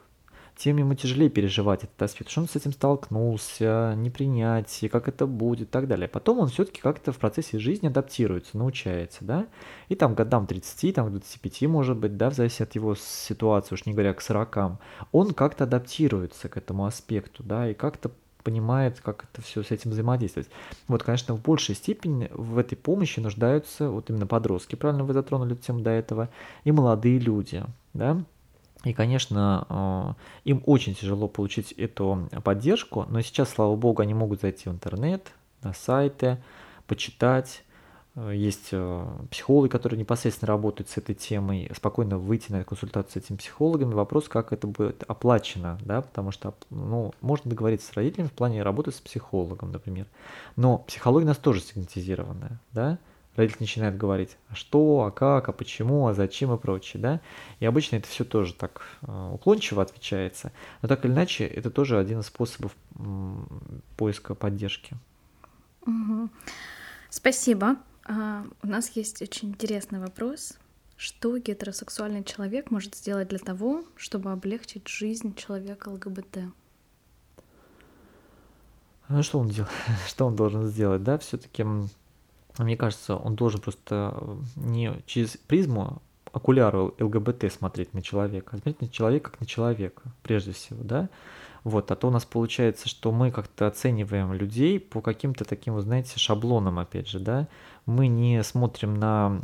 тем 0.58 0.78
ему 0.78 0.96
тяжелее 0.96 1.30
переживать 1.30 1.84
этот 1.84 2.02
аспект, 2.02 2.32
что 2.32 2.42
он 2.42 2.48
с 2.48 2.56
этим 2.56 2.74
столкнулся, 2.74 3.94
непринятие, 3.96 4.90
как 4.90 5.08
это 5.08 5.28
будет 5.28 5.70
и 5.70 5.72
так 5.72 5.88
далее. 5.88 6.08
Потом 6.08 6.40
он 6.40 6.48
все-таки 6.48 6.82
как-то 6.82 7.12
в 7.12 7.18
процессе 7.18 7.60
жизни 7.60 7.88
адаптируется, 7.88 8.58
научается, 8.58 9.24
да, 9.24 9.48
и 9.88 9.96
там 9.96 10.16
годам 10.16 10.48
30, 10.48 10.96
там 10.96 11.12
25, 11.12 11.62
может 11.64 11.98
быть, 11.98 12.18
да, 12.18 12.32
в 12.32 12.34
зависимости 12.34 12.64
от 12.64 12.76
его 12.76 12.96
ситуации, 12.96 13.76
уж 13.76 13.86
не 13.86 13.94
говоря 13.94 14.14
к 14.14 14.22
40, 14.22 14.80
он 15.12 15.34
как-то 15.34 15.66
адаптируется 15.66 16.50
к 16.50 16.58
этому 16.58 16.86
аспекту, 16.86 17.44
да, 17.44 17.70
и 17.70 17.76
как-то 17.76 18.12
понимает, 18.44 19.02
как 19.02 19.26
это 19.26 19.42
все 19.42 19.62
с 19.62 19.72
этим 19.72 19.92
взаимодействовать. 19.92 20.50
Вот, 20.88 21.04
конечно, 21.04 21.36
в 21.36 21.42
большей 21.42 21.76
степени 21.76 22.30
в 22.34 22.58
этой 22.58 22.78
помощи 22.78 23.20
нуждаются 23.20 23.90
вот 23.90 24.10
именно 24.10 24.26
подростки, 24.26 24.76
правильно 24.76 25.04
вы 25.04 25.14
затронули 25.14 25.54
тему 25.56 25.82
до 25.82 25.92
этого, 25.92 26.30
и 26.64 26.72
молодые 26.72 27.20
люди, 27.20 27.64
да, 27.94 28.24
и, 28.84 28.94
конечно, 28.94 29.66
э, 29.70 30.50
им 30.50 30.64
очень 30.66 30.96
тяжело 30.96 31.28
получить 31.28 31.72
эту 31.74 32.30
поддержку, 32.44 33.06
но 33.10 33.22
сейчас, 33.22 33.50
слава 33.50 33.76
богу, 33.76 34.02
они 34.02 34.14
могут 34.14 34.42
зайти 34.42 34.70
в 34.70 34.74
интернет, 34.74 35.32
на 35.64 35.74
сайты, 35.74 36.38
почитать. 36.86 37.64
Э, 38.16 38.32
есть 38.34 38.70
э, 38.72 39.08
психологи, 39.32 39.70
которые 39.70 40.00
непосредственно 40.00 40.48
работают 40.48 40.90
с 40.90 40.98
этой 40.98 41.16
темой, 41.16 41.70
спокойно 41.76 42.18
выйти 42.18 42.52
на 42.52 42.64
консультацию 42.64 43.22
с 43.22 43.26
этими 43.26 43.38
психологами. 43.38 43.94
Вопрос, 43.94 44.28
как 44.28 44.54
это 44.54 44.68
будет 44.68 45.04
оплачено, 45.08 45.80
да, 45.84 46.02
потому 46.02 46.32
что 46.32 46.54
ну, 46.70 47.14
можно 47.22 47.50
договориться 47.50 47.92
с 47.92 47.94
родителями 47.94 48.28
в 48.28 48.34
плане 48.34 48.64
работы 48.64 48.92
с 48.92 49.02
психологом, 49.02 49.72
например. 49.72 50.06
Но 50.56 50.80
психология 50.80 51.26
у 51.26 51.30
нас 51.30 51.38
тоже 51.38 51.62
стигматизированная, 51.62 52.60
да, 52.74 53.00
родитель 53.38 53.62
начинает 53.62 53.96
говорить, 53.96 54.36
а 54.50 54.56
что, 54.56 55.04
а 55.04 55.12
как, 55.12 55.48
а 55.48 55.54
почему, 55.54 56.08
а 56.08 56.14
зачем 56.14 56.54
и 56.54 56.58
прочее, 56.58 57.02
да, 57.02 57.22
и 57.60 57.66
обычно 57.66 57.96
это 57.96 58.08
все 58.08 58.26
тоже 58.26 58.54
так 58.54 58.82
э, 59.04 59.30
уклончиво 59.34 59.82
отвечается, 59.82 60.52
но 60.82 60.90
так 60.90 61.06
или 61.06 61.14
иначе 61.14 61.46
это 61.46 61.70
тоже 61.70 61.98
один 61.98 62.20
из 62.20 62.26
способов 62.26 62.76
поиска 63.96 64.36
поддержки. 64.36 64.98
Угу. 65.86 66.30
Спасибо. 67.10 67.78
А, 68.06 68.44
у 68.64 68.68
нас 68.68 68.90
есть 68.96 69.22
очень 69.22 69.50
интересный 69.50 70.00
вопрос. 70.00 70.54
Что 70.98 71.38
гетеросексуальный 71.38 72.24
человек 72.24 72.72
может 72.72 72.96
сделать 72.96 73.28
для 73.28 73.38
того, 73.38 73.84
чтобы 73.96 74.32
облегчить 74.32 74.88
жизнь 74.88 75.36
человека 75.36 75.90
ЛГБТ? 75.90 76.40
Ну, 79.10 79.24
что 79.24 79.40
он 79.40 79.50
делает? 79.50 79.72
Что 80.08 80.26
он 80.26 80.36
должен 80.36 80.68
сделать, 80.68 81.04
да? 81.04 81.18
Все-таки 81.18 81.64
мне 82.64 82.78
кажется, 82.78 83.16
он 83.16 83.36
должен 83.36 83.62
просто 83.62 84.14
э, 84.16 84.38
не 84.56 84.94
через 85.06 85.38
призму 85.38 86.02
окуляру 86.32 86.94
ЛГБТ 87.00 87.52
смотреть 87.52 87.94
на 87.94 88.02
человека, 88.02 88.50
а 88.52 88.58
смотреть 88.58 88.82
на 88.82 88.90
человека 88.90 89.32
как 89.32 89.40
на 89.40 89.46
человека, 89.46 90.04
прежде 90.24 90.52
всего, 90.52 90.84
да, 90.84 91.10
вот, 91.64 91.92
а 91.92 91.96
то 91.96 92.08
у 92.08 92.12
нас 92.12 92.26
получается, 92.26 92.88
что 92.88 93.12
мы 93.12 93.32
как-то 93.32 93.68
оцениваем 93.68 94.34
людей 94.34 94.80
по 94.80 95.02
каким-то 95.02 95.44
таким, 95.44 95.74
вы 95.74 95.82
знаете, 95.82 96.18
шаблонам, 96.20 96.80
опять 96.80 97.10
же, 97.10 97.20
да, 97.20 97.48
мы 97.86 98.08
не 98.08 98.42
смотрим 98.44 98.96
на 98.96 99.42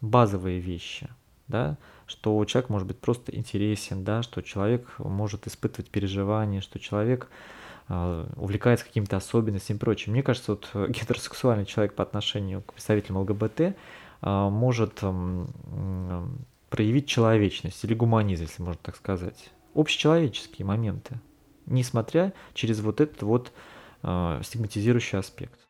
базовые 0.00 0.60
вещи, 0.60 1.08
да, 1.48 1.76
что 2.06 2.42
человек 2.44 2.70
может 2.70 2.88
быть 2.88 2.98
просто 2.98 3.34
интересен, 3.34 4.04
да, 4.04 4.22
что 4.22 4.40
человек 4.40 4.94
может 4.98 5.46
испытывать 5.46 5.90
переживания, 5.90 6.60
что 6.60 6.78
человек 6.78 7.28
а, 7.28 7.34
увлекается 7.88 8.84
какими-то 8.84 9.16
особенностями 9.16 9.76
и 9.76 9.80
прочим. 9.80 10.12
Мне 10.12 10.22
кажется, 10.22 10.52
вот 10.52 10.68
э, 10.74 10.86
гетеросексуальный 10.88 11.66
человек 11.66 11.94
по 11.94 12.02
отношению 12.02 12.62
к 12.62 12.72
представителям 12.72 13.18
ЛГБТ 13.18 13.76
а, 14.22 14.50
может 14.50 15.02
проявить 16.68 17.06
человечность 17.06 17.84
или 17.84 17.94
гуманизм, 17.94 18.42
если 18.42 18.62
можно 18.62 18.80
так 18.82 18.96
сказать. 18.96 19.50
Общечеловеческие 19.74 20.66
моменты, 20.66 21.20
несмотря 21.66 22.32
через 22.54 22.80
вот 22.80 23.00
этот 23.00 23.22
вот 23.22 23.52
а, 24.02 24.40
стигматизирующий 24.42 25.18
аспект. 25.18 25.65